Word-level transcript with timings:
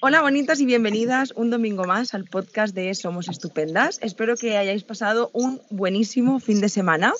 Hola 0.00 0.22
bonitas 0.22 0.60
y 0.60 0.66
bienvenidas 0.66 1.32
un 1.34 1.50
domingo 1.50 1.82
más 1.84 2.14
al 2.14 2.26
podcast 2.26 2.76
de 2.76 2.94
Somos 2.94 3.26
Estupendas. 3.26 3.98
Espero 4.02 4.36
que 4.36 4.56
hayáis 4.56 4.84
pasado 4.84 5.30
un 5.32 5.60
buenísimo 5.68 6.38
fin 6.38 6.60
de 6.60 6.68
semana 6.68 7.12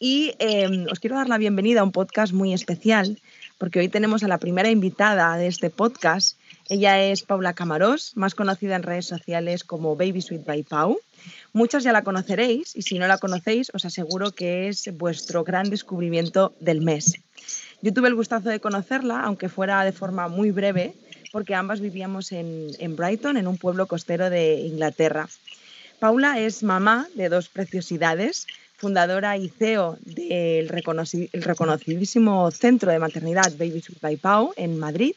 y 0.00 0.34
em, 0.40 0.86
os 0.90 0.98
quiero 0.98 1.14
dar 1.14 1.28
la 1.28 1.38
bienvenida 1.38 1.82
a 1.82 1.84
un 1.84 1.92
podcast 1.92 2.32
muy 2.32 2.52
especial 2.52 3.20
porque 3.58 3.78
hoy 3.78 3.88
tenemos 3.88 4.24
a 4.24 4.28
la 4.28 4.38
primera 4.38 4.70
invitada 4.70 5.36
de 5.36 5.46
este 5.46 5.70
podcast. 5.70 6.36
Ella 6.68 7.00
es 7.00 7.22
Paula 7.22 7.52
Camarós, 7.52 8.16
más 8.16 8.34
conocida 8.34 8.74
en 8.74 8.82
redes 8.82 9.06
sociales 9.06 9.62
como 9.62 9.94
Baby 9.94 10.20
Sweet 10.20 10.44
by 10.44 10.64
Pau. 10.64 10.98
Muchas 11.52 11.84
ya 11.84 11.92
la 11.92 12.02
conoceréis 12.02 12.74
y 12.74 12.82
si 12.82 12.98
no 12.98 13.06
la 13.06 13.18
conocéis 13.18 13.70
os 13.72 13.84
aseguro 13.84 14.32
que 14.32 14.66
es 14.66 14.90
vuestro 14.98 15.44
gran 15.44 15.70
descubrimiento 15.70 16.56
del 16.58 16.80
mes. 16.80 17.14
Yo 17.82 17.92
tuve 17.92 18.08
el 18.08 18.14
gustazo 18.14 18.48
de 18.48 18.60
conocerla, 18.60 19.20
aunque 19.20 19.48
fuera 19.48 19.84
de 19.84 19.92
forma 19.92 20.26
muy 20.28 20.50
breve, 20.50 20.94
porque 21.34 21.56
ambas 21.56 21.80
vivíamos 21.80 22.30
en, 22.30 22.94
Brighton, 22.94 23.36
en 23.36 23.48
un 23.48 23.58
pueblo 23.58 23.88
costero 23.88 24.30
de 24.30 24.54
Inglaterra. 24.54 25.28
Paula 25.98 26.38
es 26.38 26.62
mamá 26.62 27.08
de 27.16 27.28
dos 27.28 27.48
preciosidades, 27.48 28.46
fundadora 28.76 29.36
y 29.36 29.48
CEO 29.48 29.98
del 30.02 30.68
reconocidísimo 30.68 32.52
centro 32.52 32.92
de 32.92 33.00
maternidad 33.00 33.52
Baby 33.58 33.82
by 34.00 34.16
Pau 34.16 34.52
en 34.56 34.78
Madrid 34.78 35.16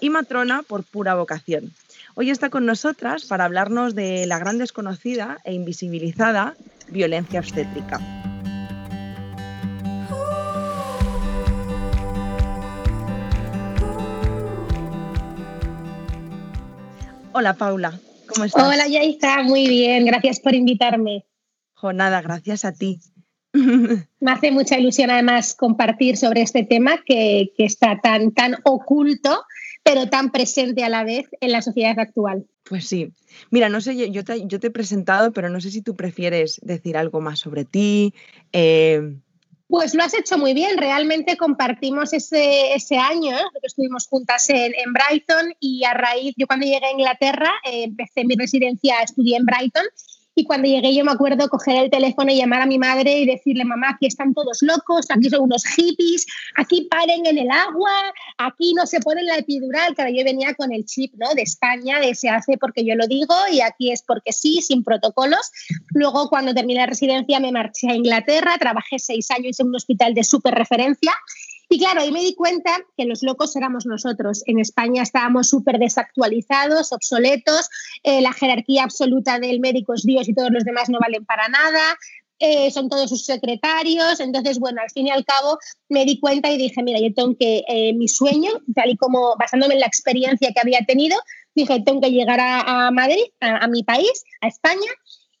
y 0.00 0.10
matrona 0.10 0.64
por 0.64 0.82
pura 0.82 1.14
vocación. 1.14 1.72
Hoy 2.16 2.30
está 2.30 2.50
con 2.50 2.66
nosotras 2.66 3.26
para 3.26 3.44
hablarnos 3.44 3.94
de 3.94 4.26
la 4.26 4.40
gran 4.40 4.58
desconocida 4.58 5.38
e 5.44 5.52
invisibilizada 5.52 6.56
violencia 6.88 7.38
obstétrica. 7.38 8.31
Hola 17.34 17.54
Paula, 17.54 17.98
¿cómo 18.26 18.44
estás? 18.44 18.62
Hola 18.62 18.86
Yaisa, 18.86 19.42
muy 19.42 19.66
bien, 19.66 20.04
gracias 20.04 20.38
por 20.38 20.54
invitarme. 20.54 21.24
nada, 21.94 22.20
gracias 22.20 22.64
a 22.64 22.72
ti. 22.72 23.00
Me 23.54 24.30
hace 24.30 24.50
mucha 24.50 24.78
ilusión 24.78 25.10
además 25.10 25.54
compartir 25.54 26.16
sobre 26.16 26.42
este 26.42 26.64
tema 26.64 27.02
que, 27.04 27.52
está 27.58 28.00
tan, 28.02 28.32
tan 28.32 28.56
oculto, 28.64 29.44
pero 29.82 30.08
tan 30.08 30.30
presente 30.30 30.84
a 30.84 30.88
la 30.88 31.04
vez 31.04 31.26
en 31.40 31.52
la 31.52 31.62
sociedad 31.62 31.98
actual. 31.98 32.46
Pues 32.64 32.86
sí. 32.86 33.12
Mira, 33.50 33.68
no 33.68 33.80
sé, 33.80 34.10
yo 34.10 34.24
te, 34.24 34.46
yo 34.46 34.60
te 34.60 34.66
he 34.68 34.70
presentado, 34.70 35.32
pero 35.32 35.48
no 35.48 35.60
sé 35.60 35.70
si 35.70 35.82
tú 35.82 35.96
prefieres 35.96 36.60
decir 36.62 36.96
algo 36.96 37.20
más 37.20 37.38
sobre 37.38 37.64
ti. 37.64 38.14
Eh, 38.52 39.16
pues 39.72 39.94
lo 39.94 40.02
has 40.02 40.12
hecho 40.12 40.36
muy 40.36 40.52
bien. 40.52 40.76
Realmente 40.76 41.38
compartimos 41.38 42.12
ese, 42.12 42.74
ese 42.74 42.98
año, 42.98 43.34
¿eh? 43.34 43.42
estuvimos 43.62 44.06
juntas 44.06 44.50
en, 44.50 44.74
en, 44.74 44.92
Brighton 44.92 45.54
y 45.60 45.82
a 45.84 45.94
raíz, 45.94 46.34
yo 46.36 46.46
cuando 46.46 46.66
llegué 46.66 46.84
a 46.84 46.90
Inglaterra, 46.90 47.50
eh, 47.64 47.84
empecé 47.84 48.26
mi 48.26 48.34
residencia, 48.34 49.00
estudié 49.00 49.38
en 49.38 49.46
Brighton 49.46 49.84
y 50.34 50.44
cuando 50.44 50.68
llegué 50.68 50.94
yo 50.94 51.04
me 51.04 51.12
acuerdo 51.12 51.48
coger 51.48 51.84
el 51.84 51.90
teléfono 51.90 52.32
y 52.32 52.36
llamar 52.36 52.62
a 52.62 52.66
mi 52.66 52.78
madre 52.78 53.18
y 53.18 53.26
decirle, 53.26 53.64
mamá, 53.64 53.90
aquí 53.90 54.06
están 54.06 54.32
todos 54.32 54.58
locos, 54.62 55.06
aquí 55.10 55.28
son 55.28 55.42
unos 55.42 55.64
hippies, 55.64 56.26
aquí 56.56 56.88
paren 56.90 57.26
en 57.26 57.38
el 57.38 57.50
agua, 57.50 57.92
aquí 58.38 58.72
no 58.74 58.86
se 58.86 59.00
ponen 59.00 59.26
la 59.26 59.36
epidural. 59.36 59.94
Claro, 59.94 60.10
yo 60.10 60.24
venía 60.24 60.54
con 60.54 60.72
el 60.72 60.84
chip 60.84 61.12
¿no? 61.16 61.34
de 61.34 61.42
España, 61.42 62.00
de 62.00 62.14
se 62.14 62.28
hace 62.28 62.56
porque 62.56 62.84
yo 62.84 62.94
lo 62.94 63.06
digo 63.06 63.34
y 63.50 63.60
aquí 63.60 63.92
es 63.92 64.02
porque 64.02 64.32
sí, 64.32 64.62
sin 64.62 64.84
protocolos. 64.84 65.50
Luego, 65.94 66.28
cuando 66.28 66.54
terminé 66.54 66.80
la 66.80 66.86
residencia, 66.86 67.40
me 67.40 67.52
marché 67.52 67.90
a 67.90 67.94
Inglaterra, 67.94 68.56
trabajé 68.58 68.98
seis 68.98 69.30
años 69.30 69.60
en 69.60 69.68
un 69.68 69.76
hospital 69.76 70.14
de 70.14 70.24
súper 70.24 70.54
referencia 70.54 71.12
y 71.72 71.78
claro, 71.78 72.02
ahí 72.02 72.12
me 72.12 72.20
di 72.20 72.34
cuenta 72.34 72.78
que 72.98 73.06
los 73.06 73.22
locos 73.22 73.56
éramos 73.56 73.86
nosotros. 73.86 74.42
En 74.46 74.58
España 74.58 75.02
estábamos 75.02 75.48
súper 75.48 75.78
desactualizados, 75.78 76.92
obsoletos, 76.92 77.70
eh, 78.02 78.20
la 78.20 78.34
jerarquía 78.34 78.84
absoluta 78.84 79.38
del 79.38 79.58
médico 79.58 79.94
es 79.94 80.02
Dios 80.02 80.28
y 80.28 80.34
todos 80.34 80.50
los 80.50 80.64
demás 80.64 80.90
no 80.90 80.98
valen 81.00 81.24
para 81.24 81.48
nada. 81.48 81.96
Eh, 82.38 82.70
son 82.72 82.90
todos 82.90 83.08
sus 83.08 83.24
secretarios. 83.24 84.20
Entonces, 84.20 84.58
bueno, 84.58 84.82
al 84.82 84.90
fin 84.90 85.06
y 85.06 85.10
al 85.10 85.24
cabo 85.24 85.58
me 85.88 86.04
di 86.04 86.20
cuenta 86.20 86.50
y 86.50 86.58
dije, 86.58 86.82
mira, 86.82 87.00
yo 87.00 87.14
tengo 87.14 87.36
que, 87.38 87.64
eh, 87.66 87.94
mi 87.94 88.08
sueño, 88.08 88.50
tal 88.74 88.90
y 88.90 88.96
como 88.98 89.34
basándome 89.38 89.74
en 89.74 89.80
la 89.80 89.86
experiencia 89.86 90.52
que 90.52 90.60
había 90.60 90.84
tenido, 90.84 91.16
dije, 91.54 91.82
tengo 91.86 92.02
que 92.02 92.10
llegar 92.10 92.38
a, 92.40 92.90
Madrid, 92.90 93.24
a 93.40 93.66
mi 93.68 93.82
país, 93.82 94.24
a 94.42 94.48
España, 94.48 94.90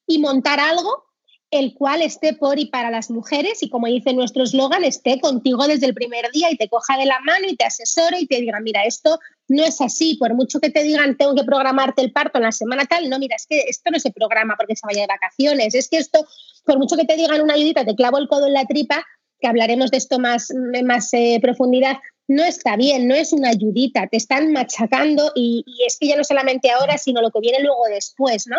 y 0.06 0.18
montar 0.18 0.60
algo 0.60 1.11
el 1.52 1.74
cual 1.74 2.00
esté 2.00 2.32
por 2.32 2.58
y 2.58 2.66
para 2.66 2.90
las 2.90 3.10
mujeres 3.10 3.62
y 3.62 3.68
como 3.68 3.86
dice 3.86 4.14
nuestro 4.14 4.42
eslogan, 4.42 4.84
esté 4.84 5.20
contigo 5.20 5.66
desde 5.68 5.84
el 5.84 5.94
primer 5.94 6.30
día 6.32 6.50
y 6.50 6.56
te 6.56 6.66
coja 6.66 6.96
de 6.96 7.04
la 7.04 7.20
mano 7.20 7.46
y 7.46 7.56
te 7.56 7.66
asesore 7.66 8.18
y 8.20 8.26
te 8.26 8.40
diga, 8.40 8.58
mira, 8.60 8.84
esto 8.84 9.20
no 9.48 9.62
es 9.62 9.82
así, 9.82 10.16
por 10.16 10.32
mucho 10.34 10.60
que 10.60 10.70
te 10.70 10.82
digan, 10.82 11.18
tengo 11.18 11.34
que 11.34 11.44
programarte 11.44 12.00
el 12.00 12.10
parto 12.10 12.38
en 12.38 12.44
la 12.44 12.52
semana 12.52 12.86
tal, 12.86 13.08
no, 13.10 13.18
mira, 13.18 13.36
es 13.36 13.46
que 13.46 13.64
esto 13.68 13.90
no 13.90 14.00
se 14.00 14.10
programa 14.10 14.54
porque 14.56 14.74
se 14.74 14.86
vaya 14.86 15.02
de 15.02 15.08
vacaciones, 15.08 15.74
es 15.74 15.90
que 15.90 15.98
esto, 15.98 16.26
por 16.64 16.78
mucho 16.78 16.96
que 16.96 17.04
te 17.04 17.16
digan 17.16 17.42
una 17.42 17.52
ayudita, 17.52 17.84
te 17.84 17.94
clavo 17.94 18.16
el 18.16 18.28
codo 18.28 18.46
en 18.46 18.54
la 18.54 18.64
tripa, 18.64 19.04
que 19.42 19.48
hablaremos 19.48 19.90
de 19.90 19.98
esto 19.98 20.18
más, 20.20 20.52
más 20.84 21.12
eh, 21.12 21.38
profundidad, 21.42 21.98
no 22.28 22.44
está 22.44 22.76
bien, 22.76 23.08
no 23.08 23.14
es 23.14 23.32
una 23.32 23.50
ayudita, 23.50 24.06
te 24.06 24.16
están 24.16 24.52
machacando 24.52 25.32
y, 25.34 25.64
es 25.86 25.98
que 25.98 26.06
ya 26.06 26.16
no 26.16 26.24
solamente 26.24 26.70
ahora, 26.70 26.96
sino 26.96 27.20
lo 27.20 27.30
que 27.30 27.40
viene 27.40 27.60
luego 27.60 27.84
después, 27.90 28.46
¿no? 28.46 28.56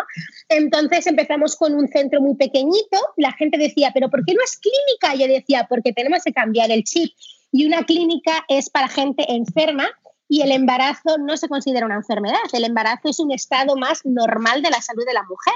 Entonces 0.48 1.06
empezamos 1.06 1.56
con 1.56 1.74
un 1.74 1.88
centro 1.88 2.20
muy 2.20 2.36
pequeñito, 2.36 2.98
la 3.16 3.32
gente 3.32 3.58
decía, 3.58 3.90
pero 3.94 4.10
¿por 4.10 4.24
qué 4.24 4.34
no 4.34 4.40
es 4.44 4.58
clínica? 4.58 5.14
Yo 5.18 5.32
decía, 5.32 5.66
porque 5.68 5.92
tenemos 5.92 6.22
que 6.22 6.32
cambiar 6.32 6.70
el 6.70 6.84
chip 6.84 7.12
y 7.50 7.66
una 7.66 7.84
clínica 7.84 8.44
es 8.48 8.68
para 8.68 8.88
gente 8.88 9.24
enferma 9.28 9.88
y 10.28 10.42
el 10.42 10.52
embarazo 10.52 11.18
no 11.18 11.36
se 11.36 11.48
considera 11.48 11.86
una 11.86 11.96
enfermedad, 11.96 12.38
el 12.52 12.64
embarazo 12.64 13.08
es 13.08 13.18
un 13.18 13.32
estado 13.32 13.76
más 13.76 14.00
normal 14.04 14.62
de 14.62 14.70
la 14.70 14.82
salud 14.82 15.04
de 15.06 15.14
la 15.14 15.22
mujer. 15.22 15.54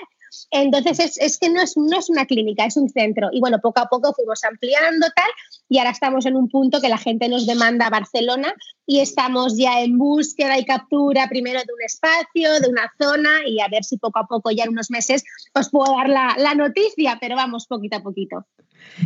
Entonces, 0.51 1.19
es, 1.19 1.39
que 1.39 1.51
no 1.51 1.61
es, 1.61 1.77
no 1.77 1.99
es 1.99 2.09
una 2.11 2.27
clínica, 2.27 2.65
es 2.65 2.77
un 2.77 2.89
centro. 2.89 3.29
Y 3.33 3.41
bueno, 3.41 3.59
poco 3.61 3.81
a 3.81 3.87
poco 3.87 4.13
fuimos 4.15 4.43
ampliando 4.45 5.07
tal 5.15 5.31
y 5.69 5.79
ahora 5.79 5.91
estamos 5.91 6.27
en 6.27 6.37
un 6.37 6.49
punto 6.49 6.81
que 6.81 6.89
la 6.89 6.99
gente 6.99 7.29
nos 7.29 7.47
demanda 7.47 7.91
Barcelona 7.91 8.55
y 8.91 9.01
estamos 9.01 9.59
ya 9.59 9.83
en 9.83 9.99
búsqueda 9.99 10.59
y 10.59 10.65
captura 10.65 11.29
primero 11.29 11.61
de 11.61 11.73
un 11.75 11.83
espacio, 11.85 12.59
de 12.59 12.71
una 12.71 12.91
zona 12.99 13.47
y 13.47 13.61
a 13.61 13.69
ver 13.69 13.85
si 13.85 13.99
poco 13.99 14.19
a 14.19 14.27
poco, 14.27 14.51
ya 14.51 14.65
en 14.65 14.71
unos 14.71 14.91
meses, 14.91 15.25
os 15.53 15.69
puedo 15.69 15.95
dar 15.95 16.09
la, 16.09 16.37
la 16.39 16.55
noticia, 16.55 17.19
pero 17.21 17.37
vamos 17.37 17.67
poquito 17.67 17.99
a 17.99 18.03
poquito. 18.03 18.47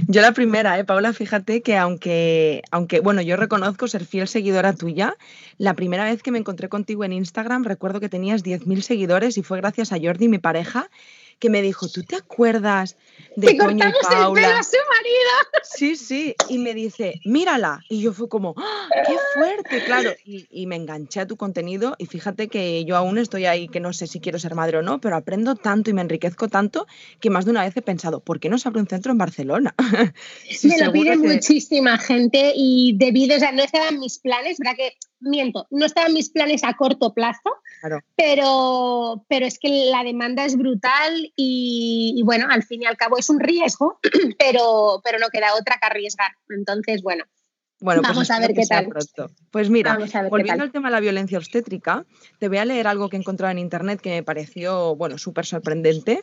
Yo 0.07 0.23
la 0.23 0.31
primera, 0.31 0.79
¿eh, 0.79 0.85
Paula, 0.85 1.13
fíjate 1.13 1.63
que 1.63 1.77
aunque, 1.77 2.63
aunque, 2.71 3.01
bueno, 3.01 3.23
yo 3.23 3.37
reconozco 3.37 3.89
ser 3.89 4.05
fiel 4.05 4.29
seguidora 4.29 4.73
tuya, 4.73 5.17
la 5.59 5.75
primera 5.75 6.05
vez 6.05 6.23
que 6.23 6.31
me 6.31 6.39
encontré 6.39 6.69
contigo 6.69 7.03
en 7.03 7.13
Instagram 7.13 7.65
recuerdo 7.65 7.99
que 7.99 8.09
tenías 8.09 8.45
10.000 8.45 8.83
seguidores 8.83 9.37
y 9.37 9.43
fue 9.43 9.59
gracias 9.59 9.93
a 9.93 9.99
Jordi, 10.01 10.29
mi 10.29 10.39
pareja, 10.39 10.91
que 11.43 11.51
me 11.51 11.61
dijo, 11.61 11.89
¿tú 11.89 12.05
te 12.05 12.15
acuerdas 12.15 12.97
de 13.35 13.55
Toño 13.55 13.89
y 13.89 13.93
Paula? 14.09 14.59
El 14.59 14.65
su 14.65 14.77
marido. 14.77 15.33
Sí, 15.65 15.97
sí, 15.97 16.35
y 16.49 16.59
me 16.59 16.75
dice, 16.75 17.21
mírala. 17.25 17.81
Y 17.89 18.01
yo 18.01 18.13
fui 18.13 18.29
como, 18.29 18.55
¡Ah, 18.57 18.89
¡qué 19.07 19.17
fuerte! 19.35 19.85
Claro, 19.85 20.11
y, 20.25 20.67
me 20.67 20.77
enganché 20.77 21.21
a 21.21 21.27
tu 21.27 21.37
contenido 21.37 21.97
y 21.99 22.07
fíjate 22.07 22.47
que 22.47 22.85
yo 22.85 22.97
aún 22.97 23.19
estoy 23.19 23.47
ahí 23.47 23.67
que 23.69 23.81
no 23.81 23.93
sé 23.93 24.07
si 24.07 24.21
quiero 24.21 24.39
ser 24.39 24.55
madre 24.55 24.79
o 24.79 24.83
no, 24.83 25.01
pero 25.01 25.17
aprendo 25.17 25.57
tanto 25.57 25.91
y 25.91 25.95
me 25.95 26.03
enriquezco 26.03 26.47
tanto 26.47 26.87
que 27.21 27.31
más 27.31 27.45
de 27.45 27.51
una 27.51 27.65
vez 27.65 27.77
he 27.77 27.83
pensado, 27.83 28.21
¿por 28.21 28.39
qué 28.39 28.49
no 28.49 28.59
se 28.59 28.69
abre 28.69 28.81
un 28.81 28.87
centro 28.87 29.11
en 29.11 29.19
Barcelona? 29.19 29.75
me 30.63 30.79
lo 30.79 30.93
pide 30.93 31.17
muchísima 31.17 31.99
gente 31.99 32.53
y 32.55 32.95
debido, 32.97 33.37
o 33.37 33.41
sea, 33.41 33.51
no 33.51 33.65
estaban 33.65 33.99
mis 33.99 34.19
planes, 34.19 34.59
¿verdad 34.59 34.77
que 34.77 34.97
miento, 35.23 35.67
no 35.71 35.87
estaban 35.87 36.13
mis 36.13 36.31
planes 36.31 36.65
a 36.65 36.75
corto 36.75 37.15
plazo, 37.15 37.41
pero, 38.17 39.25
pero 39.29 39.47
es 39.47 39.59
que 39.59 39.87
la 39.91 40.05
demanda 40.05 40.45
es 40.45 40.57
brutal 40.57 41.32
y, 41.37 42.23
bueno, 42.25 42.47
al 42.51 42.63
fin 42.63 42.83
y 42.83 42.87
al 42.87 42.97
cabo 42.97 43.19
es 43.19 43.31
un 43.31 43.41
riesgo, 43.41 43.99
pero, 44.39 45.01
pero 45.05 45.19
no 45.19 45.29
queda 45.29 45.55
otra 45.55 45.79
que 45.81 45.87
arriesgar. 45.87 46.33
Entonces, 46.49 47.03
bueno, 47.03 47.25
bueno, 47.83 48.01
pues 48.01 48.15
Vamos 48.15 48.31
a 48.31 48.39
ver 48.39 48.55
qué 48.55 48.65
tal. 48.65 48.89
Pues 49.51 49.69
mira, 49.69 49.99
volviendo 50.31 50.63
al 50.63 50.71
tema 50.71 50.89
de 50.89 50.93
la 50.93 51.01
violencia 51.01 51.37
obstétrica, 51.37 52.05
te 52.39 52.49
voy 52.49 52.59
a 52.59 52.65
leer 52.65 52.87
algo 52.87 53.09
que 53.09 53.17
he 53.17 53.19
encontrado 53.19 53.51
en 53.51 53.59
internet 53.59 54.01
que 54.01 54.11
me 54.11 54.23
pareció, 54.23 54.95
bueno, 54.95 55.19
súper 55.19 55.45
sorprendente 55.45 56.23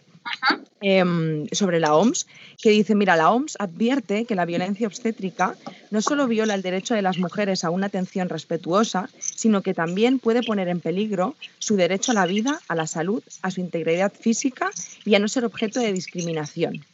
em, 0.80 1.48
sobre 1.52 1.82
la 1.82 1.94
OMS, 1.96 2.28
que 2.62 2.70
dice, 2.70 2.96
mira, 2.96 3.18
la 3.18 3.32
OMS 3.32 3.58
advierte 3.60 4.24
que 4.24 4.36
la 4.36 4.46
violencia 4.46 4.88
obstétrica 4.88 5.56
no 5.92 6.02
solo 6.02 6.28
viola 6.28 6.56
el 6.56 6.62
derecho 6.62 6.96
de 6.96 7.02
las 7.02 7.18
mujeres 7.18 7.66
a 7.66 7.70
una 7.72 7.88
atención 7.88 8.30
respetuosa, 8.30 9.10
sino 9.20 9.62
que 9.62 9.74
también 9.74 10.20
puede 10.20 10.44
poner 10.44 10.70
en 10.70 10.80
peligro 10.80 11.36
su 11.60 11.76
derecho 11.76 12.12
a 12.12 12.16
la 12.16 12.26
vida, 12.26 12.62
a 12.70 12.76
la 12.76 12.88
salud, 12.88 13.22
a 13.42 13.52
su 13.52 13.60
integridad 13.60 14.14
física 14.14 14.70
y 15.04 15.16
a 15.16 15.20
no 15.20 15.28
ser 15.28 15.44
objeto 15.44 15.82
de 15.82 15.92
discriminación. 15.92 16.86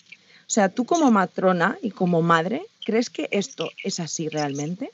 O 0.48 0.50
sea, 0.56 0.70
tú 0.70 0.86
como 0.86 1.10
matrona 1.12 1.78
y 1.82 1.92
como 1.92 2.22
madre 2.22 2.68
¿Crees 2.86 3.10
que 3.10 3.28
esto 3.32 3.72
es 3.84 4.00
así 4.00 4.30
realmente? 4.30 4.92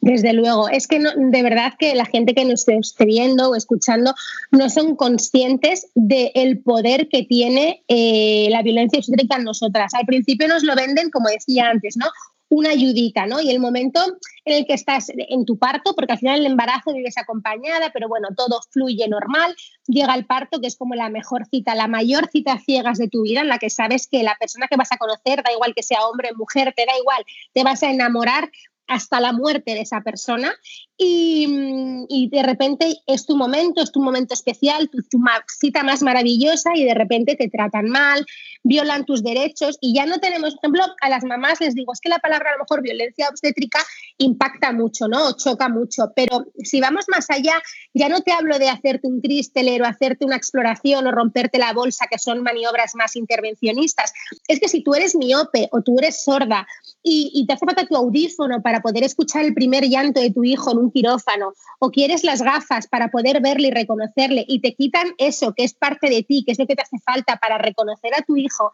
Desde 0.00 0.32
luego, 0.32 0.68
es 0.68 0.86
que 0.86 0.98
de 0.98 1.42
verdad 1.42 1.74
que 1.78 1.94
la 1.94 2.04
gente 2.04 2.34
que 2.34 2.44
nos 2.44 2.68
esté 2.68 3.04
viendo 3.06 3.50
o 3.50 3.54
escuchando 3.54 4.14
no 4.50 4.68
son 4.68 4.96
conscientes 4.96 5.86
del 5.94 6.58
poder 6.58 7.08
que 7.08 7.22
tiene 7.22 7.82
eh, 7.88 8.48
la 8.50 8.62
violencia 8.62 8.98
obstétrica 8.98 9.36
en 9.36 9.44
nosotras. 9.44 9.94
Al 9.94 10.04
principio 10.04 10.46
nos 10.46 10.62
lo 10.62 10.74
venden, 10.74 11.10
como 11.10 11.28
decía 11.28 11.70
antes, 11.70 11.96
¿no? 11.96 12.06
Una 12.48 12.70
ayudita, 12.70 13.26
¿no? 13.26 13.40
Y 13.40 13.50
el 13.50 13.60
momento 13.60 14.00
en 14.44 14.54
el 14.54 14.66
que 14.66 14.74
estás 14.74 15.10
en 15.14 15.44
tu 15.44 15.58
parto, 15.58 15.94
porque 15.94 16.12
al 16.12 16.18
final 16.18 16.40
el 16.40 16.46
embarazo 16.46 16.92
vives 16.92 17.18
acompañada, 17.18 17.90
pero 17.92 18.08
bueno, 18.08 18.28
todo 18.36 18.60
fluye 18.70 19.08
normal, 19.08 19.54
llega 19.86 20.14
el 20.14 20.26
parto, 20.26 20.60
que 20.60 20.66
es 20.66 20.76
como 20.76 20.94
la 20.94 21.08
mejor 21.08 21.46
cita, 21.46 21.74
la 21.74 21.88
mayor 21.88 22.28
cita 22.30 22.58
ciegas 22.58 22.98
de 22.98 23.08
tu 23.08 23.22
vida, 23.22 23.40
en 23.40 23.48
la 23.48 23.58
que 23.58 23.70
sabes 23.70 24.06
que 24.06 24.22
la 24.22 24.36
persona 24.38 24.68
que 24.68 24.76
vas 24.76 24.92
a 24.92 24.98
conocer, 24.98 25.42
da 25.42 25.52
igual 25.52 25.74
que 25.74 25.82
sea 25.82 26.06
hombre, 26.06 26.32
mujer, 26.34 26.72
te 26.76 26.86
da 26.86 26.96
igual, 26.98 27.24
te 27.52 27.64
vas 27.64 27.82
a 27.82 27.90
enamorar 27.90 28.50
hasta 28.86 29.20
la 29.20 29.32
muerte 29.32 29.74
de 29.74 29.80
esa 29.80 30.02
persona 30.02 30.54
y, 30.96 32.06
y, 32.08 32.28
de 32.28 32.42
repente 32.44 33.02
es 33.06 33.26
tu 33.26 33.36
momento, 33.36 33.82
es 33.82 33.90
tu 33.90 34.00
momento 34.00 34.32
especial, 34.32 34.88
tu, 34.88 35.02
tu, 35.02 35.18
cita 35.58 35.82
más 35.82 36.02
maravillosa 36.02 36.70
y 36.76 36.84
de 36.84 36.94
repente 36.94 37.34
te 37.34 37.48
tratan 37.48 37.88
mal, 37.88 38.24
violan 38.62 39.04
tus 39.04 39.24
derechos 39.24 39.76
y 39.80 39.94
ya 39.94 40.06
no 40.06 40.18
tenemos, 40.18 40.54
por 40.54 40.60
ejemplo, 40.64 40.84
a 41.00 41.08
las 41.08 41.24
mamás 41.24 41.60
les 41.60 41.74
digo, 41.74 41.92
es 41.92 42.00
que 42.00 42.08
la 42.08 42.20
palabra 42.20 42.50
a 42.50 42.52
lo 42.52 42.60
mejor 42.60 42.80
violencia 42.80 43.28
obstétrica 43.28 43.80
impacta 44.18 44.72
mucho, 44.72 45.08
¿no? 45.08 45.28
O 45.28 45.36
choca 45.36 45.68
mucho, 45.68 46.12
pero 46.14 46.46
si 46.62 46.80
vamos 46.80 47.06
más 47.08 47.28
allá, 47.28 47.60
ya 47.92 48.08
no 48.08 48.20
te 48.20 48.32
hablo 48.32 48.58
de 48.58 48.68
hacerte 48.68 49.08
un 49.08 49.20
cristel 49.20 49.82
o 49.82 49.86
hacerte 49.86 50.24
una 50.24 50.36
exploración 50.36 51.06
o 51.06 51.10
romperte 51.10 51.58
la 51.58 51.72
bolsa, 51.72 52.06
que 52.08 52.18
son 52.18 52.42
maniobras 52.42 52.94
más 52.94 53.16
intervencionistas. 53.16 54.12
Es 54.46 54.60
que 54.60 54.68
si 54.68 54.82
tú 54.82 54.94
eres 54.94 55.16
miope 55.16 55.68
o 55.72 55.82
tú 55.82 55.96
eres 55.98 56.22
sorda 56.22 56.66
y, 57.02 57.32
y 57.34 57.46
te 57.46 57.54
hace 57.54 57.66
falta 57.66 57.86
tu 57.86 57.96
audífono 57.96 58.62
para 58.62 58.80
poder 58.80 59.02
escuchar 59.02 59.44
el 59.44 59.54
primer 59.54 59.84
llanto 59.84 60.20
de 60.20 60.30
tu 60.30 60.44
hijo 60.44 60.70
en 60.72 60.83
un 60.84 60.92
quirófano 60.92 61.52
o 61.80 61.90
quieres 61.90 62.24
las 62.24 62.42
gafas 62.42 62.86
para 62.86 63.08
poder 63.10 63.40
verle 63.40 63.68
y 63.68 63.70
reconocerle 63.70 64.44
y 64.46 64.60
te 64.60 64.74
quitan 64.74 65.14
eso 65.18 65.54
que 65.54 65.64
es 65.64 65.74
parte 65.74 66.08
de 66.08 66.22
ti, 66.22 66.44
que 66.44 66.52
es 66.52 66.58
lo 66.58 66.66
que 66.66 66.76
te 66.76 66.82
hace 66.82 66.98
falta 67.04 67.36
para 67.36 67.58
reconocer 67.58 68.14
a 68.14 68.22
tu 68.22 68.36
hijo, 68.36 68.70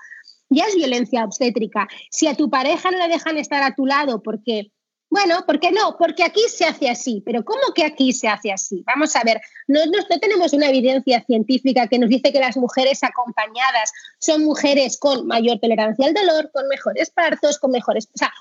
ya 0.50 0.64
es 0.66 0.74
violencia 0.74 1.24
obstétrica. 1.24 1.88
Si 2.10 2.26
a 2.26 2.34
tu 2.34 2.50
pareja 2.50 2.90
no 2.90 2.98
le 2.98 3.08
dejan 3.08 3.38
estar 3.38 3.62
a 3.62 3.74
tu 3.74 3.86
lado 3.86 4.22
porque, 4.22 4.72
bueno, 5.08 5.44
¿por 5.46 5.60
qué 5.60 5.70
no? 5.70 5.96
Porque 5.96 6.24
aquí 6.24 6.40
se 6.48 6.64
hace 6.64 6.90
así. 6.90 7.22
Pero 7.24 7.44
¿cómo 7.44 7.72
que 7.74 7.84
aquí 7.84 8.12
se 8.12 8.28
hace 8.28 8.52
así? 8.52 8.82
Vamos 8.86 9.14
a 9.16 9.22
ver, 9.24 9.40
no, 9.68 9.80
no, 9.86 10.18
tenemos 10.20 10.52
una 10.52 10.68
evidencia 10.68 11.24
científica 11.24 11.86
que 11.86 11.98
nos 11.98 12.10
dice 12.10 12.32
que 12.32 12.40
las 12.40 12.56
mujeres 12.56 13.02
acompañadas 13.04 13.92
son 14.18 14.44
mujeres 14.44 14.98
con 14.98 15.26
mayor 15.26 15.60
tolerancia 15.60 16.06
al 16.06 16.14
dolor, 16.14 16.50
con 16.52 16.66
mejores 16.68 17.10
partos, 17.10 17.58
con 17.58 17.70
mejores... 17.70 18.08
O 18.12 18.18
sea, 18.18 18.32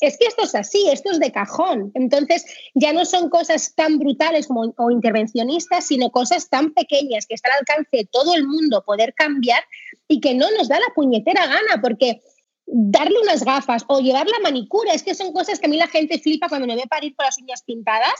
es 0.00 0.16
que 0.18 0.26
esto 0.26 0.44
es 0.44 0.54
así, 0.54 0.88
esto 0.90 1.10
es 1.10 1.18
de 1.18 1.32
cajón. 1.32 1.90
Entonces, 1.94 2.44
ya 2.74 2.92
no 2.92 3.04
son 3.04 3.30
cosas 3.30 3.74
tan 3.74 3.98
brutales 3.98 4.48
o 4.50 4.90
intervencionistas, 4.90 5.86
sino 5.86 6.10
cosas 6.10 6.48
tan 6.48 6.72
pequeñas 6.72 7.26
que 7.26 7.34
están 7.34 7.52
al 7.52 7.58
alcance 7.60 7.88
de 7.96 8.08
todo 8.10 8.34
el 8.34 8.46
mundo 8.46 8.84
poder 8.84 9.14
cambiar 9.14 9.62
y 10.06 10.20
que 10.20 10.34
no 10.34 10.50
nos 10.56 10.68
da 10.68 10.78
la 10.78 10.94
puñetera 10.94 11.46
gana, 11.46 11.80
porque 11.82 12.20
darle 12.66 13.20
unas 13.22 13.44
gafas 13.44 13.84
o 13.88 14.00
llevar 14.00 14.26
la 14.26 14.40
manicura, 14.40 14.92
es 14.92 15.02
que 15.02 15.14
son 15.14 15.32
cosas 15.32 15.58
que 15.58 15.66
a 15.66 15.70
mí 15.70 15.78
la 15.78 15.88
gente 15.88 16.18
flipa 16.18 16.48
cuando 16.48 16.66
me 16.66 16.76
ve 16.76 16.84
parir 16.88 17.14
con 17.16 17.24
las 17.24 17.38
uñas 17.38 17.62
pintadas. 17.62 18.14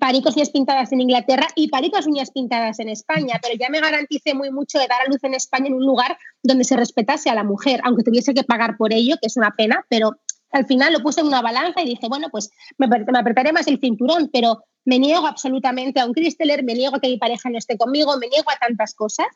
Parí 0.00 0.22
con 0.22 0.32
uñas 0.32 0.48
pintadas 0.48 0.90
en 0.92 1.02
Inglaterra 1.02 1.46
y 1.54 1.68
parí 1.68 1.90
con 1.90 2.02
uñas 2.06 2.30
pintadas 2.30 2.78
en 2.80 2.88
España, 2.88 3.38
pero 3.42 3.54
ya 3.60 3.68
me 3.68 3.78
garanticé 3.78 4.32
muy 4.32 4.50
mucho 4.50 4.78
de 4.78 4.86
dar 4.86 5.02
a 5.02 5.10
luz 5.10 5.22
en 5.22 5.34
España 5.34 5.66
en 5.66 5.74
un 5.74 5.84
lugar 5.84 6.16
donde 6.42 6.64
se 6.64 6.78
respetase 6.78 7.28
a 7.28 7.34
la 7.34 7.44
mujer, 7.44 7.82
aunque 7.84 8.02
tuviese 8.02 8.32
que 8.32 8.42
pagar 8.42 8.78
por 8.78 8.94
ello, 8.94 9.16
que 9.20 9.26
es 9.26 9.36
una 9.36 9.50
pena, 9.50 9.84
pero 9.90 10.12
al 10.52 10.66
final 10.66 10.92
lo 10.92 11.00
puse 11.00 11.20
en 11.20 11.26
una 11.26 11.42
balanza 11.42 11.82
y 11.82 11.86
dije, 11.86 12.08
bueno, 12.08 12.28
pues 12.30 12.50
me, 12.78 12.86
me 12.86 13.18
apretaré 13.18 13.52
más 13.52 13.66
el 13.66 13.80
cinturón, 13.80 14.30
pero 14.32 14.62
me 14.84 14.98
niego 14.98 15.26
absolutamente 15.26 16.00
a 16.00 16.06
un 16.06 16.12
Cristeler, 16.12 16.64
me 16.64 16.74
niego 16.74 16.96
a 16.96 17.00
que 17.00 17.08
mi 17.08 17.18
pareja 17.18 17.48
no 17.50 17.58
esté 17.58 17.76
conmigo, 17.76 18.16
me 18.18 18.28
niego 18.28 18.50
a 18.50 18.58
tantas 18.58 18.94
cosas. 18.94 19.26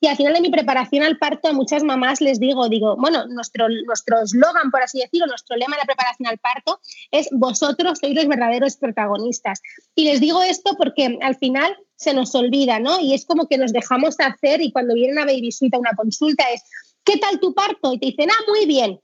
Y 0.00 0.06
al 0.06 0.16
final 0.16 0.34
de 0.34 0.40
mi 0.40 0.50
preparación 0.50 1.02
al 1.02 1.18
parto 1.18 1.48
a 1.48 1.52
muchas 1.52 1.82
mamás 1.82 2.20
les 2.20 2.38
digo, 2.40 2.68
digo, 2.68 2.96
bueno, 2.96 3.26
nuestro 3.28 3.68
nuestro 3.68 4.20
eslogan, 4.22 4.70
por 4.70 4.82
así 4.82 5.00
decirlo, 5.00 5.26
nuestro 5.26 5.56
lema 5.56 5.76
de 5.76 5.82
la 5.82 5.86
preparación 5.86 6.28
al 6.28 6.38
parto 6.38 6.80
es 7.10 7.28
vosotros 7.32 7.98
sois 8.00 8.14
los 8.14 8.26
verdaderos 8.26 8.76
protagonistas. 8.76 9.60
Y 9.94 10.04
les 10.04 10.20
digo 10.20 10.42
esto 10.42 10.74
porque 10.76 11.18
al 11.20 11.36
final 11.36 11.76
se 11.96 12.14
nos 12.14 12.34
olvida, 12.34 12.80
¿no? 12.80 13.00
Y 13.00 13.14
es 13.14 13.26
como 13.26 13.46
que 13.48 13.58
nos 13.58 13.72
dejamos 13.72 14.16
hacer 14.18 14.60
y 14.60 14.72
cuando 14.72 14.94
vienen 14.94 15.18
a 15.18 15.24
Baby 15.24 15.52
Suite 15.52 15.76
a 15.76 15.80
una 15.80 15.94
consulta 15.96 16.44
es, 16.52 16.62
¿qué 17.04 17.16
tal 17.18 17.38
tu 17.40 17.54
parto? 17.54 17.92
Y 17.92 17.98
te 17.98 18.06
dicen, 18.06 18.28
ah, 18.30 18.44
muy 18.48 18.66
bien. 18.66 19.00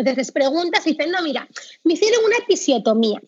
Entonces 0.00 0.32
preguntas 0.32 0.86
y 0.86 0.90
dicen, 0.90 1.10
no, 1.10 1.22
mira, 1.22 1.48
me 1.84 1.94
hicieron 1.94 2.24
una 2.24 2.36
episiotomía, 2.38 3.20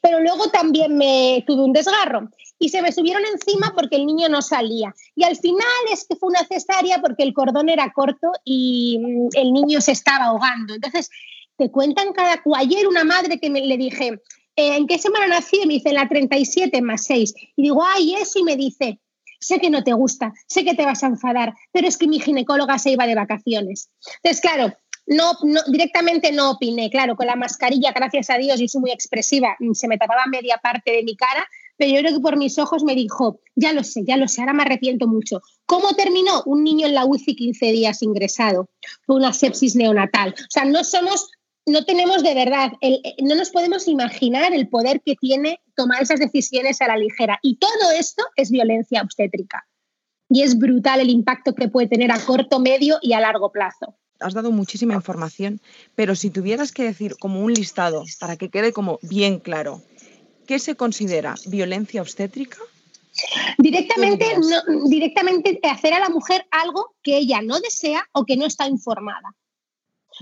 pero 0.00 0.20
luego 0.20 0.48
también 0.50 0.96
me 0.96 1.44
tuve 1.46 1.62
un 1.62 1.72
desgarro 1.72 2.30
y 2.58 2.68
se 2.68 2.82
me 2.82 2.92
subieron 2.92 3.22
encima 3.26 3.72
porque 3.74 3.96
el 3.96 4.06
niño 4.06 4.28
no 4.28 4.42
salía. 4.42 4.94
Y 5.14 5.24
al 5.24 5.36
final 5.36 5.66
es 5.92 6.06
que 6.06 6.16
fue 6.16 6.30
una 6.30 6.46
cesárea 6.46 7.00
porque 7.00 7.22
el 7.22 7.34
cordón 7.34 7.68
era 7.68 7.92
corto 7.92 8.32
y 8.44 8.98
mm, 9.00 9.28
el 9.34 9.52
niño 9.52 9.80
se 9.80 9.92
estaba 9.92 10.26
ahogando. 10.26 10.74
Entonces 10.74 11.10
te 11.56 11.70
cuentan 11.70 12.12
cada... 12.12 12.42
Ayer 12.56 12.86
una 12.86 13.04
madre 13.04 13.38
que 13.38 13.50
me, 13.50 13.60
le 13.60 13.76
dije, 13.76 14.20
eh, 14.56 14.76
¿en 14.76 14.86
qué 14.86 14.98
semana 14.98 15.26
nací? 15.26 15.58
Me 15.66 15.74
dice, 15.74 15.92
la 15.92 16.08
37 16.08 16.80
más 16.82 17.04
6. 17.04 17.34
Y 17.56 17.62
digo, 17.62 17.84
ay, 17.84 18.14
eso, 18.14 18.38
y 18.38 18.44
me 18.44 18.56
dice, 18.56 18.98
sé 19.40 19.58
que 19.58 19.70
no 19.70 19.84
te 19.84 19.92
gusta, 19.92 20.32
sé 20.46 20.64
que 20.64 20.74
te 20.74 20.86
vas 20.86 21.02
a 21.02 21.08
enfadar, 21.08 21.54
pero 21.72 21.86
es 21.86 21.98
que 21.98 22.08
mi 22.08 22.18
ginecóloga 22.18 22.78
se 22.78 22.90
iba 22.90 23.06
de 23.06 23.14
vacaciones. 23.14 23.90
Entonces, 24.22 24.40
claro, 24.40 24.74
no, 25.06 25.32
no, 25.42 25.60
directamente 25.68 26.32
no 26.32 26.52
opiné, 26.52 26.90
claro, 26.90 27.16
con 27.16 27.26
la 27.26 27.36
mascarilla, 27.36 27.92
gracias 27.92 28.30
a 28.30 28.38
Dios, 28.38 28.60
y 28.60 28.68
soy 28.68 28.80
muy 28.80 28.90
expresiva, 28.90 29.56
mm, 29.58 29.72
se 29.72 29.88
me 29.88 29.98
tapaba 29.98 30.24
media 30.26 30.58
parte 30.62 30.92
de 30.92 31.02
mi 31.02 31.16
cara, 31.16 31.46
pero 31.76 31.92
yo 31.92 32.00
creo 32.00 32.14
que 32.14 32.20
por 32.20 32.36
mis 32.36 32.58
ojos 32.58 32.84
me 32.84 32.94
dijo, 32.94 33.40
ya 33.54 33.72
lo 33.72 33.84
sé, 33.84 34.04
ya 34.06 34.16
lo 34.16 34.28
sé, 34.28 34.40
ahora 34.40 34.52
me 34.52 34.62
arrepiento 34.62 35.06
mucho. 35.06 35.40
¿Cómo 35.66 35.94
terminó? 35.94 36.42
Un 36.46 36.62
niño 36.62 36.86
en 36.86 36.94
la 36.94 37.04
UCI 37.04 37.34
15 37.34 37.66
días 37.72 38.02
ingresado, 38.02 38.70
fue 39.04 39.16
una 39.16 39.32
sepsis 39.32 39.74
neonatal. 39.74 40.34
O 40.38 40.50
sea, 40.50 40.64
no 40.64 40.84
somos, 40.84 41.28
no 41.66 41.84
tenemos 41.84 42.22
de 42.22 42.34
verdad, 42.34 42.72
el, 42.80 43.00
eh, 43.04 43.16
no 43.22 43.34
nos 43.34 43.50
podemos 43.50 43.88
imaginar 43.88 44.54
el 44.54 44.68
poder 44.68 45.02
que 45.04 45.16
tiene 45.16 45.60
tomar 45.74 46.02
esas 46.02 46.20
decisiones 46.20 46.80
a 46.80 46.88
la 46.88 46.96
ligera. 46.96 47.38
Y 47.42 47.56
todo 47.56 47.90
esto 47.98 48.22
es 48.36 48.50
violencia 48.50 49.02
obstétrica. 49.02 49.66
Y 50.30 50.42
es 50.42 50.56
brutal 50.56 51.00
el 51.00 51.10
impacto 51.10 51.54
que 51.54 51.68
puede 51.68 51.88
tener 51.88 52.10
a 52.10 52.18
corto, 52.18 52.58
medio 52.58 52.98
y 53.02 53.12
a 53.12 53.20
largo 53.20 53.52
plazo 53.52 53.96
has 54.20 54.34
dado 54.34 54.50
muchísima 54.50 54.94
información, 54.94 55.60
pero 55.94 56.14
si 56.14 56.30
tuvieras 56.30 56.72
que 56.72 56.84
decir 56.84 57.16
como 57.18 57.40
un 57.40 57.52
listado 57.52 58.04
para 58.20 58.36
que 58.36 58.48
quede 58.48 58.72
como 58.72 58.98
bien 59.02 59.38
claro, 59.38 59.82
¿qué 60.46 60.58
se 60.58 60.76
considera 60.76 61.34
violencia 61.46 62.02
obstétrica? 62.02 62.58
Directamente, 63.58 64.26
directamente 64.86 65.60
hacer 65.62 65.94
a 65.94 66.00
la 66.00 66.08
mujer 66.08 66.46
algo 66.50 66.94
que 67.02 67.16
ella 67.16 67.42
no 67.42 67.60
desea 67.60 68.08
o 68.12 68.24
que 68.24 68.36
no 68.36 68.44
está 68.46 68.66
informada. 68.66 69.34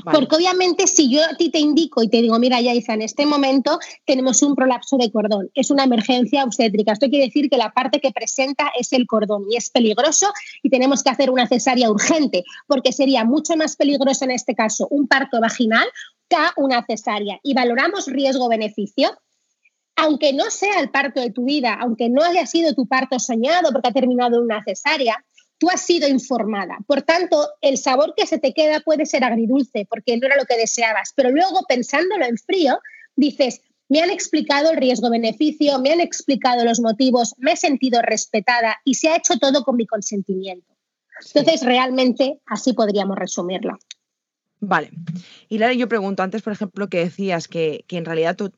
Porque 0.05 0.37
obviamente 0.37 0.87
si 0.87 1.11
yo 1.11 1.23
a 1.25 1.37
ti 1.37 1.51
te 1.51 1.59
indico 1.59 2.03
y 2.03 2.09
te 2.09 2.23
digo, 2.23 2.39
mira, 2.39 2.61
Yaiza, 2.61 2.95
en 2.95 3.03
este 3.03 3.27
momento 3.27 3.79
tenemos 4.05 4.43
un 4.43 4.55
prolapso 4.55 4.97
de 4.97 5.11
cordón, 5.11 5.51
es 5.55 5.71
una 5.71 5.85
emergencia 5.85 6.45
obstétrica. 6.45 6.93
Esto 6.93 7.09
quiere 7.09 7.27
decir 7.27 7.51
que 7.51 7.57
la 7.57 7.73
parte 7.73 8.01
que 8.01 8.11
presenta 8.11 8.73
es 8.79 8.93
el 8.93 9.07
cordón 9.07 9.45
y 9.51 9.57
es 9.57 9.71
peligroso 9.71 10.33
y 10.63 10.71
tenemos 10.71 11.03
que 11.03 11.11
hacer 11.11 11.31
una 11.31 11.47
cesárea 11.47 11.91
urgente, 11.91 12.45
porque 12.67 12.93
sería 12.93 13.25
mucho 13.25 13.57
más 13.57 13.77
peligroso 13.77 14.25
en 14.25 14.31
este 14.31 14.55
caso 14.55 14.87
un 14.91 15.07
parto 15.09 15.41
vaginal 15.41 15.87
que 16.29 16.37
una 16.57 16.85
cesárea. 16.87 17.39
Y 17.43 17.55
valoramos 17.55 18.07
riesgo-beneficio 18.07 19.11
aunque 19.97 20.33
no 20.33 20.51
sea 20.51 20.81
el 20.81 20.91
parto 20.91 21.21
de 21.21 21.31
tu 21.31 21.45
vida, 21.45 21.75
aunque 21.75 22.09
no 22.09 22.23
haya 22.23 22.47
sido 22.47 22.75
tu 22.75 22.87
parto 22.87 23.19
soñado 23.19 23.71
porque 23.73 23.89
ha 23.89 23.93
terminado 23.93 24.41
una 24.41 24.65
cesárea, 24.65 25.23
tú 25.63 25.71
has 25.71 25.83
sido 25.83 26.09
informada. 26.09 26.79
Por 26.89 27.03
tanto, 27.03 27.51
el 27.61 27.79
sabor 27.79 28.15
que 28.17 28.27
se 28.27 28.41
te 28.41 28.53
queda 28.53 28.81
puede 28.81 29.07
ser 29.07 29.23
agridulce 29.23 29.87
porque 29.89 30.17
no 30.17 30.27
era 30.27 30.37
lo 30.37 30.45
que 30.45 30.57
deseabas, 30.57 31.13
pero 31.15 31.31
luego 31.31 31.61
pensándolo 31.69 32.25
en 32.25 32.37
frío, 32.37 32.81
dices, 33.15 33.61
me 33.89 34.01
han 34.01 34.11
explicado 34.11 34.73
el 34.73 34.79
riesgo-beneficio, 34.79 35.79
me 35.79 35.93
han 35.93 36.01
explicado 36.01 36.65
los 36.65 36.81
motivos, 36.81 37.37
me 37.39 37.53
he 37.53 37.57
sentido 37.57 38.03
respetada 38.03 38.79
y 38.85 38.95
se 38.95 39.11
ha 39.11 39.17
hecho 39.17 39.39
todo 39.39 39.63
con 39.63 39.77
mi 39.77 39.87
consentimiento. 39.87 40.67
Entonces, 41.33 41.65
realmente 41.65 42.41
así 42.47 42.73
podríamos 42.73 43.17
resumirlo. 43.17 43.79
Vale. 44.65 44.93
Y 45.49 45.59
Lara, 45.59 45.73
yo 45.73 45.89
pregunto 45.89 46.23
antes, 46.23 46.41
por 46.41 46.53
ejemplo, 46.53 46.89
que 46.89 46.99
decías 46.99 47.49
que, 47.49 47.85
en 47.89 48.05
realidad 48.05 48.37
tú 48.37 48.53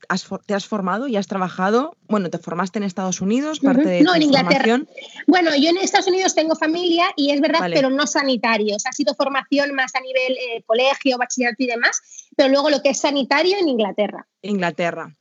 te 0.44 0.52
has 0.52 0.66
formado 0.66 1.08
y 1.08 1.16
has 1.16 1.26
trabajado, 1.26 1.96
bueno, 2.08 2.28
te 2.28 2.37
formaste 2.37 2.78
en 2.78 2.82
Estados 2.82 3.23
Unidos, 3.23 3.61
parte 3.61 3.88
de 3.88 4.02
No, 4.02 4.14
en 4.14 4.20
Inglaterra. 4.20 4.82
Bueno, 5.26 5.52
yo 5.56 5.70
en 5.70 5.78
Estados 5.78 6.06
Unidos 6.06 6.34
tengo 6.34 6.56
familia 6.56 7.06
y 7.16 7.30
es 7.30 7.40
verdad, 7.40 7.70
pero 7.73 7.88
no 7.88 8.06
sanitarios. 8.06 8.84
Ha 8.84 8.92
sido 8.92 9.14
formación 9.14 9.75
más 9.75 9.94
a 9.94 10.00
nivel 10.02 10.32
eh, 10.32 10.62
colegio, 10.66 11.16
bachillerato 11.16 11.62
y 11.62 11.68
demás, 11.68 12.02
pero 12.37 12.50
luego 12.50 12.68
lo 12.68 12.82
que 12.82 12.90
es 12.90 13.00
sanitario 13.00 13.56
en 13.58 13.70
Inglaterra. 13.70 14.26
Inglaterra. 14.42 15.16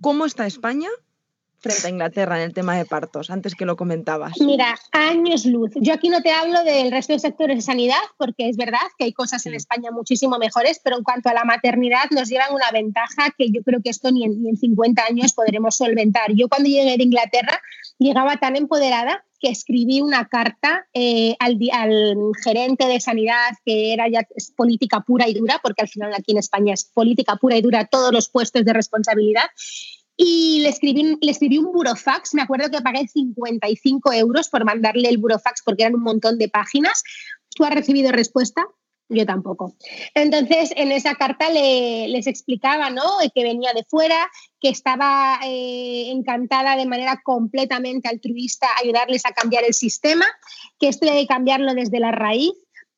¿Cómo 0.00 0.24
está 0.24 0.46
España 0.46 0.88
frente 1.62 1.86
a 1.86 1.90
Inglaterra 1.90 2.36
en 2.36 2.42
el 2.42 2.52
tema 2.52 2.76
de 2.76 2.84
partos, 2.84 3.30
antes 3.30 3.54
que 3.54 3.64
lo 3.64 3.76
comentabas? 3.76 4.32
Mira, 4.40 4.78
años 4.90 5.46
luz. 5.46 5.70
Yo 5.76 5.94
aquí 5.94 6.08
no 6.08 6.20
te 6.20 6.32
hablo 6.32 6.62
del 6.64 6.90
resto 6.90 7.12
de 7.12 7.20
sectores 7.20 7.56
de 7.56 7.62
sanidad, 7.62 8.02
porque 8.18 8.48
es 8.48 8.56
verdad 8.56 8.80
que 8.98 9.04
hay 9.04 9.12
cosas 9.12 9.46
en 9.46 9.54
España 9.54 9.90
muchísimo 9.90 10.38
mejores, 10.38 10.80
pero 10.82 10.96
en 10.98 11.04
cuanto 11.04 11.28
a 11.28 11.34
la 11.34 11.44
maternidad 11.44 12.10
nos 12.10 12.28
llevan 12.28 12.54
una 12.54 12.70
ventaja 12.72 13.32
que 13.38 13.50
yo 13.50 13.62
creo 13.62 13.80
que 13.82 13.90
esto 13.90 14.10
ni 14.10 14.24
en, 14.24 14.42
ni 14.42 14.50
en 14.50 14.56
50 14.56 15.02
años 15.08 15.32
podremos 15.32 15.76
solventar. 15.76 16.32
Yo 16.34 16.48
cuando 16.48 16.68
llegué 16.68 16.96
de 16.96 17.04
Inglaterra 17.04 17.60
llegaba 17.98 18.36
tan 18.36 18.56
empoderada 18.56 19.24
que 19.42 19.48
escribí 19.48 20.00
una 20.00 20.28
carta 20.28 20.86
eh, 20.94 21.34
al, 21.40 21.58
al, 21.72 22.16
gerente 22.44 22.86
de 22.86 23.00
sanidad, 23.00 23.50
que 23.64 23.92
era 23.92 24.08
ya 24.08 24.26
política 24.56 25.00
pura 25.00 25.28
y 25.28 25.34
dura, 25.34 25.58
porque 25.62 25.82
al 25.82 25.88
final 25.88 26.14
aquí 26.14 26.30
en 26.30 26.38
España 26.38 26.74
es 26.74 26.84
política 26.84 27.36
pura 27.36 27.56
y 27.56 27.62
dura 27.62 27.86
todos 27.86 28.12
los 28.12 28.28
puestos 28.28 28.64
de 28.64 28.72
responsabilidad. 28.72 29.46
Y 30.24 30.60
le 30.60 30.68
escribí, 30.68 31.18
le 31.20 31.30
escribí 31.32 31.58
un 31.58 31.72
burofax, 31.72 32.34
me 32.34 32.42
acuerdo 32.42 32.70
que 32.70 32.80
pagué 32.80 33.08
55 33.08 34.12
euros 34.12 34.48
por 34.48 34.64
mandarle 34.64 35.08
el 35.08 35.18
burofax 35.18 35.62
porque 35.64 35.82
eran 35.82 35.96
un 35.96 36.02
montón 36.02 36.38
de 36.38 36.48
páginas. 36.48 37.02
¿Tú 37.50 37.64
has 37.64 37.74
recibido 37.74 38.12
respuesta? 38.12 38.64
Yo 39.08 39.26
tampoco. 39.26 39.74
Entonces, 40.14 40.72
en 40.76 40.92
esa 40.92 41.16
carta 41.16 41.50
les 41.50 42.26
explicaba 42.28 42.88
¿no? 42.90 43.02
que 43.34 43.42
venía 43.42 43.72
de 43.74 43.84
fuera, 43.84 44.30
que 44.60 44.68
estaba 44.68 45.40
eh, 45.44 46.10
encantada 46.10 46.76
de 46.76 46.86
manera 46.86 47.20
completamente 47.24 48.08
altruista 48.08 48.68
ayudarles 48.80 49.26
a 49.26 49.32
cambiar 49.32 49.64
el 49.64 49.74
sistema, 49.74 50.24
que 50.78 50.88
esto 50.88 51.10
hay 51.10 51.22
que 51.22 51.26
cambiarlo 51.26 51.74
desde 51.74 51.98
la 51.98 52.12
raíz. 52.12 52.52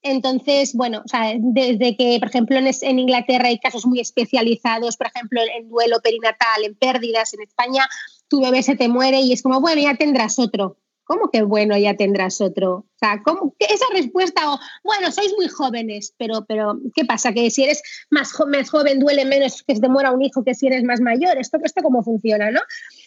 Entonces, 0.04 0.74
bueno, 0.74 1.02
desde 1.38 1.96
que, 1.96 2.18
por 2.20 2.28
ejemplo, 2.28 2.58
en, 2.58 2.98
Inglaterra 2.98 3.48
hay 3.48 3.58
casos 3.58 3.86
muy 3.86 4.00
especializados, 4.00 4.98
por 4.98 5.06
ejemplo, 5.06 5.40
en 5.56 5.70
duelo 5.70 5.96
perinatal, 6.02 6.62
en 6.62 6.74
pérdidas, 6.74 7.32
en 7.32 7.40
España, 7.40 7.88
tu 8.28 8.42
bebé 8.42 8.62
se 8.62 8.76
te 8.76 8.86
muere 8.86 9.20
y 9.20 9.32
es 9.32 9.42
como, 9.42 9.62
bueno, 9.62 9.80
ya 9.80 9.96
tendrás 9.96 10.38
otro. 10.38 10.76
¿Cómo 11.04 11.30
que 11.30 11.42
bueno, 11.42 11.76
ya 11.78 11.96
tendrás 11.96 12.42
otro? 12.42 12.74
O 12.74 12.98
sea, 12.98 13.22
¿cómo 13.24 13.54
que 13.58 13.66
esa 13.66 13.86
respuesta 13.94 14.52
o 14.52 14.58
bueno, 14.82 15.10
sois 15.10 15.32
muy 15.36 15.48
jóvenes, 15.48 16.14
pero, 16.18 16.44
pero 16.46 16.78
¿qué 16.94 17.06
pasa? 17.06 17.32
Que 17.32 17.50
si 17.50 17.64
eres 17.64 17.82
más, 18.10 18.32
joven 18.32 19.00
duele 19.00 19.24
menos 19.24 19.62
que 19.66 19.74
se 19.74 19.80
te 19.80 19.88
muera 19.88 20.12
un 20.12 20.22
hijo 20.22 20.44
que 20.44 20.54
si 20.54 20.66
eres 20.66 20.82
más 20.84 21.00
mayor. 21.00 21.38
¿Esto, 21.38 21.58
esto 21.62 21.82
cómo 21.82 22.02
funciona, 22.02 22.50
no? 22.50 22.60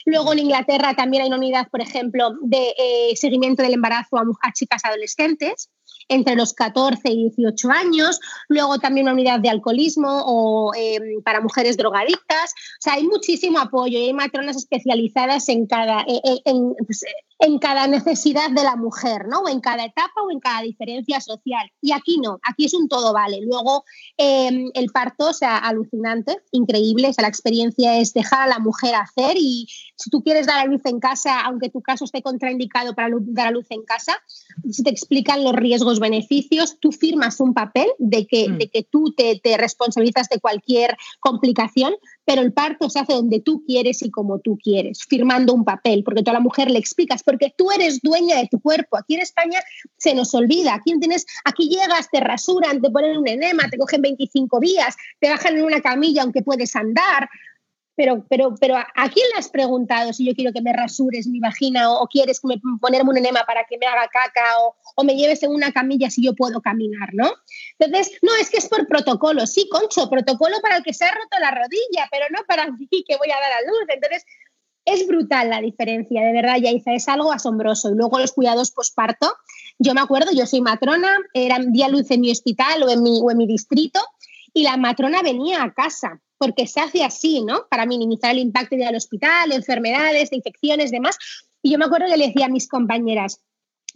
Luego 0.05 0.33
en 0.33 0.39
Inglaterra 0.39 0.95
también 0.95 1.23
hay 1.23 1.29
una 1.29 1.37
unidad, 1.37 1.67
por 1.69 1.81
ejemplo, 1.81 2.33
de 2.41 2.73
eh, 2.77 3.15
seguimiento 3.15 3.61
del 3.61 3.73
embarazo 3.73 4.17
a, 4.17 4.23
a 4.41 4.53
chicas 4.53 4.83
adolescentes 4.83 5.69
entre 6.09 6.35
los 6.35 6.53
14 6.53 7.09
y 7.09 7.29
18 7.29 7.69
años, 7.69 8.19
luego 8.47 8.79
también 8.79 9.05
una 9.05 9.13
unidad 9.13 9.39
de 9.39 9.49
alcoholismo 9.49 10.23
o 10.25 10.73
em, 10.75 11.21
para 11.23 11.41
mujeres 11.41 11.77
drogadictas. 11.77 12.51
O 12.51 12.81
sea, 12.81 12.93
hay 12.93 13.03
muchísimo 13.03 13.59
apoyo 13.59 13.97
y 13.97 14.05
hay 14.05 14.13
matronas 14.13 14.57
especializadas 14.57 15.49
en 15.49 15.65
cada, 15.67 16.01
e, 16.01 16.21
e, 16.23 16.41
en, 16.45 16.75
pues, 16.85 17.03
en 17.39 17.59
cada 17.59 17.87
necesidad 17.87 18.49
de 18.51 18.63
la 18.63 18.75
mujer, 18.75 19.27
¿no? 19.27 19.41
O 19.41 19.49
en 19.49 19.59
cada 19.59 19.85
etapa 19.85 20.21
o 20.25 20.31
en 20.31 20.39
cada 20.39 20.61
diferencia 20.61 21.21
social. 21.21 21.71
Y 21.81 21.91
aquí 21.91 22.17
no, 22.17 22.39
aquí 22.43 22.65
es 22.65 22.73
un 22.73 22.87
todo 22.87 23.13
vale. 23.13 23.39
Luego 23.41 23.83
em, 24.17 24.71
el 24.73 24.89
parto, 24.89 25.29
o 25.29 25.33
sea, 25.33 25.57
alucinante, 25.57 26.41
increíble, 26.51 27.09
o 27.09 27.13
sea, 27.13 27.23
la 27.23 27.27
experiencia 27.27 27.99
es 27.99 28.13
dejar 28.13 28.41
a 28.41 28.47
la 28.47 28.59
mujer 28.59 28.95
hacer 28.95 29.37
y 29.37 29.67
si 29.95 30.09
tú 30.09 30.23
quieres 30.23 30.47
dar 30.47 30.59
a 30.59 30.65
luz 30.65 30.81
en 30.85 30.99
casa, 30.99 31.41
aunque 31.41 31.69
tu 31.69 31.81
caso 31.81 32.05
esté 32.05 32.21
contraindicado 32.21 32.95
para 32.95 33.09
dar 33.11 33.47
a 33.47 33.51
luz 33.51 33.65
en 33.69 33.83
casa, 33.83 34.13
si 34.69 34.83
te 34.83 34.89
explican 34.89 35.43
los 35.43 35.53
riesgos, 35.53 35.96
beneficios, 35.99 36.79
tú 36.79 36.91
firmas 36.91 37.39
un 37.39 37.53
papel 37.53 37.87
de 37.97 38.25
que, 38.27 38.49
mm. 38.49 38.57
de 38.57 38.69
que 38.69 38.83
tú 38.83 39.13
te, 39.15 39.39
te 39.41 39.57
responsabilizas 39.57 40.29
de 40.29 40.39
cualquier 40.39 40.97
complicación, 41.19 41.93
pero 42.25 42.41
el 42.41 42.53
parto 42.53 42.89
se 42.89 42.99
hace 42.99 43.13
donde 43.13 43.39
tú 43.39 43.63
quieres 43.65 44.01
y 44.01 44.11
como 44.11 44.39
tú 44.39 44.57
quieres, 44.61 45.05
firmando 45.07 45.53
un 45.53 45.63
papel, 45.63 46.03
porque 46.03 46.23
tú 46.23 46.31
a 46.31 46.33
la 46.33 46.39
mujer 46.39 46.69
le 46.69 46.79
explicas, 46.79 47.23
porque 47.23 47.53
tú 47.57 47.71
eres 47.71 48.01
dueña 48.01 48.37
de 48.37 48.47
tu 48.47 48.59
cuerpo. 48.59 48.97
Aquí 48.97 49.15
en 49.15 49.21
España 49.21 49.59
se 49.97 50.13
nos 50.13 50.33
olvida, 50.33 50.73
aquí, 50.73 50.97
tienes, 50.99 51.25
aquí 51.45 51.69
llegas, 51.69 52.09
te 52.11 52.19
rasuran, 52.19 52.81
te 52.81 52.89
ponen 52.89 53.17
un 53.17 53.27
enema, 53.27 53.69
te 53.69 53.77
cogen 53.77 54.01
25 54.01 54.59
días, 54.59 54.95
te 55.19 55.29
bajan 55.29 55.57
en 55.57 55.63
una 55.63 55.81
camilla 55.81 56.23
aunque 56.23 56.41
puedes 56.41 56.75
andar, 56.75 57.29
pero, 57.97 58.23
pero, 58.29 58.53
pero 58.61 58.75
¿a 58.77 59.09
quién 59.09 59.25
le 59.33 59.39
has 59.39 59.49
preguntado 59.49 60.13
si 60.13 60.23
yo 60.23 60.35
quiero 60.35 60.53
que 60.53 60.61
me 60.61 60.71
rasures 60.71 61.25
mi 61.25 61.39
vagina 61.39 61.91
o, 61.91 62.07
quieres 62.07 62.39
ponerme 62.79 63.09
un 63.09 63.17
enema 63.17 63.43
para 63.45 63.63
que 63.63 63.79
me 63.79 63.87
haga 63.87 64.07
caca 64.07 64.45
o, 64.61 64.75
o, 64.95 65.03
me 65.03 65.15
lleves 65.15 65.41
en 65.41 65.51
una 65.51 65.71
camilla 65.71 66.11
si 66.11 66.23
yo 66.23 66.35
puedo 66.35 66.61
caminar, 66.61 67.09
¿no? 67.13 67.33
Entonces, 67.79 68.19
no, 68.21 68.35
es 68.35 68.51
que 68.51 68.57
es 68.57 68.69
por 68.69 68.87
protocolo. 68.87 69.47
Sí, 69.47 69.67
concho, 69.67 70.11
protocolo 70.11 70.57
para 70.61 70.77
el 70.77 70.83
que 70.83 70.93
se 70.93 71.05
ha 71.05 71.11
roto 71.11 71.39
la 71.39 71.49
rodilla, 71.49 72.07
pero 72.11 72.27
no 72.29 72.43
para 72.47 72.67
mí 72.71 72.87
que 72.87 73.17
voy 73.17 73.31
a 73.31 73.41
dar 73.41 73.51
a 73.51 73.61
luz. 73.61 73.87
Entonces, 73.89 74.23
es 74.85 75.07
brutal 75.07 75.49
la 75.49 75.59
diferencia, 75.59 76.21
de 76.21 76.33
verdad, 76.33 76.57
Yaiza, 76.57 76.93
es 76.93 77.07
algo 77.07 77.33
asombroso. 77.33 77.89
Y 77.89 77.95
luego 77.95 78.19
los 78.19 78.31
cuidados 78.31 78.71
posparto, 78.71 79.33
yo 79.79 79.95
me 79.95 80.01
acuerdo, 80.01 80.31
yo 80.33 80.45
soy 80.45 80.61
matrona, 80.61 81.17
era 81.33 81.57
día 81.59 81.89
luz 81.89 82.11
en 82.11 82.21
mi 82.21 82.31
hospital 82.31 82.83
o 82.83 82.89
en 82.89 83.01
mi, 83.01 83.19
o 83.23 83.31
en 83.31 83.37
mi 83.37 83.47
distrito, 83.47 83.99
y 84.53 84.61
la 84.61 84.77
matrona 84.77 85.23
venía 85.23 85.63
a 85.63 85.73
casa 85.73 86.21
porque 86.37 86.67
se 86.67 86.79
hace 86.79 87.03
así, 87.03 87.41
¿no? 87.43 87.67
Para 87.69 87.85
minimizar 87.85 88.31
el 88.31 88.39
impacto 88.39 88.75
del 88.75 88.95
hospital, 88.95 89.51
enfermedades, 89.51 90.29
de 90.29 90.37
infecciones, 90.37 90.91
demás. 90.91 91.17
Y 91.61 91.71
yo 91.71 91.77
me 91.77 91.85
acuerdo 91.85 92.07
que 92.07 92.17
le 92.17 92.27
decía 92.27 92.45
a 92.45 92.49
mis 92.49 92.67
compañeras, 92.67 93.41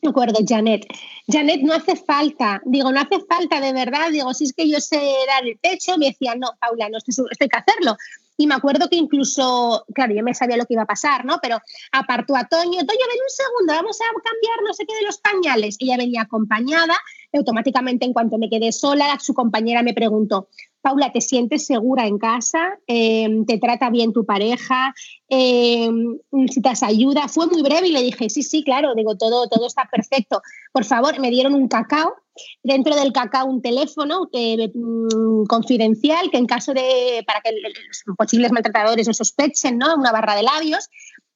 me 0.02 0.10
acuerdo, 0.10 0.40
Janet, 0.48 0.88
Janet, 1.28 1.62
no 1.62 1.74
hace 1.74 1.96
falta, 1.96 2.60
digo, 2.66 2.92
no 2.92 3.00
hace 3.00 3.20
falta 3.30 3.62
de 3.62 3.72
verdad, 3.72 4.10
digo, 4.12 4.34
si 4.34 4.46
es 4.46 4.54
que 4.54 4.68
yo 4.68 4.80
sé 4.80 5.00
dar 5.28 5.46
el 5.46 5.60
techo, 5.60 5.98
me 5.98 6.08
decía, 6.08 6.34
no, 6.36 6.50
Paula, 6.60 6.90
no, 6.90 6.98
esto, 6.98 7.12
esto 7.30 7.44
hay 7.44 7.50
que 7.50 7.58
hacerlo. 7.58 7.96
Y 8.36 8.48
me 8.48 8.56
acuerdo 8.56 8.90
que 8.90 8.96
incluso, 8.96 9.86
claro, 9.94 10.16
yo 10.16 10.24
me 10.24 10.34
sabía 10.34 10.58
lo 10.58 10.66
que 10.66 10.74
iba 10.74 10.82
a 10.82 10.88
pasar, 10.88 11.26
¿no? 11.26 11.38
Pero 11.40 11.60
apartó 11.92 12.36
a 12.36 12.48
Toño, 12.48 12.80
Toño, 12.80 12.88
ven 12.88 13.20
un 13.22 13.30
segundo, 13.30 13.74
vamos 13.74 13.98
a 14.02 14.06
cambiar 14.06 14.64
no 14.66 14.74
sé 14.74 14.86
qué 14.88 14.96
de 14.96 15.04
los 15.04 15.20
pañales. 15.20 15.76
Ella 15.80 15.98
venía 15.98 16.24
acompañada, 16.24 16.98
automáticamente 17.34 18.06
en 18.06 18.14
cuanto 18.14 18.40
me 18.40 18.50
quedé 18.50 18.72
sola, 18.72 19.20
su 19.20 19.36
compañera 19.36 19.84
me 19.84 19.94
preguntó, 19.94 20.48
Paula, 20.82 21.12
¿te 21.12 21.22
sientes 21.22 21.66
segura 21.66 22.08
en 22.08 22.18
casa? 22.18 22.80
Em, 22.88 23.46
¿Te 23.46 23.58
trata 23.60 23.90
bien 23.90 24.14
tu 24.14 24.26
pareja? 24.26 24.94
¿Necesitas 26.32 26.84
ayuda? 26.84 27.28
Fue 27.28 27.48
muy 27.48 27.62
breve 27.62 27.88
y 27.88 27.92
le 27.92 28.02
dije, 28.02 28.30
sí, 28.30 28.44
sí, 28.44 28.64
claro, 28.64 28.94
digo, 28.96 29.16
todo, 29.16 29.48
todo 29.48 29.68
está 29.68 29.88
perfecto. 29.92 30.42
Por 30.72 30.84
favor, 30.86 31.20
me 31.20 31.30
dieron 31.30 31.54
un 31.54 31.68
cacao. 31.68 32.16
Dentro 32.64 32.96
del 32.96 33.12
cacao 33.12 33.46
un 33.46 33.62
teléfono 33.62 34.30
eh, 34.34 34.72
mm, 34.74 35.46
confidencial 35.46 36.32
que 36.32 36.38
en 36.38 36.48
caso 36.48 36.74
de, 36.74 37.24
para 37.28 37.42
que 37.42 37.52
los 37.52 38.16
posibles 38.18 38.52
maltratadores 38.52 39.08
no 39.08 39.14
sospechen, 39.14 39.78
¿no? 39.78 39.96
Una 39.96 40.12
barra 40.12 40.36
de 40.36 40.44
labios. 40.44 40.90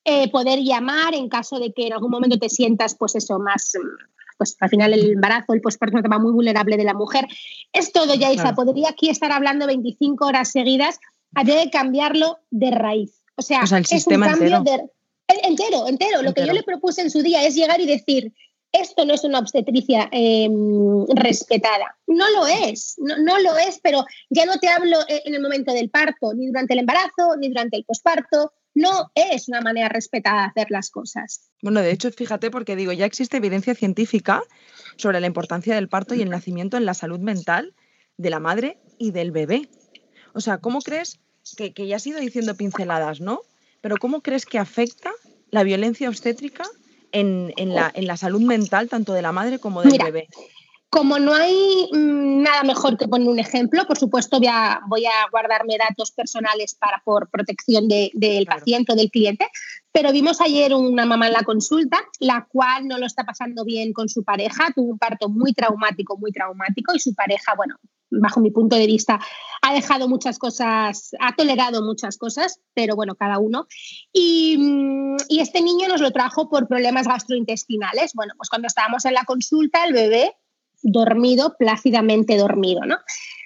Eh, 0.07 0.29
poder 0.29 0.59
llamar 0.59 1.15
en 1.15 1.29
caso 1.29 1.57
de 1.57 1.73
que 1.73 1.87
en 1.87 1.93
algún 1.93 2.11
momento 2.11 2.37
te 2.37 2.47
sientas, 2.47 2.95
pues 2.95 3.15
eso, 3.15 3.39
más, 3.39 3.75
pues 4.37 4.55
al 4.59 4.69
final 4.69 4.93
el 4.93 5.11
embarazo, 5.11 5.53
el 5.53 5.61
posparto 5.61 5.97
es 5.97 5.99
un 5.99 6.03
tema 6.03 6.19
muy 6.19 6.31
vulnerable 6.31 6.77
de 6.77 6.83
la 6.83 6.93
mujer. 6.93 7.25
Es 7.73 7.91
todo, 7.91 8.15
Yaisa. 8.15 8.53
Podría 8.53 8.89
aquí 8.89 9.09
estar 9.09 9.31
hablando 9.31 9.67
25 9.67 10.25
horas 10.25 10.51
seguidas. 10.51 10.99
Habría 11.33 11.63
que 11.63 11.69
cambiarlo 11.69 12.37
de 12.51 12.71
raíz. 12.71 13.21
O 13.35 13.41
sea, 13.41 13.61
es 13.63 14.07
un 14.07 14.21
cambio 14.21 14.57
entero. 14.57 14.63
de 14.63 15.39
entero, 15.43 15.87
entero. 15.87 16.21
Lo 16.21 16.33
que 16.33 16.45
yo 16.45 16.53
le 16.53 16.63
propuse 16.63 17.01
en 17.01 17.11
su 17.11 17.21
día 17.21 17.45
es 17.45 17.55
llegar 17.55 17.81
y 17.81 17.85
decir, 17.85 18.33
esto 18.71 19.05
no 19.05 19.13
es 19.13 19.23
una 19.23 19.39
obstetricia 19.39 20.09
em, 20.11 21.05
respetada. 21.07 21.97
No 22.07 22.29
lo 22.31 22.47
es, 22.47 22.95
no, 22.97 23.17
no, 23.17 23.39
lo 23.39 23.57
es, 23.57 23.79
pero 23.81 24.05
ya 24.29 24.45
no 24.45 24.57
te 24.59 24.67
hablo 24.67 24.97
en 25.07 25.33
el 25.33 25.41
momento 25.41 25.73
del 25.73 25.89
parto, 25.89 26.33
ni 26.33 26.47
durante 26.47 26.73
el 26.73 26.79
embarazo, 26.79 27.37
ni 27.39 27.47
durante 27.47 27.77
el 27.77 27.85
posparto, 27.85 28.51
no 28.75 29.09
es 29.15 29.47
una 29.47 29.61
manera 29.61 29.89
respetada 29.89 30.41
de 30.41 30.47
hacer 30.61 30.67
las 30.69 30.91
cosas. 30.91 31.49
Bueno, 31.61 31.81
de 31.81 31.91
hecho, 31.91 32.11
fíjate, 32.11 32.51
porque 32.51 32.75
digo, 32.75 32.91
ya 32.91 33.05
existe 33.05 33.37
evidencia 33.37 33.73
científica 33.73 34.43
sobre 34.97 35.21
la 35.21 35.27
importancia 35.27 35.75
del 35.75 35.87
parto 35.87 36.13
y 36.13 36.21
el 36.21 36.29
nacimiento 36.29 36.77
en 36.77 36.85
la 36.85 36.93
salud 36.93 37.19
mental 37.19 37.73
de 38.17 38.29
la 38.29 38.39
madre 38.39 38.77
y 38.99 39.11
del 39.11 39.31
bebé. 39.31 39.69
O 40.33 40.41
sea, 40.41 40.57
¿cómo 40.57 40.81
crees 40.81 41.19
que, 41.57 41.73
ya 41.87 41.95
has 41.95 42.05
ido 42.05 42.19
diciendo 42.19 42.55
pinceladas, 42.55 43.21
¿no? 43.21 43.41
Pero 43.79 43.97
¿cómo 43.97 44.21
crees 44.21 44.45
que 44.45 44.59
afecta 44.59 45.11
la 45.51 45.63
violencia 45.63 46.09
obstétrica 46.09 46.65
en, 47.11 47.53
la, 47.73 47.91
en 47.95 48.07
la, 48.07 48.17
salud 48.17 48.41
mental 48.41 48.89
tanto 48.89 49.13
de 49.13 49.21
la 49.21 49.31
madre 49.31 49.59
como 49.59 49.83
del 49.83 49.97
bebé? 50.03 50.27
Como 50.95 51.19
no 51.19 51.33
hay 51.33 51.89
mm, 51.91 52.41
nada 52.41 52.63
mejor 52.63 52.95
que 52.97 53.09
poner 53.09 53.27
un 53.27 53.37
ejemplo, 53.37 53.85
por 53.85 53.97
supuesto 53.97 54.37
voy 54.37 54.47
a, 54.47 54.79
voy 54.87 55.05
a 55.05 55.29
guardarme 55.29 55.77
datos 55.77 56.11
personales 56.11 56.73
para, 56.73 57.01
por 57.03 57.29
protección 57.29 57.89
del 57.89 58.45
paciente 58.45 58.93
o 58.93 58.95
del 58.95 59.11
cliente, 59.11 59.45
pero 59.91 60.13
vimos 60.13 60.39
ayer 60.39 60.73
una 60.73 61.05
mamá 61.05 61.27
en 61.27 61.33
la 61.33 61.43
consulta, 61.43 61.99
la 62.21 62.47
cual 62.49 62.87
no 62.87 62.97
lo 62.97 63.07
está 63.07 63.25
pasando 63.25 63.65
bien 63.65 63.91
con 63.91 64.07
su 64.07 64.23
pareja, 64.23 64.71
tuvo 64.73 64.93
un 64.93 64.97
parto 64.97 65.27
muy 65.27 65.51
traumático, 65.51 66.17
muy 66.17 66.31
traumático 66.31 66.95
y 66.95 66.99
su 66.99 67.13
pareja, 67.13 67.55
bueno, 67.57 67.75
bajo 68.09 68.39
mi 68.39 68.51
punto 68.51 68.77
de 68.77 68.87
vista, 68.87 69.19
ha 69.63 69.73
dejado 69.73 70.07
muchas 70.07 70.39
cosas, 70.39 71.11
ha 71.19 71.35
tolerado 71.35 71.81
muchas 71.81 72.17
cosas, 72.17 72.61
pero 72.73 72.95
bueno, 72.95 73.15
cada 73.15 73.37
uno. 73.37 73.67
Y, 74.13 74.55
mm, 74.57 75.17
y, 75.27 75.41
este 75.41 75.61
niño 75.61 75.89
nos 75.89 75.99
lo 75.99 76.11
trajo 76.11 76.47
por 76.47 76.69
problemas 76.69 77.05
gastrointestinales. 77.05 78.13
Bueno, 78.13 78.33
pues 78.37 78.49
cuando 78.49 78.67
estábamos 78.67 79.03
en 79.03 79.13
la 79.13 79.25
consulta, 79.25 79.83
el 79.83 79.91
bebé 79.91 80.31
dormido, 80.85 81.55
plácidamente 81.57 82.37
dormido, 82.37 82.85
¿no? 82.85 82.97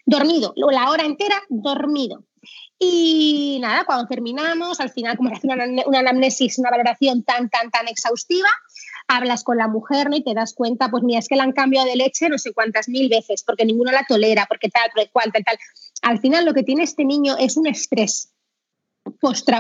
Dormido, 0.06 0.54
la 0.56 0.90
hora 0.90 1.06
entera 1.06 1.42
dormido. 1.48 2.26
Y 2.78 3.60
nada, 3.62 3.84
cuando 3.86 4.08
terminamos, 4.08 4.80
al 4.80 4.90
final, 4.90 5.18
como 5.18 5.34
hace 5.34 5.48
una, 5.48 6.00
anamnesis, 6.00 6.58
una 6.60 6.70
valoración 6.70 7.24
tan, 7.24 7.50
tan, 7.50 7.72
tan 7.72 7.88
exhaustiva, 7.88 8.50
hablas 9.08 9.44
con 9.44 9.58
la 9.58 9.68
mujer 9.68 10.10
¿no? 10.10 10.16
y 10.16 10.24
te 10.24 10.34
das 10.34 10.54
cuenta, 10.54 10.90
pues 10.90 11.04
mira, 11.04 11.20
es 11.20 11.28
que 11.28 11.36
la 11.36 11.44
han 11.44 11.52
cambiado 11.52 11.88
de 11.88 11.96
leche 11.96 12.30
no 12.30 12.38
sé 12.38 12.54
cuántas 12.54 12.88
mil 12.88 13.10
veces, 13.10 13.44
porque 13.44 13.66
ninguno 13.66 13.92
la 13.92 14.06
tolera, 14.08 14.46
porque 14.48 14.70
tal, 14.70 14.90
porque 14.94 15.10
cual, 15.12 15.32
tal. 15.32 15.58
Al 16.02 16.20
final 16.20 16.46
lo 16.46 16.54
que 16.54 16.64
tiene 16.64 16.84
este 16.84 17.04
niño 17.04 17.36
es 17.38 17.58
un 17.58 17.68
estrés. 17.68 18.32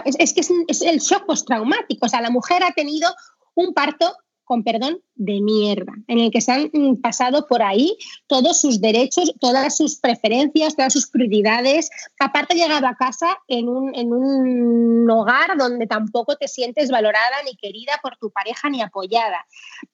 Es, 0.05 0.15
es, 0.19 0.33
que 0.33 0.41
es, 0.41 0.51
es 0.67 0.81
el 0.81 0.99
shock 0.99 1.25
postraumático. 1.25 2.05
O 2.05 2.09
sea, 2.09 2.21
la 2.21 2.29
mujer 2.29 2.63
ha 2.63 2.71
tenido 2.71 3.09
un 3.55 3.73
parto 3.73 4.15
con 4.49 4.63
perdón, 4.63 4.99
de 5.13 5.41
mierda, 5.41 5.93
en 6.07 6.17
el 6.17 6.31
que 6.31 6.41
se 6.41 6.51
han 6.51 6.71
mm, 6.73 7.01
pasado 7.01 7.45
por 7.45 7.61
ahí 7.61 7.95
todos 8.25 8.59
sus 8.59 8.81
derechos, 8.81 9.31
todas 9.39 9.77
sus 9.77 9.97
preferencias, 9.97 10.75
todas 10.75 10.91
sus 10.91 11.07
prioridades. 11.07 11.91
Aparte, 12.19 12.55
llegado 12.55 12.87
a 12.87 12.95
casa 12.95 13.37
en 13.47 13.69
un, 13.69 13.93
en 13.93 14.11
un 14.11 15.07
hogar 15.07 15.55
donde 15.55 15.85
tampoco 15.85 16.35
te 16.35 16.47
sientes 16.47 16.89
valorada 16.89 17.43
ni 17.45 17.55
querida 17.57 17.99
por 18.01 18.17
tu 18.17 18.31
pareja 18.31 18.71
ni 18.71 18.81
apoyada. 18.81 19.45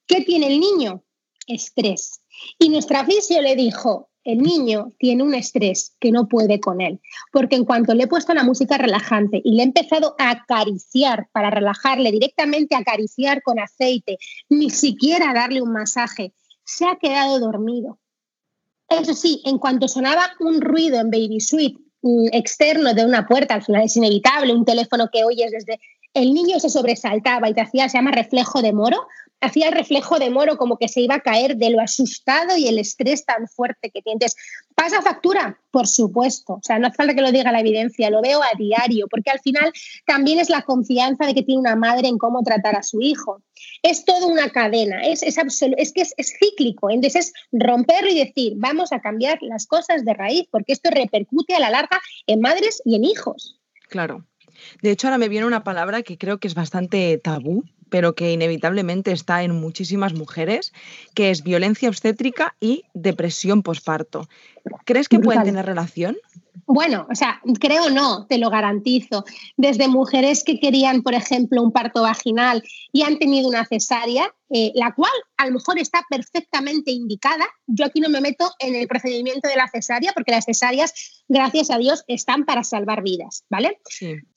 ¿Qué 0.08 0.22
tiene 0.22 0.48
el 0.48 0.62
niño? 0.62 1.04
Estrés. 1.48 2.22
Y 2.58 2.70
nuestra 2.70 3.04
fisio 3.04 3.42
le 3.42 3.58
dijo, 3.58 4.10
el 4.25 4.39
niño 4.39 4.91
tiene 4.98 5.24
un 5.24 5.36
estrés 5.36 5.96
que 6.00 6.12
no 6.12 6.27
puede 6.27 6.60
con 6.60 6.82
él, 6.82 7.00
porque 7.32 7.55
en 7.55 7.63
cuanto 7.63 7.94
le 7.94 8.03
he 8.03 8.08
puesto 8.08 8.34
la 8.34 8.44
música 8.44 8.77
relajante 8.77 9.39
y 9.44 9.55
le 9.55 9.62
he 9.62 9.65
empezado 9.65 10.15
a 10.17 10.32
acariciar 10.32 11.29
para 11.32 11.51
relajarle 11.51 12.12
directamente, 12.12 12.75
acariciar 12.75 13.44
con 13.44 13.60
aceite, 13.60 14.17
ni 14.50 14.72
siquiera 14.72 15.32
darle 15.34 15.62
un 15.62 15.72
masaje, 15.72 16.34
se 16.63 16.88
ha 16.88 16.96
quedado 16.96 17.39
dormido. 17.39 18.00
Eso 18.89 19.13
sí, 19.13 19.41
en 19.46 19.60
cuanto 19.60 19.88
sonaba 19.88 20.32
un 20.39 20.60
ruido 20.60 21.00
en 21.00 21.12
Baby 21.12 21.39
Suite 21.39 21.79
mm, 22.01 22.27
externo 22.32 22.96
de 22.96 23.05
una 23.05 23.27
puerta, 23.27 23.53
al 23.53 23.63
final 23.63 23.84
es 23.84 23.96
inevitable, 23.96 24.53
un 24.53 24.65
teléfono 24.65 25.10
que 25.13 25.24
oyes 25.24 25.51
desde... 25.51 25.79
El 26.13 26.34
niño 26.34 26.62
se 26.62 26.70
sobresaltaba 26.70 27.50
y 27.50 27.53
te 27.53 27.60
hacía, 27.60 27.89
se 27.89 27.98
llama 27.98 28.12
reflejo 28.12 28.62
de 28.62 28.72
moro, 28.72 29.05
hacía 29.42 29.68
el 29.68 29.74
reflejo 29.74 30.20
de 30.20 30.30
Moro 30.30 30.58
como 30.58 30.77
que 30.77 30.88
se 30.88 31.01
iba 31.01 31.15
a 31.15 31.20
caer 31.20 31.58
de 31.58 31.70
lo 31.70 31.82
asustado 31.82 32.58
y 32.58 32.68
el 32.68 32.80
estrés 32.80 33.25
tan 33.25 33.48
fuerte 33.48 33.92
que 33.92 34.01
tiene. 34.01 34.25
¿pasa 34.75 35.01
factura? 35.01 35.60
Por 35.72 35.88
supuesto. 35.88 36.54
O 36.54 36.62
sea, 36.62 36.80
no 36.80 36.88
hace 36.88 36.98
falta 36.98 37.13
que 37.13 37.22
lo 37.22 37.32
diga 37.32 37.51
la 37.51 37.60
evidencia, 37.60 38.10
lo 38.10 38.22
veo 38.22 38.42
a 38.42 38.58
diario, 38.58 39.08
porque 39.10 39.32
al 39.32 39.39
final 39.39 39.72
también 40.06 40.39
es 40.39 40.50
la 40.50 40.63
confianza 40.63 41.25
de 41.25 41.34
que 41.34 41.44
tiene 41.44 41.60
una 41.60 41.75
madre 41.75 42.08
en 42.08 42.18
cómo 42.18 42.42
tratar 42.44 42.75
a 42.75 42.84
su 42.84 43.01
hijo. 43.01 43.42
Es 43.82 44.06
toda 44.06 44.27
una 44.27 44.50
cadena, 44.50 45.01
es, 45.04 45.24
es, 45.24 45.38
es 45.38 45.94
que 45.94 46.01
es, 46.01 46.13
es 46.18 46.34
cíclico. 46.39 46.89
Entonces 46.89 47.27
es 47.27 47.34
romperlo 47.51 48.10
y 48.10 48.20
decir, 48.20 48.54
vamos 48.58 48.92
a 48.92 49.00
cambiar 49.00 49.38
las 49.42 49.65
cosas 49.68 50.04
de 50.06 50.13
raíz, 50.13 50.48
porque 50.51 50.74
esto 50.74 50.89
repercute 50.92 51.56
a 51.56 51.60
la 51.60 51.70
larga 51.70 52.00
en 52.27 52.42
madres 52.42 52.82
y 52.86 52.96
en 52.96 53.04
hijos. 53.04 53.60
Claro. 53.89 54.25
De 54.82 54.92
hecho, 54.92 55.08
ahora 55.08 55.18
me 55.18 55.30
viene 55.30 55.46
una 55.46 55.63
palabra 55.63 56.01
que 56.01 56.18
creo 56.18 56.39
que 56.39 56.48
es 56.48 56.56
bastante 56.56 57.18
tabú, 57.18 57.63
pero 57.89 58.15
que 58.15 58.32
inevitablemente 58.32 59.12
está 59.12 59.44
en 59.44 59.51
muchísimas 59.51 60.13
mujeres, 60.13 60.74
que 61.13 61.32
es 61.32 61.44
violencia 61.44 61.89
obstétrica 61.89 62.56
y 62.60 62.84
depresión 62.94 63.63
posparto. 63.63 64.27
¿Crees 64.86 65.10
que 65.10 65.20
pueden 65.20 65.44
tener 65.44 65.66
relación? 65.66 66.18
Bueno, 66.68 67.06
o 67.12 67.16
sea, 67.16 67.42
creo 67.60 67.90
no, 67.90 68.26
te 68.26 68.38
lo 68.38 68.50
garantizo. 68.50 69.24
Desde 69.56 69.88
mujeres 69.88 70.44
que 70.44 70.60
querían, 70.60 71.04
por 71.04 71.14
ejemplo, 71.14 71.62
un 71.62 71.72
parto 71.72 72.02
vaginal 72.02 72.64
y 72.92 73.04
han 73.04 73.20
tenido 73.20 73.48
una 73.48 73.66
cesárea, 73.66 74.34
eh, 74.50 74.72
la 74.76 74.94
cual 74.94 75.12
a 75.38 75.48
lo 75.48 75.54
mejor 75.54 75.80
está 75.80 76.04
perfectamente 76.10 76.92
indicada. 76.92 77.46
Yo 77.68 77.86
aquí 77.86 78.00
no 78.00 78.10
me 78.10 78.22
meto 78.22 78.52
en 78.60 78.76
el 78.76 78.88
procedimiento 78.88 79.50
de 79.50 79.56
la 79.56 79.68
cesárea 79.68 80.14
porque 80.14 80.32
las 80.32 80.46
cesáreas, 80.46 81.24
gracias 81.28 81.72
a 81.72 81.78
Dios, 81.78 82.04
están 82.08 82.46
para 82.46 82.64
salvar 82.64 83.04
vidas, 83.04 83.44
¿vale? 83.50 83.80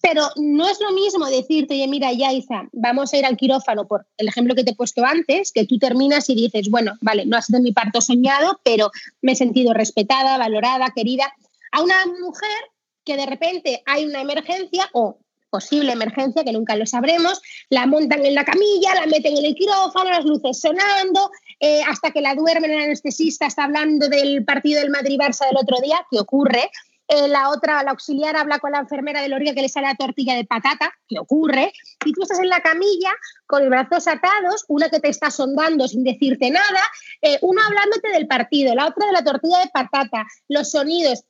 Pero 0.03 0.23
no 0.37 0.69
es 0.69 0.81
lo 0.81 0.93
mismo 0.93 1.27
decirte, 1.27 1.75
oye, 1.75 1.89
mira, 1.89 2.13
Yaiza, 2.13 2.69
vamos 2.73 3.13
a 3.13 3.19
ir 3.19 3.27
al 3.27 3.37
quirófano 3.37 3.87
por 3.87 4.07
el 4.17 4.29
ejemplo 4.29 4.55
que 4.55 4.65
te 4.65 4.71
he 4.73 4.75
puesto 4.75 5.05
antes, 5.05 5.53
que 5.53 5.67
tú 5.67 5.79
terminas 5.79 6.29
y 6.31 6.35
dices, 6.35 6.69
bueno, 6.69 6.95
vale, 7.01 7.27
no 7.27 7.37
ha 7.37 7.43
sido 7.43 7.61
mi 7.61 7.73
parto 7.73 8.01
soñado, 8.01 8.61
pero 8.65 8.91
me 9.23 9.33
he 9.33 9.37
sentido 9.37 9.73
respetada, 9.73 10.18
valorada, 10.23 10.93
querida 10.95 11.33
a 11.73 11.83
una 11.83 12.07
mujer 12.07 12.59
que 13.05 13.17
de 13.17 13.27
repente 13.27 13.83
hay 13.87 14.05
una 14.05 14.21
emergencia 14.21 14.89
o 14.93 15.19
posible 15.51 15.93
emergencia, 15.93 16.45
que 16.45 16.53
nunca 16.53 16.77
lo 16.77 16.87
sabremos, 16.87 17.41
la 17.71 17.87
montan 17.87 18.25
en 18.25 18.35
la 18.35 18.45
camilla, 18.45 18.95
la 18.95 19.07
meten 19.07 19.37
en 19.37 19.47
el 19.47 19.55
quirófano, 19.55 20.11
las 20.11 20.25
luces 20.25 20.61
sonando, 20.61 21.31
eh, 21.59 21.81
hasta 21.89 22.11
que 22.11 22.21
la 22.21 22.35
duermen, 22.35 22.71
el 22.71 22.83
anestesista 22.83 23.47
está 23.47 23.65
hablando 23.65 24.09
del 24.09 24.45
partido 24.45 24.81
del 24.81 24.91
Madrid-Barça 24.91 25.47
del 25.47 25.57
otro 25.57 25.79
día, 25.81 26.07
que 26.11 26.21
ocurre, 26.21 26.71
eh, 27.09 27.29
la 27.29 27.51
otra, 27.51 27.83
la 27.83 27.91
auxiliar, 27.91 28.37
habla 28.37 28.59
con 28.59 28.73
la 28.73 28.79
enfermera 28.79 29.21
del 29.21 29.33
orilla 29.33 29.55
que 29.55 29.63
le 29.63 29.69
sale 29.69 29.89
la 29.89 29.95
tortilla 29.95 30.35
de 30.35 30.45
patata, 30.45 30.93
que 31.09 31.19
ocurre, 31.19 31.73
y 32.05 32.13
tú 32.13 32.23
estás 32.23 32.39
en 32.39 32.49
la 32.49 32.61
camilla 32.61 33.11
con 33.47 33.63
los 33.63 33.71
brazos 33.71 34.07
atados, 34.07 34.65
una 34.69 34.89
que 34.89 35.01
te 35.01 35.09
está 35.09 35.31
sondando 35.31 35.89
sin 35.89 36.05
decirte 36.05 36.51
nada, 36.51 36.83
eh, 37.23 37.39
una 37.43 37.67
hablándote 37.67 38.09
del 38.13 38.27
partido, 38.27 38.75
la 38.75 38.87
otra 38.87 39.07
de 39.07 39.13
la 39.13 39.25
tortilla 39.25 39.59
de 39.59 39.71
patata, 39.73 40.27
los 40.49 40.71
sonidos, 40.71 41.25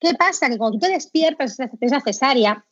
¿Qué 0.00 0.14
pasa? 0.14 0.48
Que 0.48 0.56
cuando 0.56 0.78
tú 0.78 0.86
te 0.86 0.92
despiertas 0.92 1.58
de 1.58 1.68
esa 1.82 2.00
cesárea, 2.00 2.64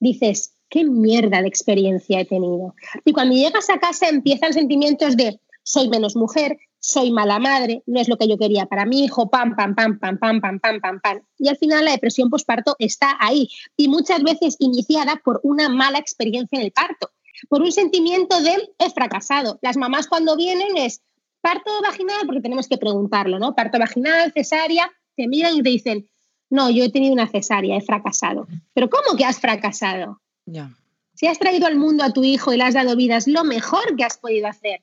dices, 0.00 0.54
qué 0.70 0.84
mierda 0.84 1.42
de 1.42 1.48
experiencia 1.48 2.20
he 2.20 2.24
tenido. 2.24 2.74
Y 3.04 3.12
cuando 3.12 3.34
llegas 3.34 3.68
a 3.68 3.78
casa 3.78 4.08
empiezan 4.08 4.54
sentimientos 4.54 5.16
de 5.16 5.38
soy 5.62 5.88
menos 5.88 6.16
mujer, 6.16 6.58
soy 6.82 7.12
mala 7.12 7.38
madre, 7.38 7.84
no 7.86 8.00
es 8.00 8.08
lo 8.08 8.16
que 8.18 8.26
yo 8.26 8.36
quería 8.36 8.66
para 8.66 8.84
mi 8.84 9.04
hijo, 9.04 9.30
pam, 9.30 9.54
pam, 9.54 9.76
pam, 9.76 10.00
pam, 10.00 10.18
pam, 10.18 10.40
pam, 10.40 10.58
pam, 10.58 10.80
pam, 10.80 11.00
pam. 11.00 11.22
Y 11.38 11.48
al 11.48 11.56
final 11.56 11.84
la 11.84 11.92
depresión 11.92 12.28
postparto 12.28 12.74
está 12.80 13.16
ahí 13.20 13.48
y 13.76 13.86
muchas 13.86 14.20
veces 14.24 14.56
iniciada 14.58 15.20
por 15.24 15.40
una 15.44 15.68
mala 15.68 15.98
experiencia 15.98 16.58
en 16.58 16.64
el 16.64 16.72
parto, 16.72 17.10
por 17.48 17.62
un 17.62 17.70
sentimiento 17.70 18.42
de 18.42 18.56
he 18.78 18.90
fracasado. 18.90 19.60
Las 19.62 19.76
mamás 19.76 20.08
cuando 20.08 20.36
vienen 20.36 20.76
es 20.76 21.02
parto 21.40 21.70
vaginal, 21.82 22.26
porque 22.26 22.40
tenemos 22.40 22.66
que 22.66 22.78
preguntarlo, 22.78 23.38
¿no? 23.38 23.54
Parto 23.54 23.78
vaginal, 23.78 24.32
cesárea, 24.32 24.90
te 25.14 25.28
miran 25.28 25.54
y 25.54 25.62
te 25.62 25.70
dicen, 25.70 26.10
no, 26.50 26.68
yo 26.68 26.82
he 26.82 26.90
tenido 26.90 27.12
una 27.12 27.28
cesárea, 27.28 27.76
he 27.76 27.80
fracasado. 27.80 28.48
Pero 28.74 28.90
¿cómo 28.90 29.16
que 29.16 29.24
has 29.24 29.38
fracasado? 29.38 30.20
Ya. 30.46 30.74
Si 31.14 31.28
has 31.28 31.38
traído 31.38 31.68
al 31.68 31.76
mundo 31.76 32.02
a 32.02 32.12
tu 32.12 32.24
hijo 32.24 32.52
y 32.52 32.56
le 32.56 32.64
has 32.64 32.74
dado 32.74 32.96
vida, 32.96 33.18
es 33.18 33.28
lo 33.28 33.44
mejor 33.44 33.94
que 33.96 34.02
has 34.02 34.18
podido 34.18 34.48
hacer. 34.48 34.82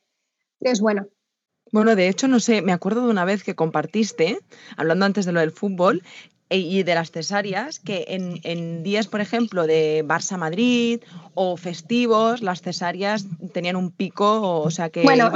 Entonces, 0.62 0.80
bueno. 0.80 1.10
Bueno, 1.72 1.96
de 1.96 2.10
hecho, 2.10 2.28
no 2.28 2.40
sé, 2.40 2.62
me 2.62 2.72
acuerdo 2.72 3.06
de 3.06 3.12
una 3.12 3.26
vez 3.26 3.44
que 3.44 3.56
compartiste, 3.56 4.40
hablando 4.78 5.06
antes 5.06 5.26
de 5.26 5.32
lo 5.32 5.40
del 5.40 5.52
fútbol, 5.52 6.04
e, 6.50 6.58
y 6.58 6.84
de 6.84 6.96
las 6.96 7.12
cesáreas, 7.12 7.80
que 7.80 8.06
en, 8.08 8.82
días, 8.84 9.08
por 9.08 9.22
ejemplo, 9.22 9.68
de 9.68 10.04
Barça-Madrid 10.06 11.02
o 11.36 11.58
festivos, 11.58 12.42
las 12.42 12.62
cesáreas 12.62 13.28
tenían 13.54 13.76
un 13.76 13.92
pico, 13.92 14.62
o 14.62 14.72
sea, 14.72 14.90
que, 14.90 15.04
iban, 15.04 15.30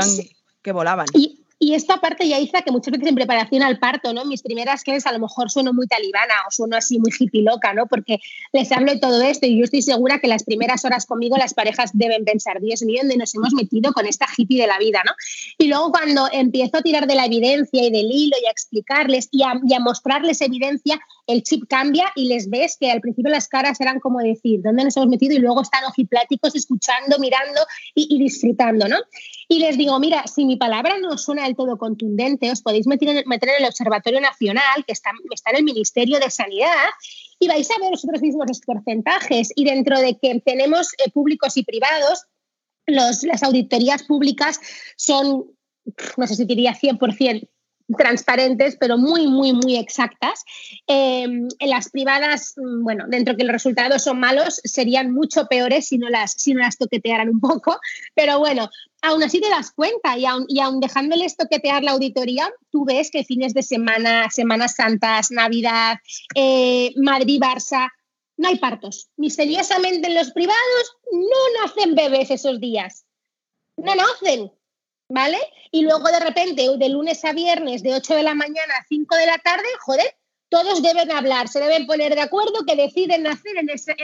que 0.63 0.71
volaban. 0.71 1.05
Y 1.13 1.42
esta 1.71 2.01
parte 2.01 2.27
ya 2.27 2.39
hizo 2.39 2.57
que 2.65 2.71
muchas 2.71 2.91
veces 2.91 3.07
en 3.07 3.15
preparación 3.15 3.63
al 3.63 3.79
parto, 3.79 4.11
¿no? 4.11 4.25
mis 4.25 4.41
primeras 4.41 4.83
clases 4.83 5.05
a 5.05 5.13
lo 5.13 5.19
mejor 5.19 5.49
sueno 5.49 5.71
muy 5.71 5.87
talibana 5.87 6.33
o 6.47 6.51
sueno 6.51 6.75
así 6.75 6.99
muy 6.99 7.11
hippie 7.17 7.43
loca, 7.43 7.73
¿no? 7.73 7.85
Porque 7.87 8.19
les 8.51 8.71
hablo 8.71 8.91
de 8.91 8.99
todo 8.99 9.21
esto 9.21 9.45
y 9.45 9.57
yo 9.57 9.63
estoy 9.63 9.81
segura 9.81 10.19
que 10.19 10.27
las 10.27 10.43
primeras 10.43 10.83
horas 10.83 11.05
conmigo 11.05 11.37
las 11.37 11.53
parejas 11.53 11.91
deben 11.93 12.25
pensar, 12.25 12.59
Dios 12.59 12.81
mío, 12.81 12.99
¿dónde 13.01 13.17
nos 13.17 13.33
hemos 13.35 13.53
metido 13.53 13.93
con 13.93 14.05
esta 14.05 14.25
hippie 14.35 14.61
de 14.61 14.67
la 14.67 14.77
vida, 14.77 15.01
¿no? 15.05 15.13
Y 15.57 15.67
luego 15.67 15.91
cuando 15.91 16.27
empiezo 16.31 16.77
a 16.77 16.81
tirar 16.81 17.07
de 17.07 17.15
la 17.15 17.25
evidencia 17.25 17.83
y 17.83 17.91
del 17.91 18.11
hilo 18.11 18.35
y 18.41 18.47
a 18.47 18.51
explicarles 18.51 19.29
y 19.31 19.43
a, 19.43 19.79
mostrarles 19.79 20.41
evidencia, 20.41 20.99
el 21.27 21.43
chip 21.43 21.63
cambia 21.69 22.05
y 22.15 22.27
les 22.27 22.49
ves 22.49 22.77
que 22.79 22.91
al 22.91 23.01
principio 23.01 23.31
las 23.31 23.47
caras 23.47 23.79
eran 23.79 23.99
como 23.99 24.19
decir, 24.19 24.61
¿dónde 24.63 24.83
nos 24.83 24.97
hemos 24.97 25.09
metido? 25.09 25.35
Y 25.35 25.39
luego 25.39 25.61
están 25.61 25.83
ojipláticos 25.85 26.55
escuchando, 26.55 27.17
mirando 27.19 27.61
y, 27.95 28.07
y 28.15 28.19
disfrutando, 28.19 28.87
¿no? 28.87 28.97
Y 29.47 29.59
les 29.59 29.77
digo, 29.77 29.99
mira, 29.99 30.25
si 30.25 30.45
mi 30.45 30.55
palabra 30.55 30.97
no 30.99 31.17
suena 31.17 31.45
todo 31.55 31.77
contundente, 31.77 32.51
os 32.51 32.61
podéis 32.61 32.87
meter 32.87 33.09
en, 33.09 33.17
el 33.17 33.65
Observatorio 33.65 34.21
Nacional, 34.21 34.83
que 34.85 34.93
está, 34.93 35.11
está 35.33 35.51
en 35.51 35.57
el 35.57 35.63
Ministerio 35.63 36.19
de 36.19 36.29
Sanidad, 36.29 36.89
y 37.39 37.47
vais 37.47 37.69
a 37.71 37.79
ver 37.79 37.91
vosotros 37.91 38.21
mismos 38.21 38.47
los 38.47 38.59
porcentajes. 38.61 39.51
Y 39.55 39.65
dentro 39.65 39.99
de 39.99 40.17
que 40.17 40.41
tenemos 40.45 40.93
eh, 40.97 41.11
públicos 41.11 41.57
y 41.57 41.63
privados, 41.63 42.25
los, 42.85 43.23
las 43.23 43.43
auditorías 43.43 44.03
públicas 44.03 44.59
son, 44.97 45.45
no 46.17 46.27
sé 46.27 46.35
si 46.35 46.45
diría 46.45 46.73
100% 46.73 47.49
transparentes, 47.97 48.77
pero 48.79 48.97
muy, 48.97 49.27
muy, 49.27 49.53
muy 49.53 49.75
exactas. 49.75 50.43
Em, 50.87 51.47
en 51.59 51.69
las 51.69 51.89
privadas, 51.89 52.53
mm, 52.57 52.83
bueno, 52.83 53.05
dentro 53.07 53.35
que 53.35 53.43
los 53.43 53.51
resultados 53.51 54.03
son 54.03 54.19
malos, 54.19 54.61
serían 54.63 55.11
mucho 55.11 55.47
peores 55.47 55.87
si 55.87 55.97
no 55.97 56.09
las, 56.09 56.33
si 56.33 56.53
no 56.53 56.61
las 56.61 56.77
toquetearan 56.77 57.29
un 57.29 57.39
poco. 57.39 57.77
Pero 58.15 58.39
bueno, 58.39 58.69
aún 59.01 59.23
así 59.23 59.39
te 59.41 59.49
das 59.49 59.71
cuenta 59.71 60.17
y 60.17 60.25
aún, 60.25 60.45
y 60.47 60.61
dejándoles 60.79 61.35
toquetear 61.35 61.83
la 61.83 61.91
auditoría, 61.91 62.49
tú 62.71 62.85
ves 62.85 63.11
que 63.11 63.23
fines 63.23 63.53
de 63.53 63.63
semana, 63.63 64.29
Semanas 64.31 64.75
Santas, 64.75 65.31
Navidad, 65.31 65.97
eh, 66.35 66.93
Madrid-Barça, 66.95 67.89
no 68.37 68.47
hay 68.47 68.57
partos. 68.57 69.09
Misteriosamente 69.17 70.07
en 70.07 70.15
los 70.15 70.31
privados 70.31 70.97
no 71.11 71.61
nacen 71.61 71.95
bebés 71.95 72.31
esos 72.31 72.59
días. 72.59 73.05
No 73.77 73.93
nacen. 73.95 74.51
¿Vale? 75.09 75.37
Y 75.71 75.81
luego 75.81 76.09
de 76.09 76.19
repente, 76.19 76.67
de 76.77 76.89
lunes 76.89 77.23
a 77.25 77.33
viernes, 77.33 77.83
de 77.83 77.95
8 77.95 78.15
de 78.15 78.23
la 78.23 78.35
mañana 78.35 78.73
a 78.79 78.85
5 78.87 79.15
de 79.15 79.25
la 79.25 79.37
tarde, 79.37 79.67
joder, 79.81 80.15
todos 80.53 80.83
deben 80.83 81.11
hablar, 81.11 81.47
se 81.47 81.59
deben 81.59 81.87
poner 81.87 82.13
de 82.13 82.21
acuerdo 82.21 82.63
que 82.67 82.75
deciden 82.75 83.25
hacer 83.25 83.55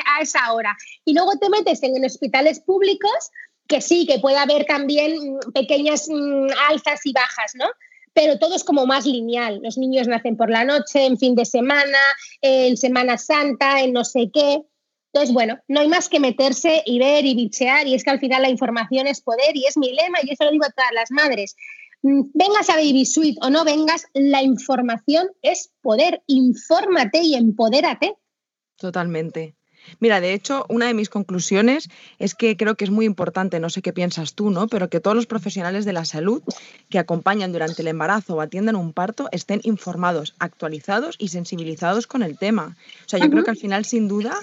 a 0.05 0.21
esa 0.21 0.51
hora. 0.51 0.75
Y 1.05 1.13
luego 1.13 1.33
te 1.39 1.47
metes 1.47 1.83
en, 1.83 2.03
hospitales 2.03 2.59
públicos, 2.59 3.29
que 3.67 3.81
sí, 3.81 4.07
que 4.07 4.17
puede 4.17 4.37
haber 4.37 4.65
también 4.65 5.35
mm, 5.35 5.51
pequeñas 5.53 6.07
mm, 6.09 6.47
alzas 6.69 7.05
y 7.05 7.13
bajas, 7.13 7.53
¿no? 7.53 7.67
Pero 8.13 8.39
todo 8.39 8.55
es 8.55 8.63
como 8.63 8.87
más 8.87 9.05
lineal. 9.05 9.59
Los 9.61 9.77
niños 9.77 10.07
nacen 10.07 10.35
por 10.35 10.49
la 10.49 10.63
noche, 10.63 11.05
en 11.05 11.19
fin 11.19 11.35
de 11.35 11.45
semana, 11.45 11.99
en 12.41 12.75
Semana 12.77 13.19
Santa, 13.19 13.81
en 13.81 13.93
no 13.93 14.03
sé 14.03 14.31
qué. 14.33 14.63
Entonces, 15.11 15.33
bueno, 15.33 15.57
no 15.67 15.79
hay 15.79 15.87
más 15.87 16.07
que 16.07 16.19
meterse 16.19 16.83
y 16.85 16.99
ver 16.99 17.25
y 17.25 17.35
bichear, 17.35 17.87
y 17.87 17.95
es 17.95 18.03
que 18.03 18.11
al 18.11 18.19
final 18.19 18.43
la 18.43 18.49
información 18.49 19.07
es 19.07 19.21
poder, 19.21 19.55
y 19.55 19.65
es 19.65 19.75
mi 19.77 19.91
lema, 19.93 20.19
y 20.23 20.31
eso 20.31 20.45
lo 20.45 20.51
digo 20.51 20.65
a 20.65 20.71
todas 20.71 20.91
las 20.93 21.11
madres. 21.11 21.55
Mm, 22.01 22.21
vengas 22.33 22.69
a 22.69 22.75
Baby 22.75 23.05
Sweet 23.05 23.37
o 23.41 23.49
no 23.49 23.65
vengas, 23.65 24.05
la 24.13 24.41
información 24.41 25.27
es 25.41 25.71
poder. 25.81 26.21
Infórmate 26.27 27.21
y 27.21 27.35
empodérate. 27.35 28.15
Totalmente. 28.77 29.55
Mira, 29.99 30.21
de 30.21 30.33
hecho, 30.33 30.65
una 30.69 30.87
de 30.87 30.93
mis 30.93 31.09
conclusiones 31.09 31.89
es 32.19 32.35
que 32.35 32.57
creo 32.57 32.75
que 32.75 32.85
es 32.85 32.91
muy 32.91 33.05
importante, 33.05 33.59
no 33.59 33.69
sé 33.69 33.81
qué 33.81 33.93
piensas 33.93 34.33
tú, 34.33 34.49
¿no? 34.49 34.67
Pero 34.67 34.89
que 34.89 34.99
todos 34.99 35.15
los 35.15 35.25
profesionales 35.25 35.85
de 35.85 35.93
la 35.93 36.05
salud 36.05 36.41
que 36.89 36.99
acompañan 36.99 37.51
durante 37.51 37.81
el 37.81 37.87
embarazo 37.87 38.35
o 38.35 38.41
atienden 38.41 38.75
un 38.75 38.93
parto 38.93 39.29
estén 39.31 39.61
informados, 39.63 40.35
actualizados 40.39 41.15
y 41.19 41.29
sensibilizados 41.29 42.07
con 42.07 42.23
el 42.23 42.37
tema. 42.37 42.75
O 43.05 43.09
sea, 43.09 43.19
yo 43.19 43.29
creo 43.29 43.43
que 43.43 43.51
al 43.51 43.57
final, 43.57 43.85
sin 43.85 44.07
duda, 44.07 44.35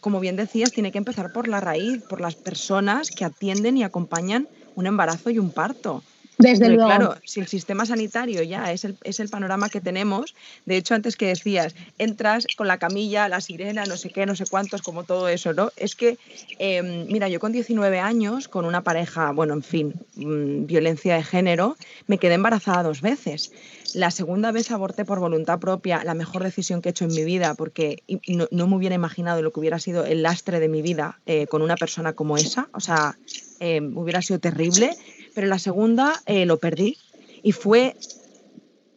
como 0.00 0.20
bien 0.20 0.36
decías, 0.36 0.72
tiene 0.72 0.92
que 0.92 0.98
empezar 0.98 1.32
por 1.32 1.48
la 1.48 1.60
raíz, 1.60 2.02
por 2.02 2.20
las 2.20 2.34
personas 2.34 3.10
que 3.10 3.24
atienden 3.24 3.76
y 3.76 3.82
acompañan 3.82 4.48
un 4.74 4.86
embarazo 4.86 5.30
y 5.30 5.38
un 5.38 5.50
parto. 5.50 6.02
Desde 6.38 6.68
luego. 6.68 6.86
Claro, 6.86 7.16
si 7.24 7.40
el 7.40 7.48
sistema 7.48 7.84
sanitario 7.84 8.42
ya 8.44 8.72
es 8.72 8.84
el, 8.84 8.96
es 9.02 9.18
el 9.18 9.28
panorama 9.28 9.68
que 9.68 9.80
tenemos, 9.80 10.36
de 10.66 10.76
hecho, 10.76 10.94
antes 10.94 11.16
que 11.16 11.26
decías, 11.26 11.74
entras 11.98 12.46
con 12.56 12.68
la 12.68 12.78
camilla, 12.78 13.28
la 13.28 13.40
sirena, 13.40 13.84
no 13.86 13.96
sé 13.96 14.10
qué, 14.10 14.24
no 14.24 14.36
sé 14.36 14.44
cuántos, 14.46 14.82
como 14.82 15.02
todo 15.02 15.28
eso, 15.28 15.52
¿no? 15.52 15.72
Es 15.76 15.96
que, 15.96 16.16
em, 16.60 17.06
mira, 17.08 17.28
yo 17.28 17.40
con 17.40 17.50
19 17.50 17.98
años, 17.98 18.46
con 18.46 18.64
una 18.64 18.82
pareja, 18.82 19.32
bueno, 19.32 19.52
en 19.54 19.64
fin, 19.64 19.94
mm, 20.14 20.66
violencia 20.66 21.16
de 21.16 21.24
género, 21.24 21.76
me 22.06 22.18
quedé 22.18 22.34
embarazada 22.34 22.84
dos 22.84 23.00
veces. 23.00 23.50
La 23.94 24.12
segunda 24.12 24.52
vez 24.52 24.70
aborté 24.70 25.04
por 25.04 25.18
voluntad 25.18 25.58
propia, 25.58 26.04
la 26.04 26.14
mejor 26.14 26.44
decisión 26.44 26.82
que 26.82 26.90
he 26.90 26.92
hecho 26.92 27.06
en 27.06 27.14
mi 27.14 27.24
vida, 27.24 27.54
porque 27.54 28.04
no, 28.28 28.46
no 28.52 28.68
me 28.68 28.76
hubiera 28.76 28.94
imaginado 28.94 29.42
lo 29.42 29.50
que 29.50 29.58
hubiera 29.58 29.80
sido 29.80 30.04
el 30.04 30.22
lastre 30.22 30.60
de 30.60 30.68
mi 30.68 30.82
vida 30.82 31.18
eh, 31.26 31.48
con 31.48 31.62
una 31.62 31.76
persona 31.76 32.12
como 32.12 32.36
esa. 32.36 32.68
O 32.74 32.80
sea, 32.80 33.16
em, 33.58 33.96
hubiera 33.96 34.22
sido 34.22 34.38
terrible 34.38 34.96
pero 35.38 35.46
la 35.46 35.60
segunda 35.60 36.20
eh, 36.26 36.46
lo 36.46 36.56
perdí 36.56 36.98
y 37.44 37.52
fue, 37.52 37.94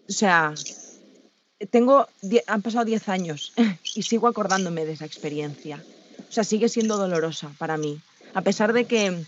o 0.10 0.12
sea, 0.12 0.56
tengo, 1.70 2.08
han 2.48 2.64
pasado 2.64 2.84
10 2.84 3.10
años 3.10 3.54
y 3.94 4.02
sigo 4.02 4.28
acordándome 4.28 4.84
de 4.84 4.94
esa 4.94 5.06
experiencia. 5.06 5.84
O 6.28 6.32
sea, 6.32 6.44
sigue 6.44 6.68
siendo 6.68 6.98
dolorosa 6.98 7.52
para 7.60 7.78
mí, 7.78 8.00
a 8.34 8.42
pesar 8.42 8.74
de 8.74 8.86
que 8.86 9.24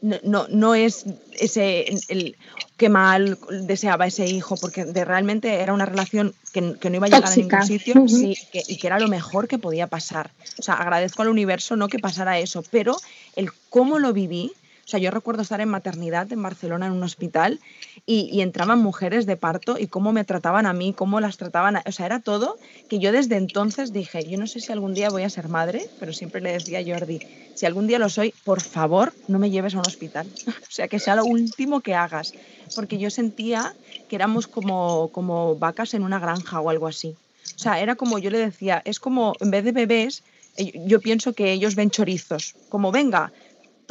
no, 0.00 0.48
no, 0.48 0.74
es 0.74 1.04
ese 1.30 1.94
el, 2.08 2.36
que 2.76 2.88
mal 2.88 3.38
deseaba 3.68 4.08
ese 4.08 4.26
hijo, 4.26 4.56
porque 4.56 4.84
de, 4.84 5.04
realmente 5.04 5.60
era 5.60 5.72
una 5.72 5.86
relación 5.86 6.34
que, 6.52 6.74
que 6.74 6.90
no 6.90 6.96
iba 6.96 7.06
a 7.06 7.10
llegar 7.10 7.30
a 7.30 7.36
ningún 7.36 7.62
sitio 7.64 8.08
sí, 8.08 8.36
que, 8.50 8.64
y 8.66 8.78
que 8.78 8.86
era 8.88 8.98
lo 8.98 9.06
mejor 9.06 9.46
que 9.46 9.58
podía 9.58 9.86
pasar. 9.86 10.32
O 10.58 10.62
sea, 10.62 10.74
agradezco 10.74 11.22
al 11.22 11.28
universo 11.28 11.76
no 11.76 11.86
que 11.86 12.00
pasara 12.00 12.40
eso, 12.40 12.64
pero 12.68 12.96
el 13.36 13.52
cómo 13.70 14.00
lo 14.00 14.12
viví 14.12 14.52
o 14.84 14.88
sea, 14.88 14.98
yo 14.98 15.10
recuerdo 15.10 15.42
estar 15.42 15.60
en 15.60 15.68
maternidad 15.68 16.32
en 16.32 16.42
Barcelona 16.42 16.86
en 16.86 16.92
un 16.92 17.02
hospital 17.02 17.60
y, 18.04 18.40
entraban 18.40 18.80
mujeres 18.80 19.26
de 19.26 19.36
parto 19.36 19.78
y 19.78 19.86
cómo 19.86 20.12
me 20.12 20.24
trataban 20.24 20.66
a 20.66 20.72
mí, 20.72 20.92
cómo 20.92 21.20
las 21.20 21.36
trataban. 21.36 21.76
o 21.76 21.92
sea, 21.92 22.06
era 22.06 22.20
todo 22.20 22.58
que 22.88 22.98
yo 22.98 23.12
desde 23.12 23.36
entonces 23.36 23.92
dije, 23.92 24.24
yo 24.28 24.38
no 24.38 24.46
sé 24.46 24.60
si 24.60 24.72
algún 24.72 24.94
día 24.94 25.10
voy 25.10 25.22
a 25.22 25.30
ser 25.30 25.48
madre, 25.48 25.88
pero 26.00 26.12
siempre 26.12 26.40
le 26.40 26.52
decía 26.52 26.80
a 26.80 26.84
Jordi, 26.84 27.20
si 27.54 27.66
algún 27.66 27.86
día 27.86 27.98
lo 27.98 28.08
soy, 28.08 28.34
por 28.44 28.60
favor, 28.60 29.12
no 29.28 29.38
me 29.38 29.50
lleves 29.50 29.74
a 29.74 29.78
un 29.78 29.86
hospital. 29.86 30.26
o 30.46 30.70
sea, 30.70 30.88
que 30.88 30.98
sea 30.98 31.14
lo 31.14 31.24
último 31.24 31.80
que 31.80 31.94
hagas. 31.94 32.34
Porque 32.74 32.98
yo 32.98 33.10
sentía 33.10 33.74
que 34.08 34.16
éramos 34.16 34.48
como, 34.48 35.08
como 35.12 35.56
vacas 35.56 35.94
en 35.94 36.02
una 36.02 36.18
granja 36.18 36.60
o 36.60 36.70
algo 36.70 36.88
así. 36.88 37.14
O 37.56 37.58
sea, 37.58 37.80
era 37.80 37.94
como 37.94 38.18
yo 38.18 38.30
le 38.30 38.38
decía, 38.38 38.82
es 38.84 38.98
como 38.98 39.34
en 39.40 39.50
vez 39.50 39.64
de 39.64 39.72
bebés, 39.72 40.22
eh, 40.56 40.72
yo 40.86 41.00
pienso 41.00 41.32
que 41.32 41.52
ellos 41.52 41.74
ven 41.74 41.90
chorizos, 41.90 42.54
como 42.68 42.92
venga, 42.92 43.32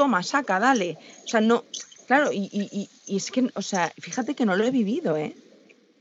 toma, 0.01 0.23
saca, 0.23 0.59
dale. 0.59 0.97
O 1.25 1.27
sea, 1.27 1.41
no, 1.41 1.63
claro, 2.07 2.31
y, 2.31 2.49
y, 2.51 2.89
y, 3.05 3.15
es 3.15 3.29
que, 3.29 3.51
o 3.53 3.61
sea, 3.61 3.93
fíjate 3.99 4.33
que 4.33 4.47
no 4.47 4.55
lo 4.55 4.63
he 4.63 4.71
vivido, 4.71 5.15
¿eh? 5.15 5.35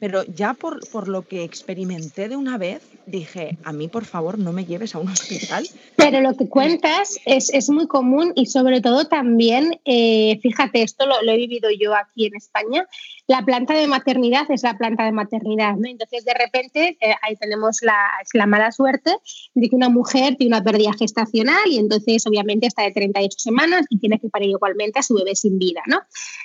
Pero 0.00 0.24
ya 0.24 0.54
por, 0.54 0.80
por 0.90 1.08
lo 1.08 1.28
que 1.28 1.44
experimenté 1.44 2.28
de 2.28 2.36
una 2.36 2.58
vez, 2.58 2.82
dije, 3.06 3.58
a 3.64 3.72
mí 3.72 3.86
por 3.88 4.06
favor 4.06 4.38
no 4.38 4.52
me 4.52 4.64
lleves 4.64 4.94
a 4.94 4.98
un 4.98 5.08
hospital. 5.08 5.66
Pero 5.96 6.20
lo 6.22 6.36
que 6.36 6.48
cuentas 6.48 7.18
es, 7.26 7.52
es 7.52 7.68
muy 7.68 7.86
común 7.86 8.32
y 8.34 8.46
sobre 8.46 8.80
todo 8.80 9.06
también, 9.06 9.78
eh, 9.84 10.38
fíjate, 10.42 10.82
esto 10.82 11.04
lo, 11.06 11.20
he 11.30 11.36
vivido 11.36 11.68
yo 11.70 11.94
aquí 11.94 12.26
en 12.26 12.36
España, 12.36 12.86
la 13.26 13.44
planta 13.44 13.74
de 13.74 13.86
maternidad 13.86 14.50
es 14.50 14.62
la 14.62 14.76
planta 14.76 15.04
de 15.04 15.12
maternidad, 15.12 15.76
¿no? 15.76 15.88
Entonces, 15.88 16.24
de 16.24 16.34
repente, 16.34 16.98
eh, 17.00 17.14
ahí 17.22 17.36
tenemos 17.36 17.78
la, 17.82 18.08
la, 18.32 18.46
mala 18.46 18.72
suerte 18.72 19.14
de 19.54 19.68
que 19.68 19.76
una 19.76 19.88
mujer 19.88 20.34
tiene 20.36 20.56
una 20.56 20.64
pérdida 20.64 20.92
gestacional 20.98 21.62
y 21.66 21.78
entonces, 21.78 22.26
obviamente, 22.26 22.66
está 22.66 22.82
de 22.82 22.92
38 22.92 23.38
semanas 23.38 23.86
y 23.88 23.98
tiene 23.98 24.18
que 24.18 24.28
parir 24.28 24.50
igualmente 24.50 24.98
a 24.98 25.02
su 25.02 25.14
bebé 25.14 25.36
sin 25.36 25.58
vida, 25.58 25.82
¿no? 25.86 26.00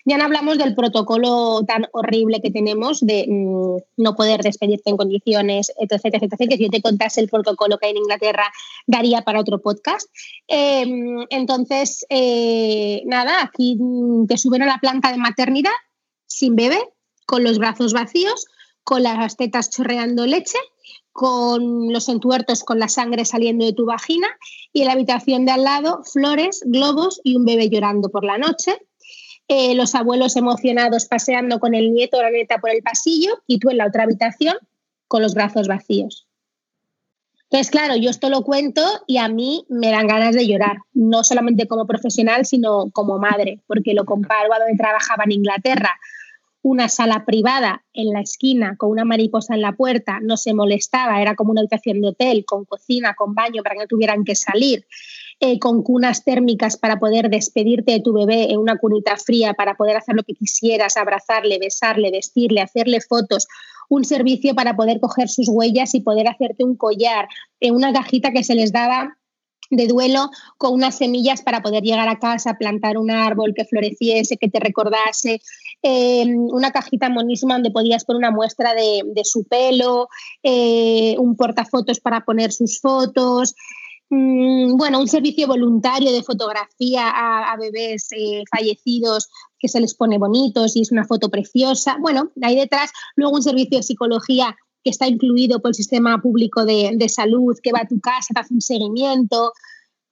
Ya 0.06 0.18
no 0.18 0.26
hablamos 0.26 0.60
del 0.60 0.76
protocolo 0.76 1.64
tan 1.66 1.88
horrible 1.94 2.42
que 2.42 2.52
tenemos 2.52 3.04
de 3.04 3.26
no 3.98 4.16
poder 4.16 4.42
despedirte 4.42 4.90
en 4.90 4.98
condiciones, 4.98 5.72
etc, 5.80 6.06
etc, 6.06 6.24
etc, 6.24 6.50
que 6.50 6.58
si 6.58 6.64
yo 6.64 6.70
te 6.70 6.82
contase 6.82 7.22
el 7.22 7.30
protocolo 7.30 7.78
que 7.78 7.88
hay 7.88 7.92
en 7.92 7.98
Inglaterra, 7.98 8.52
daría 8.88 9.22
para 9.22 9.40
otro 9.40 9.62
podcast. 9.62 10.10
Eh, 10.48 10.86
entonces, 11.30 12.06
eh, 12.10 13.02
nada, 13.06 13.42
aquí 13.42 13.78
te 14.28 14.38
suben 14.38 14.62
a 14.62 14.66
la 14.66 14.80
planta 14.80 15.12
de 15.12 15.18
maternidad 15.18 15.72
sin 16.28 16.56
bebé, 16.56 16.80
con 17.26 17.44
los 17.44 17.58
brazos 17.58 17.94
vacíos, 17.94 18.46
con 18.84 19.04
las 19.04 19.36
tetas 19.36 19.70
chorreando 19.70 20.26
leche, 20.26 20.60
con 21.16 21.94
los 21.94 22.10
entuertos 22.10 22.66
con 22.66 22.78
la 22.78 22.90
sangre 22.90 23.24
saliendo 23.24 23.66
de 23.66 23.72
tu 23.72 23.86
vagina 23.86 24.28
y 24.74 24.82
en 24.82 24.88
la 24.88 24.94
habitación 24.94 25.46
de 25.46 25.54
al 25.54 25.64
lado 25.64 26.02
flores, 26.04 26.62
globos 26.66 27.22
y 27.24 27.38
un 27.38 27.46
bebé 27.46 27.70
llorando 27.70 28.10
por 28.10 28.26
la 28.26 28.38
noche. 28.38 28.78
Eh, 29.48 29.76
los 29.76 29.94
abuelos 29.94 30.36
emocionados 30.36 31.06
paseando 31.06 31.60
con 31.60 31.76
el 31.76 31.94
nieto 31.94 32.18
o 32.18 32.22
la 32.22 32.32
nieta 32.32 32.58
por 32.58 32.72
el 32.72 32.82
pasillo 32.82 33.44
y 33.46 33.60
tú 33.60 33.70
en 33.70 33.78
la 33.78 33.88
otra 33.88 34.04
habitación 34.04 34.56
con 35.08 35.22
los 35.22 35.36
brazos 35.36 35.68
vacíos. 35.68 36.28
Entonces, 37.44 37.70
claro, 37.70 37.96
yo 37.96 38.10
esto 38.10 38.30
lo 38.30 38.42
cuento 38.42 38.82
y 39.06 39.18
a 39.18 39.28
mí 39.28 39.66
me 39.70 39.92
dan 39.92 40.08
ganas 40.08 40.34
de 40.34 40.48
llorar, 40.48 40.78
no 40.94 41.24
solamente 41.24 41.68
como 41.68 41.86
profesional, 41.86 42.46
sino 42.46 42.90
como 42.92 43.20
madre, 43.20 43.62
porque 43.68 43.94
lo 43.94 44.04
comparo 44.04 44.52
a 44.52 44.60
donde 44.60 44.76
trabajaba 44.76 45.26
en 45.26 45.34
Inglaterra, 45.34 45.92
una 46.64 46.90
sala 46.90 47.24
privada 47.26 47.86
en 47.94 48.12
la 48.12 48.22
esquina 48.22 48.76
con 48.78 48.90
una 48.90 49.06
mariposa 49.06 49.54
en 49.54 49.62
la 49.62 49.74
puerta, 49.74 50.20
no 50.24 50.38
se 50.38 50.56
molestaba, 50.56 51.22
era 51.22 51.36
como 51.36 51.52
una 51.52 51.62
habitación 51.62 52.02
de 52.02 52.08
hotel, 52.08 52.44
con 52.46 52.66
cocina, 52.66 53.14
con 53.14 53.36
baño 53.36 53.62
para 53.62 53.76
que 53.76 53.82
no 53.82 53.88
tuvieran 53.88 54.24
que 54.24 54.36
salir, 54.36 54.88
eh, 55.40 55.60
con 55.60 55.84
cunas 55.84 56.24
térmicas 56.24 56.78
para 56.78 56.98
poder 56.98 57.30
despedirte 57.30 57.92
de 57.92 58.00
tu 58.00 58.14
bebé 58.14 58.52
en 58.52 58.60
una 58.60 58.78
cunita 58.78 59.18
fría, 59.18 59.54
para 59.54 59.76
poder 59.76 59.98
hacer 59.98 60.16
lo 60.16 60.24
que 60.24 60.34
quisieras, 60.34 60.98
abrazarle, 60.98 61.60
besarle, 61.60 62.12
vestirle, 62.12 62.62
hacerle 62.62 63.02
fotos, 63.02 63.48
un 63.90 64.06
servicio 64.06 64.56
para 64.56 64.76
poder 64.76 65.00
coger 65.00 65.30
sus 65.30 65.48
huellas 65.50 65.94
y 65.94 66.02
poder 66.02 66.28
hacerte 66.28 66.64
un 66.64 66.76
collar, 66.76 67.28
en 67.60 67.76
una 67.76 67.92
cajita 67.94 68.32
que 68.32 68.44
se 68.44 68.56
les 68.56 68.72
daba 68.72 69.18
de 69.70 69.88
duelo 69.88 70.30
con 70.58 70.74
unas 70.74 70.98
semillas 70.98 71.42
para 71.42 71.62
poder 71.62 71.84
llegar 71.84 72.08
a 72.08 72.20
casa, 72.20 72.58
plantar 72.58 72.98
un 72.98 73.12
árbol 73.12 73.54
que 73.56 73.66
floreciese, 73.66 74.38
que 74.38 74.50
te 74.50 74.60
recordase, 74.60 75.42
eh, 75.82 76.26
una 76.28 76.72
cajita 76.72 77.10
monísima 77.10 77.56
donde 77.56 77.72
podías 77.72 78.06
poner 78.06 78.20
una 78.20 78.32
muestra 78.32 78.74
de, 78.74 79.02
de 79.06 79.26
su 79.26 79.44
pelo, 79.44 80.08
eh, 80.44 81.16
un 81.18 81.36
portafotos 81.36 82.00
para 82.00 82.22
poner 82.22 82.52
sus 82.52 82.80
fotos. 82.80 83.56
Mm, 84.10 84.78
bueno, 84.78 85.00
un 85.00 85.08
servicio 85.08 85.48
voluntario 85.48 86.12
de 86.12 86.22
fotografía 86.22 87.10
a, 87.10 87.58
bebés 87.58 88.08
eh, 88.12 88.44
fallecidos 88.56 89.30
que 89.58 89.68
se 89.68 89.80
les 89.80 89.96
pone 89.96 90.20
bonitos 90.20 90.76
y 90.76 90.82
es 90.82 90.92
una 90.92 91.06
foto 91.06 91.30
preciosa. 91.30 91.98
Bueno, 92.00 92.32
ahí 92.42 92.56
detrás, 92.56 92.92
luego 93.16 93.36
un 93.36 93.44
servicio 93.44 93.78
de 93.78 93.84
psicología 93.84 94.56
que 94.84 94.92
está 94.92 95.08
incluido 95.08 95.60
por 95.60 95.70
el 95.70 95.76
sistema 95.76 96.22
público 96.22 96.66
de, 96.66 96.92
de, 96.96 97.10
salud, 97.10 97.58
que 97.64 97.72
va 97.72 97.80
a 97.82 97.88
tu 97.88 98.00
casa, 98.00 98.34
te 98.34 98.40
hace 98.40 98.54
un 98.54 98.62
seguimiento. 98.62 99.54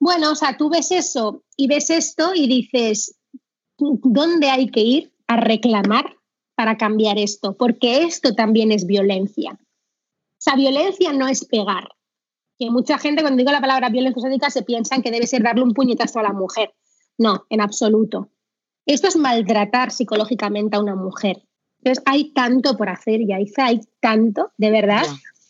Bueno, 0.00 0.32
o 0.32 0.34
sea, 0.34 0.56
tú 0.56 0.68
ves 0.68 0.90
eso 0.90 1.44
y 1.56 1.68
ves 1.68 1.90
esto 1.90 2.34
y 2.34 2.48
dices, 2.48 3.14
¿dónde 3.78 4.50
hay 4.50 4.68
que 4.70 4.80
ir 4.80 5.12
a 5.28 5.36
reclamar 5.36 6.16
para 6.56 6.76
cambiar 6.76 7.18
esto? 7.18 7.56
Porque 7.56 8.02
esto 8.02 8.34
también 8.34 8.72
es 8.72 8.86
violencia. 8.86 9.52
O 9.52 10.40
sea, 10.44 10.56
violencia 10.56 11.12
no 11.12 11.28
es 11.28 11.44
pegar. 11.44 11.88
Que 12.58 12.70
mucha 12.70 12.98
gente 12.98 13.22
cuando 13.22 13.38
digo 13.38 13.50
la 13.50 13.60
palabra 13.60 13.88
violencia 13.88 14.22
sádica 14.22 14.50
se 14.50 14.62
piensan 14.62 15.02
que 15.02 15.10
debe 15.10 15.26
ser 15.26 15.42
darle 15.42 15.62
un 15.62 15.72
puñetazo 15.72 16.20
a 16.20 16.22
la 16.22 16.32
mujer. 16.32 16.74
No, 17.18 17.44
en 17.50 17.60
absoluto. 17.60 18.30
Esto 18.86 19.08
es 19.08 19.16
maltratar 19.16 19.90
psicológicamente 19.90 20.76
a 20.76 20.80
una 20.80 20.94
mujer. 20.94 21.42
Entonces, 21.78 22.02
hay 22.06 22.32
tanto 22.32 22.76
por 22.76 22.88
hacer, 22.88 23.20
Yaiza, 23.26 23.66
hay 23.66 23.80
tanto, 24.00 24.52
de 24.56 24.70
verdad, 24.70 25.04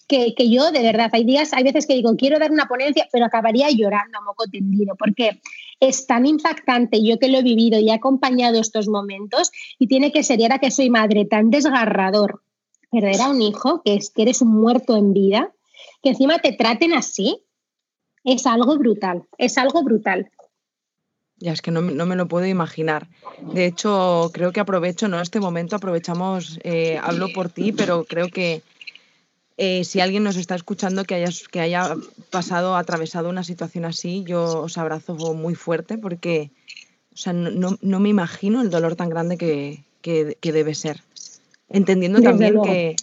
que, 0.09 0.35
que, 0.35 0.51
yo, 0.51 0.73
de 0.73 0.83
verdad, 0.83 1.11
hay 1.13 1.25
días, 1.25 1.53
hay 1.53 1.63
veces 1.63 1.87
que 1.87 1.95
digo, 1.95 2.17
quiero 2.17 2.39
dar 2.39 2.51
una 2.51 2.67
ponencia, 2.67 3.09
pero 3.13 3.25
acabaría 3.25 3.71
llorando 3.71 4.19
a 4.19 4.23
moco 4.23 4.45
tendido, 4.51 4.95
porque 4.99 5.41
es 5.81 6.07
tan 6.07 6.27
impactante, 6.27 7.03
yo 7.03 7.19
que 7.19 7.29
lo 7.29 7.39
he 7.39 7.43
vivido 7.43 7.79
y 7.79 7.89
he 7.89 7.93
acompañado 7.93 8.61
estos 8.61 8.89
momentos, 8.89 9.51
y 9.79 9.87
tiene 9.87 10.13
que 10.13 10.23
ser, 10.23 10.41
y 10.41 10.43
ahora 10.43 10.59
que 10.59 10.71
soy 10.71 10.91
madre, 10.91 11.25
tan 11.25 11.51
desgarrador 11.51 12.43
perder 12.91 13.21
a 13.21 13.31
un 13.31 13.43
hijo, 13.43 13.83
que 13.85 13.95
es 13.95 14.11
que 14.11 14.23
eres 14.23 14.43
un 14.43 14.51
muerto 14.61 14.97
en 14.97 15.13
vida, 15.13 15.53
que 16.05 16.11
encima 16.11 16.39
te 16.39 16.53
traten 16.53 16.93
así, 16.93 17.41
Es 18.23 18.47
algo 18.47 18.79
brutal, 18.79 19.25
es 19.39 19.59
algo 19.59 19.83
brutal. 19.83 20.31
Ya 21.37 21.53
es 21.53 21.61
que 21.61 21.71
no, 21.71 21.83
me 21.83 22.17
lo 22.17 22.29
puedo 22.29 22.47
imaginar. 22.47 23.09
De 23.53 23.67
hecho, 23.67 24.31
creo 24.33 24.53
que 24.53 24.61
aprovecho, 24.61 25.09
¿no? 25.09 25.21
Este 25.21 25.41
momento 25.41 25.77
aprovechamos, 25.77 26.59
eh, 26.63 26.99
hablo 27.03 27.29
por 27.35 27.49
ti, 27.49 27.73
pero 27.73 28.05
creo 28.05 28.29
que 28.29 28.63
eh, 29.57 29.85
si 29.85 30.01
alguien 30.01 30.23
nos 30.25 30.37
está 30.37 30.55
escuchando 30.55 31.05
que, 31.05 31.25
que 31.51 31.61
haya 31.61 31.97
pasado, 32.31 32.77
atravesado 32.77 33.29
una 33.29 33.43
situación 33.43 33.85
así, 33.85 34.25
yo 34.27 34.63
os 34.63 34.79
abrazo 34.79 35.15
muy 35.35 35.55
fuerte 35.55 35.99
porque 35.99 36.51
o 37.13 37.17
sea, 37.17 37.33
no, 37.33 38.01
me 38.01 38.09
imagino 38.09 38.61
el 38.61 38.71
dolor 38.71 38.97
tan 38.97 39.09
grande 39.09 39.37
que, 39.37 40.37
debe 40.43 40.75
ser. 40.75 41.03
Entendiendo 41.69 42.21
también 42.21 42.61
que, 42.63 42.97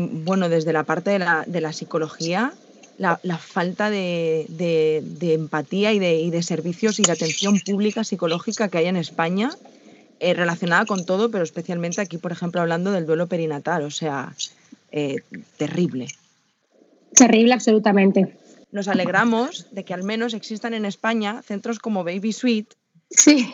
bueno, 0.00 0.48
desde 0.48 0.72
la 0.72 0.84
parte 0.84 1.10
de 1.10 1.18
la, 1.18 1.44
de 1.46 1.60
la 1.60 1.72
psicología, 1.72 2.52
la, 2.98 3.18
falta 3.38 3.90
de, 3.90 4.46
empatía 5.20 5.92
y 5.92 5.98
de, 5.98 6.30
de, 6.30 6.42
servicios 6.42 6.98
y 6.98 7.02
de 7.02 7.12
atención 7.12 7.60
pública 7.60 8.04
psicológica 8.04 8.68
que 8.68 8.78
hay 8.78 8.86
en 8.86 8.96
España, 8.96 9.50
eh, 10.18 10.32
relacionada 10.32 10.86
con 10.86 11.04
todo, 11.04 11.30
pero 11.30 11.44
especialmente 11.44 12.00
aquí, 12.00 12.16
por 12.16 12.32
ejemplo, 12.32 12.62
hablando 12.62 12.90
del 12.90 13.04
duelo 13.04 13.26
perinatal, 13.26 13.82
o 13.82 13.90
sea, 13.90 14.32
eh, 14.90 15.16
terrible. 15.58 16.08
Terrible, 17.12 17.52
absolutamente. 17.52 18.34
Nos 18.72 18.88
alegramos 18.88 19.66
de 19.72 19.84
que 19.84 19.92
al 19.92 20.04
menos 20.04 20.32
existan 20.32 20.72
en 20.72 20.86
España 20.86 21.42
centros 21.42 21.78
como 21.78 22.02
Baby 22.02 22.32
Suite, 22.32 22.74
sí. 23.10 23.52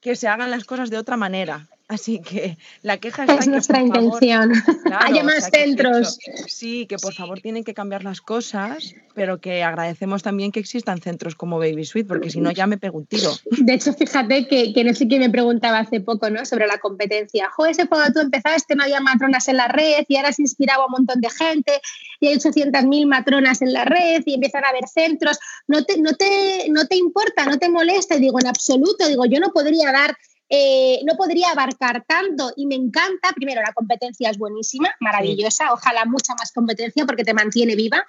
que 0.00 0.16
se 0.16 0.26
hagan 0.26 0.50
las 0.50 0.64
cosas 0.64 0.90
de 0.90 0.98
otra 0.98 1.16
manera, 1.16 1.68
Así 1.88 2.20
que 2.20 2.56
la 2.82 2.96
queja 2.98 3.24
está 3.24 3.34
es 3.34 3.48
nuestra 3.48 3.80
intención. 3.80 4.52
Haya 5.00 5.24
más 5.24 5.50
centros. 5.50 6.18
sí, 6.46 6.86
que 6.86 6.96
por 6.96 7.12
favor 7.12 7.40
tienen 7.40 7.64
que 7.64 7.74
cambiar 7.74 8.04
las 8.04 8.20
cosas, 8.20 8.94
pero 9.14 9.40
que 9.40 9.62
agradecemos 9.62 10.22
también 10.22 10.52
que 10.52 10.60
existan 10.60 11.00
centros 11.00 11.34
como 11.34 11.58
Baby 11.58 11.84
Suite, 11.84 12.08
porque 12.08 12.30
si 12.30 12.40
no 12.40 12.50
ya 12.50 12.66
me 12.66 12.78
pego 12.78 12.98
un 12.98 13.06
tiro. 13.06 13.30
De 13.50 13.74
hecho, 13.74 13.92
fíjate 13.92 14.46
que, 14.48 14.72
que 14.72 14.84
no 14.84 14.94
sé 14.94 15.06
quién 15.06 15.20
me 15.20 15.30
preguntaba 15.30 15.80
hace 15.80 16.00
poco 16.00 16.30
¿no? 16.30 16.46
sobre 16.46 16.66
la 16.66 16.78
competencia. 16.78 17.50
Joder, 17.50 17.72
ese 17.72 17.86
cuando 17.86 18.12
tú 18.12 18.20
empezaste 18.20 18.74
no 18.74 18.84
había 18.84 19.00
matronas 19.00 19.48
en 19.48 19.56
la 19.56 19.68
red 19.68 20.04
y 20.08 20.16
ahora 20.16 20.32
se 20.32 20.42
inspiraba 20.42 20.84
a 20.84 20.86
un 20.86 20.92
montón 20.92 21.20
de 21.20 21.30
gente 21.30 21.80
y 22.20 22.28
hay 22.28 22.36
800.000 22.36 23.06
matronas 23.06 23.62
en 23.62 23.72
la 23.72 23.84
red 23.84 24.22
y 24.24 24.34
empiezan 24.34 24.64
a 24.64 24.68
haber 24.68 24.88
centros. 24.88 25.38
No 25.66 25.84
te, 25.84 26.00
no, 26.00 26.12
te, 26.14 26.68
no 26.70 26.86
te 26.86 26.96
importa, 26.96 27.44
no 27.46 27.58
te 27.58 27.68
molesta. 27.68 28.16
digo, 28.16 28.38
en 28.40 28.46
absoluto, 28.46 29.06
digo, 29.08 29.26
yo 29.26 29.40
no 29.40 29.52
podría 29.52 29.92
dar 29.92 30.16
eh, 30.54 31.00
no 31.06 31.16
podría 31.16 31.52
abarcar 31.52 32.04
tanto 32.06 32.52
y 32.54 32.66
me 32.66 32.74
encanta, 32.74 33.32
primero, 33.34 33.62
la 33.62 33.72
competencia 33.72 34.28
es 34.28 34.36
buenísima, 34.36 34.94
maravillosa, 35.00 35.72
ojalá 35.72 36.04
mucha 36.04 36.34
más 36.34 36.52
competencia 36.52 37.06
porque 37.06 37.24
te 37.24 37.32
mantiene 37.32 37.74
viva. 37.74 38.04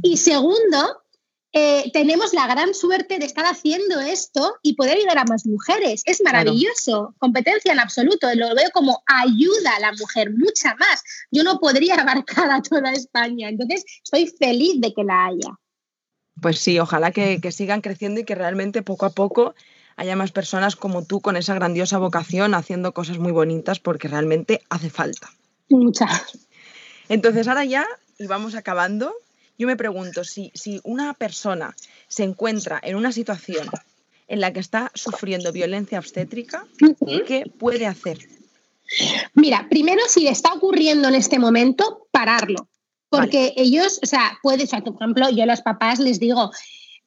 Y 0.00 0.16
segundo, 0.16 1.02
eh, 1.52 1.90
tenemos 1.92 2.32
la 2.34 2.46
gran 2.46 2.72
suerte 2.72 3.18
de 3.18 3.24
estar 3.24 3.46
haciendo 3.46 3.98
esto 3.98 4.58
y 4.62 4.76
poder 4.76 4.98
ayudar 4.98 5.18
a 5.18 5.24
más 5.24 5.44
mujeres. 5.44 6.02
Es 6.04 6.22
maravilloso. 6.22 7.16
Competencia 7.18 7.72
en 7.72 7.80
absoluto. 7.80 8.32
Lo 8.36 8.54
veo 8.54 8.70
como 8.72 9.02
ayuda 9.06 9.74
a 9.76 9.80
la 9.80 9.92
mujer, 9.98 10.30
mucha 10.30 10.76
más. 10.76 11.02
Yo 11.32 11.42
no 11.42 11.58
podría 11.58 11.94
abarcar 12.00 12.48
a 12.48 12.62
toda 12.62 12.92
España. 12.92 13.48
Entonces, 13.48 13.84
estoy 14.04 14.28
feliz 14.38 14.80
de 14.80 14.94
que 14.94 15.02
la 15.02 15.26
haya. 15.26 15.50
Pues 16.40 16.60
sí, 16.60 16.78
ojalá 16.78 17.10
que 17.10 17.40
sigan 17.50 17.80
creciendo 17.80 18.20
y 18.20 18.24
que 18.24 18.36
realmente 18.36 18.82
poco 18.82 19.04
a 19.06 19.10
poco 19.10 19.56
haya 19.98 20.14
más 20.14 20.30
personas 20.30 20.76
como 20.76 21.04
tú 21.04 21.20
con 21.20 21.36
esa 21.36 21.54
grandiosa 21.54 21.98
vocación 21.98 22.54
haciendo 22.54 22.94
cosas 22.94 23.18
muy 23.18 23.32
bonitas 23.32 23.80
porque 23.80 24.06
realmente 24.06 24.62
hace 24.70 24.90
falta. 24.90 25.28
Muchas. 25.68 26.38
Entonces 27.08 27.48
ahora 27.48 27.64
ya, 27.64 27.84
y 28.16 28.28
vamos 28.28 28.54
acabando, 28.54 29.12
yo 29.58 29.66
me 29.66 29.76
pregunto 29.76 30.22
si, 30.22 30.52
si 30.54 30.80
una 30.84 31.14
persona 31.14 31.74
se 32.06 32.22
encuentra 32.22 32.80
en 32.82 32.94
una 32.94 33.10
situación 33.10 33.68
en 34.28 34.40
la 34.40 34.52
que 34.52 34.60
está 34.60 34.92
sufriendo 34.94 35.52
violencia 35.52 35.98
obstétrica, 35.98 36.64
¿qué 37.26 37.50
puede 37.58 37.86
hacer? 37.86 38.18
Mira, 39.34 39.66
primero 39.68 40.02
si 40.06 40.20
le 40.20 40.30
está 40.30 40.52
ocurriendo 40.52 41.08
en 41.08 41.16
este 41.16 41.40
momento, 41.40 42.06
pararlo. 42.12 42.68
Porque 43.10 43.52
ellos, 43.56 43.98
o 44.02 44.06
sea, 44.06 44.38
puede, 44.42 44.64
o 44.64 44.84
por 44.84 44.94
ejemplo, 44.94 45.30
yo 45.30 45.42
a 45.42 45.46
los 45.46 45.62
papás 45.62 45.98
les 45.98 46.20
digo, 46.20 46.52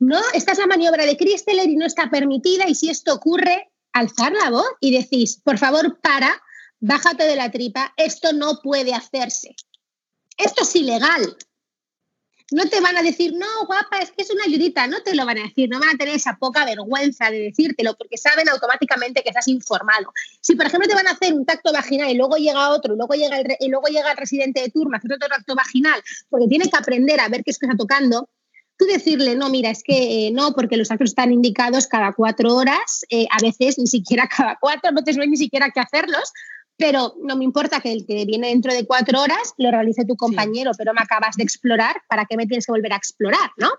no, 0.02 0.20
esta 0.34 0.54
es 0.54 0.58
la 0.58 0.66
maniobra 0.66 1.06
de 1.06 1.16
Christeler 1.16 1.70
y 1.70 1.76
no 1.76 1.86
está 1.86 2.10
permitida 2.10 2.68
y 2.68 2.74
si 2.74 2.90
esto 2.90 3.14
ocurre, 3.14 3.70
alzar 3.94 4.34
la 4.34 4.50
voz 4.50 4.66
y 4.80 4.98
decís, 4.98 5.40
por 5.44 5.60
favor, 5.60 6.00
para, 6.02 6.42
bájate 6.80 7.24
de 7.26 7.36
la 7.36 7.52
tripa, 7.52 7.94
esto 7.98 8.34
no 8.34 8.62
puede 8.64 8.96
hacerse. 8.96 9.56
Esto 10.38 10.64
es 10.64 10.76
ilegal. 10.76 11.38
No 12.52 12.68
te 12.68 12.82
van 12.82 12.98
a 12.98 13.04
decir, 13.04 13.34
no, 13.36 13.46
guapa, 13.68 14.00
es 14.00 14.12
que 14.12 14.24
es 14.24 14.32
una 14.32 14.44
ayudita, 14.44 14.88
no 14.88 15.04
te 15.04 15.14
lo 15.14 15.24
van 15.24 15.38
a 15.38 15.44
decir, 15.44 15.70
no 15.70 15.80
van 15.80 15.90
a 15.90 15.98
tener 15.98 16.16
esa 16.16 16.36
poca 16.40 16.66
vergüenza 16.66 17.30
de 17.30 17.40
decírtelo 17.40 17.96
porque 17.96 18.18
saben 18.18 18.50
automáticamente 18.50 19.22
que 19.22 19.30
estás 19.30 19.48
informado. 19.50 20.12
Si, 20.42 20.56
por 20.56 20.66
ejemplo, 20.66 20.90
te 20.90 20.96
van 20.96 21.08
a 21.08 21.12
hacer 21.12 21.32
un 21.32 21.46
tacto 21.46 21.72
vaginal 21.72 22.10
y 22.10 22.16
luego 22.16 22.38
llega 22.38 22.72
otro, 22.72 22.96
y 22.96 22.98
luego 22.98 23.14
llega 23.14 23.40
el, 23.40 23.56
y 23.60 23.70
luego 23.70 23.86
llega 23.86 24.12
el 24.12 24.18
residente 24.18 24.62
de 24.62 24.70
turno 24.70 24.96
a 24.96 24.98
hacer 24.98 25.14
otro 25.14 25.30
tacto 25.30 25.54
vaginal 25.54 26.02
porque 26.28 26.48
tiene 26.48 26.68
que 26.68 26.76
aprender 26.76 27.20
a 27.20 27.30
ver 27.30 27.44
qué 27.44 27.52
es 27.52 27.60
que 27.60 27.68
está 27.68 27.78
tocando, 27.78 28.28
tú 28.82 28.88
decirle, 28.88 29.36
no, 29.36 29.48
mira, 29.50 29.70
es 29.70 29.84
que 29.84 30.28
eh, 30.28 30.32
no, 30.32 30.54
porque 30.54 30.76
los 30.76 30.90
actos 30.90 31.12
están 31.12 31.32
indicados 31.32 31.86
cada 31.86 32.14
cuatro 32.14 32.56
horas, 32.56 33.06
eh, 33.12 33.28
a 33.30 33.40
veces 33.40 33.78
ni 33.78 33.86
siquiera 33.86 34.28
cada 34.36 34.58
cuatro, 34.60 34.92
no 34.92 35.04
te 35.04 35.14
ni 35.14 35.38
siquiera 35.38 35.70
qué 35.70 35.82
hacerlos, 35.82 36.34
pero 36.78 37.14
no 37.22 37.36
me 37.36 37.44
importa 37.44 37.80
que 37.80 37.92
el 37.92 38.08
que 38.08 38.26
viene 38.26 38.48
dentro 38.48 38.74
de 38.74 38.88
cuatro 38.88 39.22
horas 39.22 39.54
lo 39.60 39.70
realice 39.70 40.04
tu 40.04 40.16
compañero, 40.16 40.72
pero 40.76 40.96
me 40.96 41.02
acabas 41.02 41.36
de 41.36 41.44
explorar, 41.44 42.02
¿para 42.10 42.26
qué 42.26 42.36
me 42.38 42.48
tienes 42.48 42.66
que 42.66 42.72
volver 42.72 42.92
a 42.94 42.96
explorar, 42.96 43.52
no? 43.58 43.70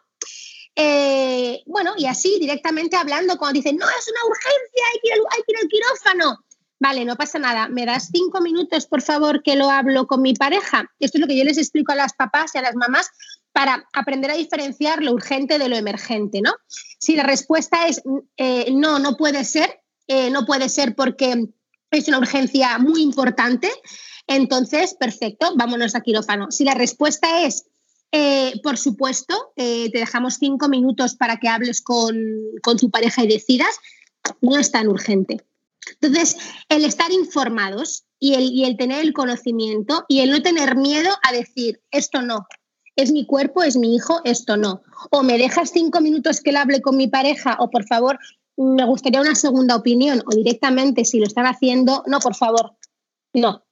Eh, 0.77 1.63
bueno, 1.67 1.95
y 1.99 2.07
así 2.07 2.39
directamente 2.39 2.95
hablando, 2.95 3.37
cuando 3.39 3.59
dicen, 3.59 3.77
no, 3.77 3.87
es 3.87 4.09
una 4.09 4.25
urgencia, 4.25 4.85
hay 4.93 5.01
que 5.03 5.09
ir, 5.09 5.23
hay 5.31 5.43
que 5.45 5.53
ir 5.53 5.59
al 5.63 5.69
quirófano. 5.69 6.45
Vale, 6.83 7.05
no 7.05 7.15
pasa 7.15 7.39
nada. 7.39 7.69
¿Me 7.69 7.87
das 7.87 8.09
cinco 8.13 8.41
minutos, 8.41 8.87
por 8.87 9.03
favor, 9.03 9.45
que 9.45 9.55
lo 9.55 9.71
hablo 9.71 10.09
con 10.09 10.21
mi 10.21 10.35
pareja? 10.35 10.91
Esto 10.99 11.19
es 11.19 11.21
lo 11.21 11.29
que 11.29 11.37
yo 11.37 11.45
les 11.45 11.57
explico 11.57 11.93
a 11.93 11.95
las 11.95 12.13
papás 12.13 12.51
y 12.55 12.59
a 12.59 12.63
las 12.63 12.75
mamás 12.75 13.09
para 13.53 13.89
aprender 13.93 14.33
a 14.33 14.35
diferenciar 14.35 15.01
lo 15.01 15.13
urgente 15.13 15.61
de 15.61 15.69
lo 15.69 15.77
emergente, 15.77 16.41
¿no? 16.43 16.51
Si 16.99 17.15
la 17.15 17.23
respuesta 17.23 17.87
es 17.87 18.03
eh, 18.37 18.73
no, 18.73 18.99
no 18.99 19.17
puede 19.17 19.45
ser, 19.45 19.81
eh, 20.09 20.31
no 20.31 20.45
puede 20.45 20.69
ser 20.69 20.97
porque 20.97 21.47
es 21.93 22.09
una 22.09 22.19
urgencia 22.19 22.77
muy 22.79 23.01
importante, 23.01 23.71
entonces, 24.27 24.95
perfecto, 24.95 25.53
vámonos 25.55 25.95
a 25.95 26.01
quirófano. 26.01 26.51
Si 26.51 26.65
la 26.65 26.75
respuesta 26.75 27.45
es 27.45 27.65
eh, 28.11 28.55
por 28.61 28.77
supuesto, 28.77 29.53
te 29.55 29.89
dejamos 29.93 30.35
cinco 30.35 30.69
minutos 30.69 31.15
para 31.15 31.37
que 31.37 31.49
hables 31.49 31.81
con, 31.81 32.17
con, 32.61 32.77
tu 32.77 32.91
pareja 32.91 33.23
y 33.23 33.29
decidas. 33.29 33.77
No 34.41 34.59
es 34.59 34.73
tan 34.73 34.89
urgente. 34.89 35.45
Entonces, 36.01 36.37
el 36.69 36.85
estar 36.85 37.11
informados 37.13 38.05
y 38.19 38.35
el, 38.35 38.45
y 38.45 38.65
el 38.65 38.77
tener 38.77 39.01
el 39.01 39.13
conocimiento 39.13 40.05
y 40.09 40.21
el 40.21 40.31
no 40.31 40.43
tener 40.43 40.77
miedo 40.77 41.11
a 41.23 41.33
decir, 41.33 41.81
esto 41.91 42.23
no, 42.23 42.47
es 42.97 43.13
mi 43.13 43.27
cuerpo, 43.27 43.63
es 43.63 43.77
mi 43.77 43.95
hijo, 43.95 44.21
esto 44.25 44.57
no. 44.57 44.83
O 45.11 45.23
me 45.23 45.39
dejas 45.39 45.71
cinco 45.73 46.01
minutos 46.01 46.41
que 46.41 46.53
le 46.53 46.59
hable 46.59 46.83
con 46.83 46.97
mi 46.97 47.09
pareja, 47.09 47.57
o 47.59 47.71
por 47.71 47.85
favor, 47.87 48.19
me 48.57 48.85
gustaría 48.85 49.21
una 49.21 49.35
segunda 49.35 49.77
opinión, 49.77 50.23
o 50.27 50.35
directamente, 50.35 51.05
si 51.05 51.19
lo 51.19 51.27
están 51.27 51.47
haciendo, 51.47 52.05
no, 52.07 52.21
por 52.21 52.35
favor, 52.35 52.77
no. 53.33 53.65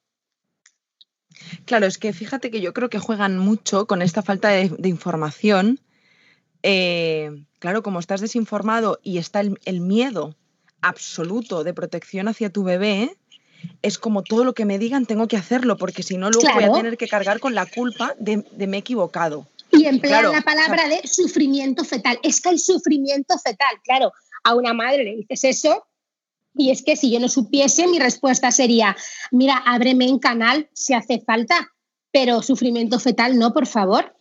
Claro, 1.64 1.86
es 1.86 1.98
que 1.98 2.12
fíjate 2.12 2.50
que 2.50 2.60
yo 2.60 2.72
creo 2.72 2.90
que 2.90 2.98
juegan 2.98 3.38
mucho 3.38 3.86
con 3.86 4.02
esta 4.02 4.22
falta 4.22 4.48
de, 4.48 4.88
información. 4.88 5.80
Eh, 6.62 7.44
claro, 7.58 7.82
como 7.82 8.00
estás 8.00 8.20
desinformado 8.20 8.98
y 9.02 9.18
está 9.18 9.40
el 9.40 9.80
miedo 9.80 10.36
absoluto 10.82 11.64
de 11.64 11.74
protección 11.74 12.28
hacia 12.28 12.50
tu 12.50 12.62
bebé, 12.62 13.16
es 13.82 13.98
como 13.98 14.22
todo 14.22 14.44
lo 14.44 14.54
que 14.54 14.64
me 14.64 14.78
digan 14.78 15.06
tengo 15.06 15.28
que 15.28 15.36
hacerlo, 15.36 15.76
porque 15.76 16.02
si 16.02 16.16
no, 16.16 16.30
luego 16.30 16.48
voy 16.54 16.64
a 16.64 16.72
tener 16.72 16.96
que 16.96 17.08
cargar 17.08 17.40
con 17.40 17.54
la 17.54 17.66
culpa 17.66 18.14
de, 18.18 18.44
me 18.66 18.78
he 18.78 18.80
equivocado. 18.80 19.46
Y 19.72 19.86
emplean 19.86 20.32
la 20.32 20.42
palabra 20.42 20.88
de 20.88 21.06
sufrimiento 21.06 21.84
fetal. 21.84 22.18
Es 22.22 22.40
que 22.40 22.50
hay 22.50 22.58
sufrimiento 22.58 23.38
fetal, 23.38 23.80
claro. 23.84 24.12
A 24.42 24.54
una 24.54 24.72
madre 24.72 25.04
le 25.04 25.16
dices 25.16 25.44
eso 25.44 25.86
y 26.54 26.70
es 26.70 26.82
que 26.82 26.96
si 26.96 27.10
yo 27.10 27.20
no 27.20 27.28
supiese, 27.28 27.86
mi 27.86 27.98
respuesta 27.98 28.50
sería, 28.50 28.96
mira, 29.30 29.62
ábreme 29.64 30.06
en 30.06 30.18
canal 30.18 30.68
si 30.72 30.94
hace 30.94 31.20
falta, 31.20 31.72
pero 32.10 32.42
sufrimiento 32.42 32.98
fetal 32.98 33.38
no, 33.38 33.52
por 33.52 33.66
favor. 33.66 34.14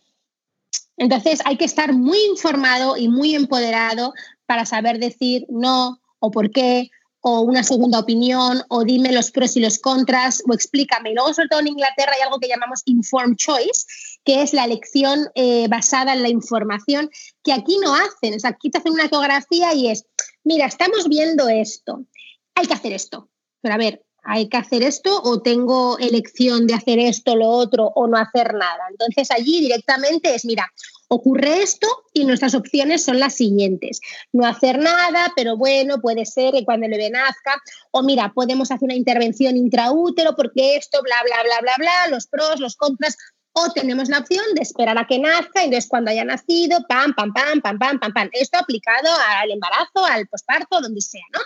Entonces 0.96 1.40
hay 1.44 1.56
que 1.56 1.64
estar 1.64 1.92
muy 1.92 2.18
informado 2.26 2.96
y 2.96 3.08
muy 3.08 3.34
empoderado 3.34 4.12
para 4.46 4.66
saber 4.66 4.98
decir 4.98 5.46
no 5.48 6.00
o 6.20 6.30
por 6.30 6.50
qué 6.50 6.90
o 7.22 7.42
una 7.42 7.62
segunda 7.62 7.98
opinión, 7.98 8.62
o 8.68 8.84
dime 8.84 9.12
los 9.12 9.30
pros 9.30 9.56
y 9.56 9.60
los 9.60 9.78
contras, 9.78 10.42
o 10.48 10.54
explícame. 10.54 11.10
Y 11.10 11.14
luego, 11.14 11.34
sobre 11.34 11.48
todo 11.48 11.60
en 11.60 11.68
Inglaterra, 11.68 12.12
hay 12.16 12.22
algo 12.22 12.38
que 12.38 12.48
llamamos 12.48 12.80
informed 12.86 13.36
choice, 13.36 13.84
que 14.24 14.42
es 14.42 14.54
la 14.54 14.64
elección 14.64 15.28
eh, 15.34 15.68
basada 15.68 16.14
en 16.14 16.22
la 16.22 16.30
información, 16.30 17.10
que 17.44 17.52
aquí 17.52 17.78
no 17.82 17.94
hacen. 17.94 18.34
O 18.34 18.38
sea, 18.38 18.50
aquí 18.50 18.70
te 18.70 18.78
hacen 18.78 18.92
una 18.92 19.04
ecografía 19.04 19.74
y 19.74 19.88
es, 19.88 20.06
mira, 20.44 20.66
estamos 20.66 21.08
viendo 21.08 21.48
esto, 21.48 22.06
hay 22.54 22.66
que 22.66 22.74
hacer 22.74 22.92
esto. 22.92 23.28
Pero 23.60 23.74
a 23.74 23.78
ver, 23.78 24.02
hay 24.22 24.48
que 24.48 24.56
hacer 24.56 24.82
esto 24.82 25.20
o 25.22 25.42
tengo 25.42 25.98
elección 25.98 26.66
de 26.66 26.74
hacer 26.74 26.98
esto, 26.98 27.36
lo 27.36 27.48
otro 27.48 27.92
o 27.94 28.06
no 28.06 28.16
hacer 28.16 28.54
nada. 28.54 28.80
Entonces 28.90 29.30
allí 29.30 29.60
directamente 29.60 30.34
es, 30.34 30.44
mira, 30.46 30.70
ocurre 31.12 31.62
esto 31.62 31.88
y 32.14 32.24
nuestras 32.24 32.54
opciones 32.54 33.04
son 33.04 33.18
las 33.18 33.34
siguientes. 33.34 34.00
No 34.32 34.46
hacer 34.46 34.78
nada, 34.78 35.32
pero 35.34 35.56
bueno, 35.56 36.00
puede 36.00 36.24
ser 36.24 36.52
que 36.52 36.64
cuando 36.64 36.86
el 36.86 36.92
bebé 36.92 37.10
nazca, 37.10 37.60
o 37.90 38.02
mira, 38.02 38.32
podemos 38.32 38.70
hacer 38.70 38.86
una 38.86 38.94
intervención 38.94 39.56
intraútero 39.56 40.36
porque 40.36 40.76
esto, 40.76 41.02
bla, 41.02 41.16
bla, 41.24 41.42
bla, 41.42 41.60
bla, 41.62 41.74
bla, 41.78 42.08
los 42.14 42.28
pros, 42.28 42.60
los 42.60 42.76
contras, 42.76 43.16
o 43.52 43.72
tenemos 43.72 44.08
la 44.08 44.18
opción 44.18 44.44
de 44.54 44.62
esperar 44.62 44.96
a 44.98 45.06
que 45.08 45.18
nazca 45.18 45.62
y 45.62 45.64
entonces 45.64 45.88
cuando 45.88 46.12
haya 46.12 46.24
nacido, 46.24 46.78
pam, 46.88 47.12
pam, 47.14 47.32
pam, 47.32 47.60
pam, 47.60 47.78
pam, 47.78 47.98
pam, 47.98 48.12
pam. 48.12 48.30
Esto 48.32 48.58
aplicado 48.58 49.08
al 49.40 49.50
embarazo, 49.50 50.04
al 50.06 50.28
posparto, 50.28 50.80
donde 50.80 51.00
sea, 51.00 51.24
¿no? 51.32 51.40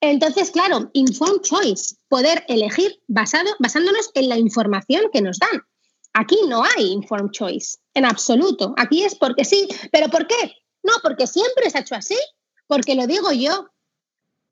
Entonces, 0.00 0.52
claro, 0.52 0.90
informed 0.92 1.42
choice, 1.42 1.96
poder 2.08 2.44
elegir 2.46 3.02
basado, 3.08 3.50
basándonos 3.58 4.10
en 4.14 4.28
la 4.28 4.38
información 4.38 5.10
que 5.12 5.22
nos 5.22 5.38
dan. 5.40 5.62
Aquí 6.12 6.38
no 6.48 6.64
hay 6.64 6.92
informed 6.92 7.30
choice, 7.30 7.78
en 7.94 8.04
absoluto. 8.04 8.74
Aquí 8.76 9.02
es 9.02 9.14
porque 9.14 9.44
sí, 9.44 9.68
pero 9.92 10.08
¿por 10.08 10.26
qué? 10.26 10.56
No, 10.82 10.94
porque 11.02 11.26
siempre 11.26 11.70
se 11.70 11.78
ha 11.78 11.80
hecho 11.82 11.94
así, 11.94 12.18
porque 12.66 12.94
lo 12.94 13.06
digo 13.06 13.32
yo. 13.32 13.68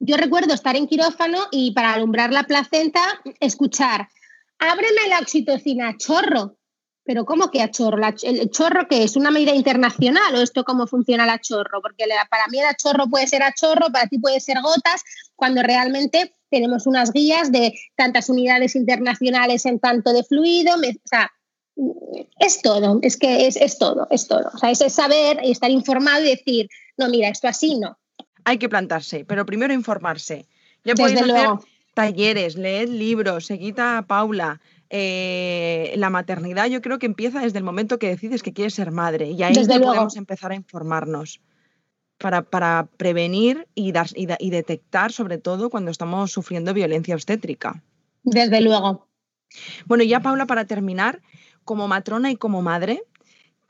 Yo 0.00 0.16
recuerdo 0.16 0.54
estar 0.54 0.76
en 0.76 0.86
quirófano 0.86 1.48
y 1.50 1.72
para 1.72 1.92
alumbrar 1.92 2.32
la 2.32 2.44
placenta 2.44 3.00
escuchar, 3.40 4.08
ábreme 4.58 5.08
la 5.08 5.18
oxitocina, 5.18 5.96
chorro. 5.96 6.56
Pero 7.02 7.24
¿cómo 7.24 7.50
que 7.50 7.62
a 7.62 7.70
chorro? 7.70 8.06
¿El 8.22 8.50
chorro 8.50 8.86
que 8.86 9.02
es 9.02 9.16
una 9.16 9.30
medida 9.30 9.54
internacional 9.54 10.34
o 10.34 10.42
esto 10.42 10.62
cómo 10.62 10.86
funciona 10.86 11.24
la 11.24 11.40
chorro? 11.40 11.80
Porque 11.80 12.04
para 12.30 12.46
mí 12.48 12.60
el 12.60 12.76
chorro 12.76 13.08
puede 13.08 13.26
ser 13.26 13.42
a 13.42 13.54
chorro, 13.54 13.90
para 13.90 14.06
ti 14.08 14.18
puede 14.18 14.40
ser 14.40 14.60
gotas, 14.60 15.02
cuando 15.34 15.62
realmente 15.62 16.34
tenemos 16.50 16.86
unas 16.86 17.10
guías 17.10 17.50
de 17.50 17.72
tantas 17.96 18.28
unidades 18.28 18.76
internacionales 18.76 19.64
en 19.64 19.80
tanto 19.80 20.12
de 20.12 20.22
fluido. 20.22 20.74
o 20.74 21.08
sea, 21.08 21.32
es 22.38 22.62
todo, 22.62 22.98
es 23.02 23.16
que 23.16 23.46
es, 23.46 23.78
todo, 23.78 24.06
es 24.10 24.26
todo. 24.28 24.50
O 24.54 24.58
sea, 24.58 24.70
es 24.70 24.92
saber 24.92 25.40
y 25.42 25.50
estar 25.50 25.70
informado 25.70 26.24
y 26.24 26.30
decir, 26.30 26.68
no, 26.96 27.08
mira, 27.08 27.28
esto 27.28 27.48
así 27.48 27.78
no. 27.78 27.98
Hay 28.44 28.58
que 28.58 28.68
plantarse, 28.68 29.24
pero 29.24 29.44
primero 29.46 29.74
informarse. 29.74 30.46
Ya 30.84 30.94
podéis 30.94 31.20
hacer 31.20 31.48
talleres, 31.94 32.56
leed 32.56 32.88
libros, 32.88 33.46
seguid 33.46 33.78
a 33.78 34.02
Paula, 34.06 34.60
eh, 34.90 35.92
la 35.96 36.08
maternidad 36.08 36.66
yo 36.66 36.80
creo 36.80 36.98
que 36.98 37.04
empieza 37.04 37.40
desde 37.40 37.58
el 37.58 37.64
momento 37.64 37.98
que 37.98 38.08
decides 38.08 38.42
que 38.42 38.54
quieres 38.54 38.72
ser 38.72 38.90
madre 38.90 39.30
y 39.32 39.42
ahí 39.42 39.54
podemos 39.54 40.16
empezar 40.16 40.52
a 40.52 40.54
informarnos 40.54 41.42
para, 42.16 42.86
prevenir 42.96 43.68
y, 43.74 43.92
dar, 43.92 44.06
y, 44.14 44.50
detectar 44.50 45.12
sobre 45.12 45.38
todo 45.38 45.70
cuando 45.70 45.90
estamos 45.90 46.32
sufriendo 46.32 46.72
violencia 46.74 47.14
obstétrica. 47.14 47.82
Desde 48.22 48.60
luego. 48.60 49.06
Bueno, 49.86 50.04
ya 50.04 50.20
Paula, 50.20 50.46
para 50.46 50.64
terminar, 50.64 51.20
como 51.68 51.86
matrona 51.86 52.30
y 52.30 52.36
como 52.36 52.62
madre, 52.62 53.02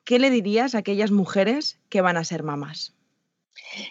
¿qué 0.05 0.21
le 0.21 0.31
dirías 0.31 0.77
a 0.77 0.79
aquellas 0.79 1.11
mujeres 1.11 1.81
que 1.89 2.01
van 2.01 2.17
a 2.17 2.23
ser 2.23 2.45
mamás? 2.45 2.95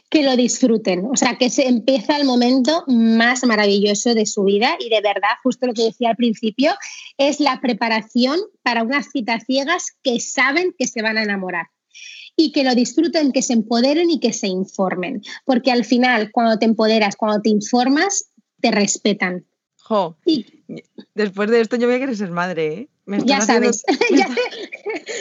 que 0.10 0.24
lo 0.24 0.38
disfruten, 0.38 1.06
o 1.12 1.18
sea, 1.18 1.38
que 1.38 1.50
se 1.50 1.68
empieza 1.68 2.16
el 2.16 2.26
momento 2.26 2.86
más 2.88 3.44
maravilloso 3.44 4.14
de 4.16 4.26
su 4.26 4.46
vida 4.46 4.78
y 4.80 4.88
de 4.90 5.02
verdad, 5.02 5.36
justo 5.44 5.68
lo 5.68 5.74
que 5.74 5.84
decía 5.84 6.12
al 6.12 6.16
principio, 6.16 6.72
es 7.18 7.42
la 7.42 7.60
preparación 7.60 8.40
para 8.64 8.82
unas 8.82 9.12
citas 9.12 9.44
ciegas 9.46 9.88
que 10.02 10.22
saben 10.22 10.74
que 10.80 10.88
se 10.88 11.02
van 11.02 11.18
a 11.18 11.24
enamorar 11.24 11.68
y 12.38 12.54
que 12.54 12.64
lo 12.64 12.76
disfruten, 12.76 13.34
que 13.34 13.42
se 13.42 13.54
empoderen 13.54 14.10
y 14.10 14.22
que 14.22 14.32
se 14.32 14.48
informen, 14.48 15.22
porque 15.44 15.72
al 15.72 15.84
final, 15.84 16.32
cuando 16.32 16.58
te 16.58 16.66
empoderas, 16.66 17.18
cuando 17.18 17.42
te 17.42 17.50
informas, 17.50 18.32
te 18.62 18.72
respetan. 18.72 19.46
Jo, 19.88 20.18
después 21.16 21.50
de 21.50 21.62
esto 21.62 21.78
yo 21.78 21.88
voy 21.88 21.96
a 21.96 22.00
querer 22.00 22.18
ser 22.18 22.30
madre, 22.30 22.74
¿eh? 22.74 22.90
ya 23.24 23.40
sabes, 23.40 23.86
ya 24.12 24.28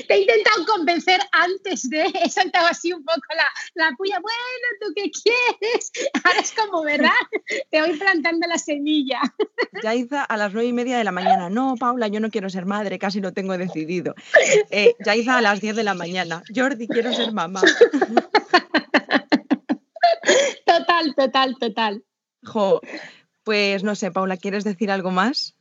te, 0.08 0.12
he 0.12 0.20
intentado 0.22 0.66
convencer 0.66 1.20
antes 1.30 1.88
de, 1.88 2.02
he 2.02 2.28
saltado 2.28 2.66
así 2.66 2.92
un 2.92 3.04
poco 3.04 3.20
la, 3.36 3.44
la 3.76 3.96
puya, 3.96 4.18
bueno, 4.18 4.66
¿tú 4.80 4.92
qué 4.96 5.08
quieres? 5.12 5.92
Ahora 6.24 6.40
es 6.40 6.52
como, 6.52 6.82
¿verdad? 6.82 7.12
Te 7.70 7.80
voy 7.80 7.96
plantando 7.96 8.44
la 8.48 8.58
semilla. 8.58 9.20
Ya 9.84 9.94
hizo 9.94 10.16
a 10.28 10.36
las 10.36 10.52
nueve 10.52 10.68
y 10.68 10.72
media 10.72 10.98
de 10.98 11.04
la 11.04 11.12
mañana, 11.12 11.48
no, 11.48 11.76
Paula, 11.78 12.08
yo 12.08 12.18
no 12.18 12.30
quiero 12.30 12.50
ser 12.50 12.66
madre, 12.66 12.98
casi 12.98 13.20
lo 13.20 13.32
tengo 13.32 13.56
decidido. 13.56 14.16
Eh, 14.70 14.96
ya 15.04 15.14
hizo 15.14 15.30
a 15.30 15.40
las 15.40 15.60
diez 15.60 15.76
de 15.76 15.84
la 15.84 15.94
mañana, 15.94 16.42
Jordi, 16.52 16.88
quiero 16.88 17.12
ser 17.12 17.32
mamá. 17.32 17.62
Total, 20.66 21.14
total, 21.14 21.56
total. 21.60 22.04
Jo, 22.42 22.80
pues 23.46 23.84
no 23.84 23.94
sé, 23.94 24.10
Paula, 24.10 24.36
¿quieres 24.36 24.64
decir 24.64 24.90
algo 24.90 25.12
más? 25.12 25.54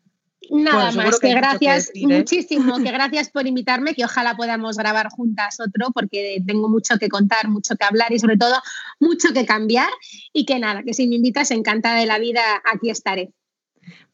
Nada 0.49 0.91
más, 0.91 1.19
que, 1.19 1.29
gracias 1.35 1.91
¿eh? 1.93 2.07
muchísimo, 2.07 2.77
que 2.77 2.91
gracias 2.91 3.29
por 3.29 3.45
invitarme, 3.45 3.93
que 3.93 4.03
ojalá 4.03 4.35
podamos 4.35 4.75
grabar 4.75 5.09
juntas 5.09 5.59
otro, 5.59 5.91
porque 5.93 6.41
tengo 6.47 6.67
mucho 6.67 6.97
que 6.97 7.09
contar, 7.09 7.47
mucho 7.47 7.75
que 7.75 7.85
hablar 7.85 8.11
y 8.11 8.17
sobre 8.17 8.37
todo 8.37 8.55
mucho 8.99 9.33
que 9.33 9.45
cambiar. 9.45 9.89
Y 10.33 10.45
que 10.45 10.57
nada, 10.57 10.81
que 10.81 10.95
si 10.95 11.07
me 11.07 11.17
invitas, 11.17 11.51
encantada 11.51 11.99
de 11.99 12.07
la 12.07 12.17
vida, 12.17 12.41
aquí 12.65 12.89
estaré. 12.89 13.31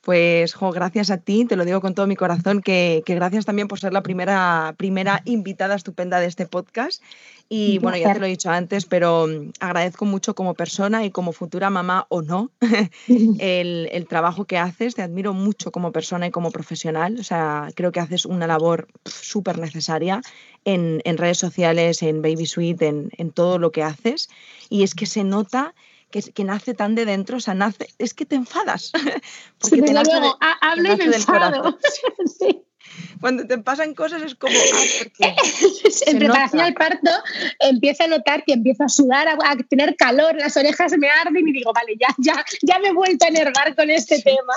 Pues, 0.02 0.54
jo, 0.54 0.72
gracias 0.72 1.12
a 1.12 1.18
ti, 1.18 1.46
te 1.46 1.56
lo 1.56 1.64
digo 1.64 1.80
con 1.80 1.94
todo 1.94 2.08
mi 2.08 2.16
corazón, 2.16 2.62
que, 2.62 3.04
gracias 3.06 3.46
también 3.46 3.68
por 3.68 3.80
ser 3.80 3.94
la 3.94 4.04
primera, 4.04 4.74
primera 4.76 5.22
invitada 5.26 5.76
estupenda 5.76 6.20
de 6.20 6.26
este 6.26 6.46
podcast. 6.46 7.02
Y 7.54 7.80
bueno, 7.80 7.98
ya 7.98 8.14
te 8.14 8.20
lo 8.22 8.28
he 8.28 8.30
dicho 8.30 8.50
antes, 8.50 8.86
pero 8.86 9.28
mm, 9.28 9.52
agradezco 9.60 10.06
mucho 10.06 10.36
como 10.36 10.54
persona 10.54 11.04
y 11.04 11.12
como 11.12 11.34
futura 11.34 11.70
mamá 11.70 12.06
o 12.08 12.22
no 12.22 12.50
el, 13.08 14.06
trabajo 14.08 14.46
que 14.46 14.58
haces. 14.58 14.96
Te 14.96 15.02
admiro 15.02 15.34
mucho 15.34 15.70
como 15.70 15.92
persona 15.92 16.28
y 16.28 16.32
como 16.32 16.52
profesional. 16.52 17.18
O 17.20 17.24
sea, 17.24 17.68
creo 17.76 17.92
que 17.92 18.00
haces 18.00 18.26
una 18.26 18.48
labor 18.48 18.88
súper 19.04 19.60
necesaria 19.60 20.22
en, 20.64 21.02
redes 21.18 21.40
sociales, 21.40 22.02
en 22.04 22.22
Baby 22.22 22.46
Suite, 22.46 22.88
en, 22.88 23.10
en 23.18 23.32
todo 23.32 23.60
lo 23.60 23.74
que 23.74 23.84
haces. 23.84 24.30
Y 24.70 24.84
es 24.84 24.96
que 24.96 25.06
se 25.06 25.26
nota 25.26 25.74
que, 26.10 26.44
nace 26.46 26.74
tan 26.74 26.96
de 26.96 27.04
dentro, 27.04 27.36
o 27.36 27.42
sea, 27.42 27.54
nace, 27.54 27.90
es 27.98 28.14
que 28.14 28.26
te 28.26 28.36
enfadas. 28.36 28.94
Porque 29.60 29.82
te 29.82 29.92
nace 29.92 30.12
luego, 30.12 30.38
hablo 30.62 30.94
y 30.94 30.98
me 30.98 31.16
enfado. 31.18 31.78
Cuando 33.20 33.46
te 33.46 33.58
pasan 33.60 33.94
cosas 33.94 34.22
es 34.22 34.36
como... 34.36 34.56
Ah, 35.22 35.36
en 36.08 36.20
preparación 36.20 36.62
al 36.62 36.74
parto 36.74 37.12
empiezo 37.60 38.04
a 38.04 38.08
notar 38.08 38.44
que 38.44 38.54
empiezo 38.54 38.84
a 38.84 38.90
sudar, 38.90 39.28
a, 39.28 39.56
tener 39.70 39.96
calor, 39.96 40.36
las 40.36 40.58
orejas 40.58 40.94
me 40.98 41.10
arden 41.10 41.48
y 41.48 41.54
digo, 41.54 41.72
vale, 41.74 41.96
ya, 42.00 42.08
ya, 42.18 42.44
ya 42.62 42.80
me 42.80 42.90
he 42.90 42.94
vuelto 42.94 43.26
a 43.26 43.30
enervar 43.30 43.76
con 43.76 43.90
este 43.90 44.22
tema. 44.22 44.54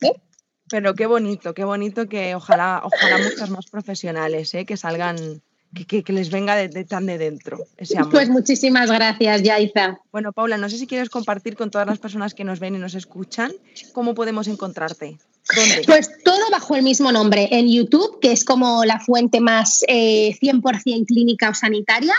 Pero 0.68 0.94
qué 0.94 1.06
bonito, 1.06 1.54
qué 1.54 1.64
bonito 1.64 2.08
que 2.08 2.34
ojalá, 2.34 2.82
ojalá 2.84 3.18
muchas 3.18 3.50
más 3.50 3.66
profesionales 3.66 4.54
¿eh? 4.54 4.64
que 4.64 4.76
salgan 4.76 5.42
que, 5.74 6.12
les 6.12 6.30
venga 6.30 6.54
de, 6.56 6.84
tan 6.84 7.06
de 7.06 7.18
dentro 7.18 7.58
ese 7.76 7.98
amor. 7.98 8.10
Pues 8.10 8.28
muchísimas 8.28 8.90
gracias, 8.90 9.42
Yaiza. 9.42 9.98
Bueno, 10.12 10.32
Paula, 10.32 10.56
no 10.56 10.68
sé 10.70 10.78
si 10.78 10.86
quieres 10.86 11.10
compartir 11.10 11.56
con 11.56 11.70
todas 11.70 11.86
las 11.86 11.98
personas 11.98 12.34
que 12.34 12.44
nos 12.44 12.60
ven 12.60 12.76
y 12.76 12.78
nos 12.78 12.94
escuchan 12.94 13.52
cómo 13.92 14.14
podemos 14.14 14.46
encontrarte. 14.46 15.18
¿Dónde? 15.54 15.82
Pues 15.86 16.10
todo 16.24 16.50
bajo 16.50 16.76
el 16.76 16.82
mismo 16.82 17.12
nombre, 17.12 17.48
en 17.50 17.68
YouTube, 17.68 18.18
que 18.20 18.32
es 18.32 18.44
como 18.44 18.84
la 18.84 18.98
fuente 19.00 19.40
más 19.40 19.84
100% 19.88 20.82
eh, 20.86 21.04
clínica 21.06 21.50
o 21.50 21.54
sanitaria 21.54 22.14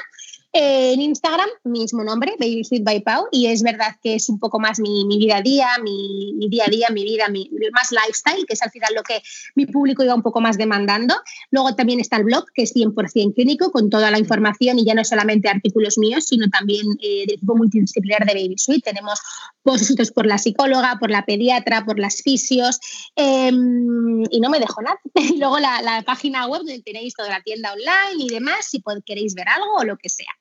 en 0.58 1.02
Instagram, 1.02 1.50
mismo 1.66 2.02
nombre, 2.02 2.34
Baby 2.40 2.64
by 2.82 3.02
Pau, 3.02 3.28
y 3.30 3.48
es 3.48 3.62
verdad 3.62 3.98
que 4.02 4.16
es 4.16 4.30
un 4.30 4.40
poco 4.40 4.58
más 4.58 4.80
mi, 4.80 5.06
vida 5.06 5.38
a 5.38 5.42
día, 5.42 5.68
mi, 5.84 6.34
día 6.48 6.64
a 6.66 6.70
día, 6.70 6.88
mi 6.92 7.04
vida, 7.04 7.28
mi, 7.28 7.52
más 7.74 7.92
lifestyle, 7.92 8.46
que 8.46 8.54
es 8.54 8.62
al 8.62 8.72
final 8.72 8.94
lo 8.96 9.04
que 9.04 9.22
mi 9.56 9.66
público 9.66 10.02
iba 10.02 10.16
un 10.16 10.22
poco 10.22 10.40
más 10.40 10.58
demandando. 10.58 11.14
Luego 11.52 11.76
también 11.76 12.00
está 12.00 12.16
el 12.16 12.24
blog, 12.24 12.46
que 12.54 12.64
es 12.64 12.74
100% 12.74 13.34
clínico, 13.34 13.70
con 13.70 13.90
toda 13.90 14.10
la 14.12 14.18
información 14.18 14.80
y 14.80 14.86
ya 14.86 14.94
no 14.94 15.04
solamente 15.04 15.50
artículos 15.50 15.98
míos, 15.98 16.24
sino 16.26 16.48
también 16.50 16.86
eh, 17.02 17.26
del 17.28 17.36
equipo 17.36 17.58
multidisciplinar 17.58 18.26
de 18.26 18.34
Baby 18.36 18.56
Suite. 18.58 18.90
Tenemos 18.90 19.20
posts 19.62 20.14
por 20.14 20.26
la 20.26 20.38
psicóloga, 20.38 21.00
por 21.02 21.12
la 21.12 21.26
pediatra, 21.26 21.84
por 21.84 22.00
las 22.00 22.22
fisios, 22.22 22.80
em, 23.18 24.24
y 24.32 24.40
no 24.40 24.50
me 24.50 24.60
dejo 24.60 24.82
nada. 24.82 25.00
Y 25.36 25.38
luego 25.38 25.60
la 25.60 26.04
página 26.06 26.48
web 26.48 26.60
donde 26.60 26.82
tenéis 26.82 27.14
toda 27.14 27.28
la 27.28 27.42
tienda 27.42 27.74
online 27.74 28.24
y 28.24 28.30
demás, 28.30 28.68
si 28.70 28.82
queréis 29.06 29.36
ver 29.36 29.50
algo 29.50 29.76
o 29.80 29.84
lo 29.84 29.98
que 29.98 30.08
sea. 30.08 30.32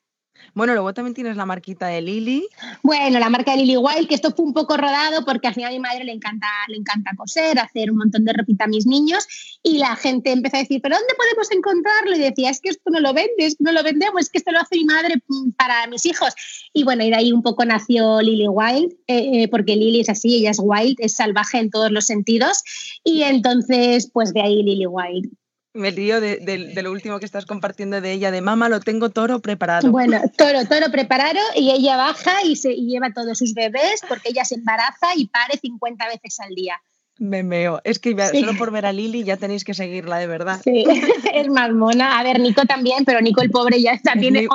Bueno, 0.52 0.74
luego 0.74 0.92
también 0.92 1.14
tienes 1.14 1.36
la 1.36 1.46
marquita 1.46 1.86
de 1.86 2.02
Lily. 2.02 2.48
Bueno, 2.82 3.18
la 3.18 3.30
marca 3.30 3.52
de 3.52 3.58
Lily 3.58 3.76
Wild, 3.76 4.08
que 4.08 4.14
esto 4.14 4.32
fue 4.34 4.44
un 4.44 4.52
poco 4.52 4.76
rodado 4.76 5.24
porque 5.24 5.48
al 5.48 5.54
final 5.54 5.70
a 5.70 5.74
mi 5.74 5.80
madre 5.80 6.04
le 6.04 6.12
encanta, 6.12 6.46
le 6.68 6.76
encanta 6.76 7.12
coser, 7.16 7.58
hacer 7.58 7.90
un 7.90 7.98
montón 7.98 8.24
de 8.24 8.32
ropita 8.32 8.64
a 8.64 8.68
mis 8.68 8.86
niños 8.86 9.26
y 9.62 9.78
la 9.78 9.96
gente 9.96 10.30
empezó 10.30 10.56
a 10.56 10.60
decir, 10.60 10.80
¿pero 10.82 10.96
dónde 10.96 11.14
podemos 11.16 11.50
encontrarlo? 11.50 12.16
Y 12.16 12.20
decía, 12.20 12.50
es 12.50 12.60
que 12.60 12.70
esto 12.70 12.90
no 12.90 13.00
lo 13.00 13.14
vendes, 13.14 13.56
no 13.60 13.72
lo 13.72 13.82
vendemos, 13.82 14.22
es 14.22 14.30
que 14.30 14.38
esto 14.38 14.52
lo 14.52 14.60
hace 14.60 14.76
mi 14.76 14.84
madre 14.84 15.22
para 15.56 15.86
mis 15.86 16.04
hijos. 16.06 16.34
Y 16.72 16.84
bueno, 16.84 17.04
y 17.04 17.10
de 17.10 17.16
ahí 17.16 17.32
un 17.32 17.42
poco 17.42 17.64
nació 17.64 18.20
Lily 18.20 18.48
Wild, 18.48 18.92
eh, 19.06 19.42
eh, 19.42 19.48
porque 19.48 19.76
Lily 19.76 20.00
es 20.00 20.08
así, 20.08 20.36
ella 20.36 20.50
es 20.50 20.58
wild, 20.60 20.96
es 20.98 21.16
salvaje 21.16 21.58
en 21.58 21.70
todos 21.70 21.90
los 21.90 22.06
sentidos. 22.06 22.62
Y 23.04 23.22
entonces, 23.22 24.10
pues 24.12 24.32
de 24.32 24.42
ahí 24.42 24.62
Lily 24.62 24.86
Wild. 24.86 25.30
Me 25.74 25.90
lío 25.90 26.20
de, 26.20 26.72
lo 26.82 26.92
último 26.92 27.18
que 27.18 27.24
estás 27.24 27.46
compartiendo 27.46 28.00
de 28.00 28.12
ella, 28.12 28.30
de 28.30 28.40
mamá, 28.40 28.68
lo 28.68 28.78
tengo 28.78 29.10
toro 29.10 29.40
preparado. 29.40 29.90
Bueno, 29.90 30.20
toro, 30.38 30.64
toro 30.66 30.90
preparado 30.92 31.40
y 31.56 31.72
ella 31.72 31.96
baja 31.96 32.44
y, 32.44 32.54
se, 32.54 32.72
y 32.72 32.86
lleva 32.86 33.12
todos 33.12 33.36
sus 33.36 33.54
bebés 33.54 34.00
porque 34.08 34.28
ella 34.28 34.44
se 34.44 34.54
embaraza 34.54 35.08
y 35.16 35.26
pare 35.26 35.58
50 35.58 36.06
veces 36.06 36.38
al 36.38 36.54
día. 36.54 36.80
Me 37.18 37.42
meo. 37.42 37.80
Es 37.84 37.98
que 37.98 38.16
solo 38.32 38.56
por 38.56 38.70
ver 38.70 38.86
a 38.86 38.92
Lili 38.92 39.24
ya 39.24 39.36
tenéis 39.36 39.64
que 39.64 39.74
seguirla, 39.74 40.18
de 40.18 40.26
verdad. 40.26 40.60
Sí, 40.62 40.84
es 41.34 41.48
más 41.48 41.72
mona. 41.72 42.18
A 42.18 42.22
ver, 42.22 42.40
Nico 42.40 42.62
también, 42.66 43.04
pero 43.04 43.20
Nico 43.20 43.42
el 43.42 43.50
pobre 43.50 43.80
ya 43.80 43.92
está, 43.92 44.14
tiene 44.14 44.46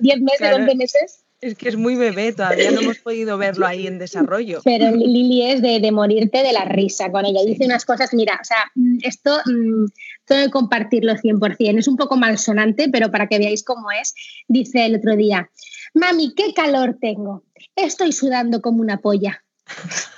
10 0.00 0.20
meses, 0.20 0.52
11 0.54 0.74
meses. 0.74 1.25
Es 1.40 1.54
que 1.54 1.68
es 1.68 1.76
muy 1.76 1.96
bebé, 1.96 2.32
todavía 2.32 2.70
no 2.70 2.80
hemos 2.80 2.98
podido 2.98 3.36
verlo 3.36 3.66
ahí 3.66 3.86
en 3.86 3.98
desarrollo. 3.98 4.60
Pero 4.64 4.90
Lili 4.90 5.42
es 5.42 5.60
de, 5.60 5.92
morirte 5.92 6.42
de 6.42 6.52
la 6.52 6.64
risa 6.64 7.10
con 7.10 7.26
ella. 7.26 7.40
Dice 7.44 7.66
unas 7.66 7.84
cosas, 7.84 8.14
mira, 8.14 8.38
o 8.40 8.44
sea, 8.44 8.70
mm, 8.74 8.98
esto 9.02 9.38
mm, 9.44 9.86
tengo 10.24 10.44
que 10.44 10.50
compartirlo 10.50 11.14
100%. 11.14 11.78
Es 11.78 11.88
un 11.88 11.96
poco 11.96 12.16
malsonante, 12.16 12.88
pero 12.90 13.10
para 13.10 13.26
que 13.28 13.38
veáis 13.38 13.64
cómo 13.64 13.90
es, 13.90 14.14
dice 14.48 14.86
el 14.86 14.96
otro 14.96 15.14
día, 15.14 15.50
mami, 15.92 16.34
qué 16.34 16.54
calor 16.54 16.96
tengo. 17.00 17.44
Estoy 17.74 18.12
sudando 18.12 18.62
como 18.62 18.80
una 18.80 18.98
polla. 18.98 19.44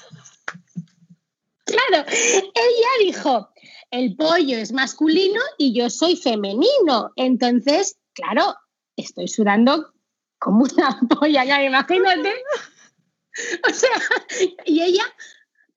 Claro, 1.69 2.09
ella 2.09 3.05
dijo, 3.05 3.51
el 3.91 4.17
pollo 4.17 4.57
es 4.57 4.73
masculino 4.73 5.39
y 5.59 5.75
yo 5.75 5.91
soy 5.91 6.17
femenino. 6.17 7.13
Entonces, 7.15 7.99
claro, 8.15 8.55
estoy 8.97 9.29
sudando 9.29 9.93
como 10.39 10.65
una 10.65 10.99
polla, 11.21 11.45
ya 11.45 11.63
imagínate. 11.63 12.33
O 13.69 13.73
sea, 13.73 13.91
y 14.65 14.83
ella, 14.83 15.05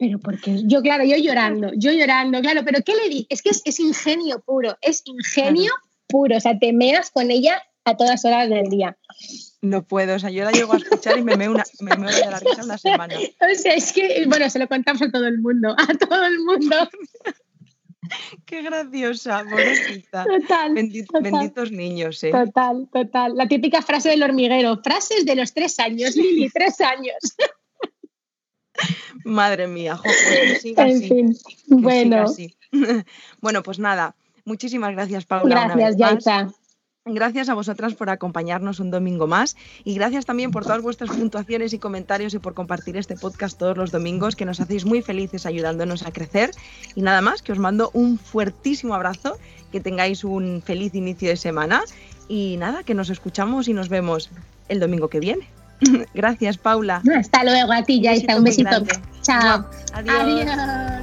pero 0.01 0.17
porque 0.17 0.63
yo, 0.63 0.81
claro, 0.81 1.03
yo 1.03 1.15
llorando, 1.15 1.69
yo 1.75 1.91
llorando, 1.91 2.41
claro, 2.41 2.61
pero 2.65 2.79
¿qué 2.83 2.95
le 2.95 3.07
di? 3.07 3.27
Es 3.29 3.43
que 3.43 3.51
es, 3.51 3.79
ingenio 3.79 4.39
puro, 4.39 4.75
es 4.81 5.03
ingenio 5.05 5.71
puro, 6.07 6.37
o 6.37 6.39
sea, 6.39 6.57
te 6.57 6.73
meas 6.73 7.11
con 7.11 7.29
ella 7.29 7.61
a 7.85 7.95
todas 7.95 8.25
horas 8.25 8.49
del 8.49 8.67
día. 8.67 8.97
No 9.61 9.83
puedo, 9.83 10.15
o 10.15 10.19
sea, 10.19 10.31
yo 10.31 10.43
la 10.43 10.51
llego 10.51 10.73
a 10.73 10.77
escuchar 10.77 11.19
y 11.19 11.21
me 11.21 11.37
meo, 11.37 11.51
una, 11.51 11.63
me 11.81 11.95
meo 11.97 12.09
de 12.09 12.25
la 12.25 12.39
risa 12.39 12.63
una 12.63 12.79
semana. 12.79 13.13
O 13.41 13.55
sea, 13.55 13.75
es 13.75 13.93
que, 13.93 14.25
bueno, 14.25 14.49
se 14.49 14.57
lo 14.57 14.67
contamos 14.67 15.03
a 15.03 15.11
todo 15.11 15.27
el 15.27 15.37
mundo, 15.37 15.75
a 15.77 15.93
todo 15.93 16.25
el 16.25 16.39
mundo. 16.39 16.89
Qué 18.45 18.61
graciosa, 18.61 19.43
pobrecita. 19.49 20.25
Total, 20.25 20.73
Benditos 20.73 21.71
niños, 21.71 22.23
¿eh? 22.23 22.31
Total, 22.31 22.87
total. 22.91 23.35
La 23.35 23.47
típica 23.47 23.81
frase 23.81 24.09
del 24.09 24.23
hormiguero. 24.23 24.81
Frases 24.83 25.25
de 25.25 25.35
los 25.35 25.53
tres 25.53 25.79
años, 25.79 26.15
Lili, 26.15 26.49
tres 26.49 26.79
años. 26.81 27.17
Madre 29.25 29.67
mía, 29.67 29.95
jo, 29.97 30.03
pues 30.03 30.65
en 30.65 31.01
Fin. 31.01 31.37
bueno. 31.67 32.25
bueno, 33.41 33.63
pues 33.63 33.79
nada. 33.79 34.15
Muchísimas 34.45 34.93
gracias, 34.93 35.25
Paula. 35.25 35.67
Gracias, 35.67 35.97
Yaita. 35.97 36.53
Gracias 37.05 37.49
a 37.49 37.55
vosotras 37.55 37.95
por 37.95 38.11
acompañarnos 38.11 38.79
un 38.79 38.91
domingo 38.91 39.25
más 39.25 39.57
y 39.83 39.95
gracias 39.95 40.27
también 40.27 40.51
por 40.51 40.65
todas 40.65 40.83
vuestras 40.83 41.09
puntuaciones 41.09 41.73
y 41.73 41.79
comentarios 41.79 42.35
y 42.35 42.39
por 42.39 42.53
compartir 42.53 42.95
este 42.95 43.15
podcast 43.15 43.57
todos 43.57 43.75
los 43.75 43.91
domingos 43.91 44.35
que 44.35 44.45
nos 44.45 44.59
hacéis 44.59 44.85
muy 44.85 45.01
felices 45.01 45.47
ayudándonos 45.47 46.05
a 46.05 46.11
crecer. 46.11 46.51
Y 46.93 47.01
nada 47.01 47.21
más, 47.21 47.41
que 47.41 47.53
os 47.53 47.57
mando 47.57 47.89
un 47.95 48.19
fuertísimo 48.19 48.93
abrazo, 48.93 49.39
que 49.71 49.79
tengáis 49.79 50.23
un 50.23 50.61
feliz 50.63 50.93
inicio 50.93 51.29
de 51.29 51.37
semana 51.37 51.81
y 52.27 52.57
nada, 52.57 52.83
que 52.83 52.93
nos 52.93 53.09
escuchamos 53.09 53.67
y 53.67 53.73
nos 53.73 53.89
vemos 53.89 54.29
el 54.69 54.79
domingo 54.79 55.07
que 55.07 55.19
viene. 55.19 55.47
gracias, 56.13 56.59
Paula. 56.59 57.01
Hasta 57.17 57.43
luego 57.43 57.71
a 57.71 57.81
ti, 57.81 57.99
ya 57.99 58.11
está. 58.11 58.37
Un 58.37 58.43
besito. 58.43 58.85
Chao. 59.23 59.65
Adiós. 59.95 61.01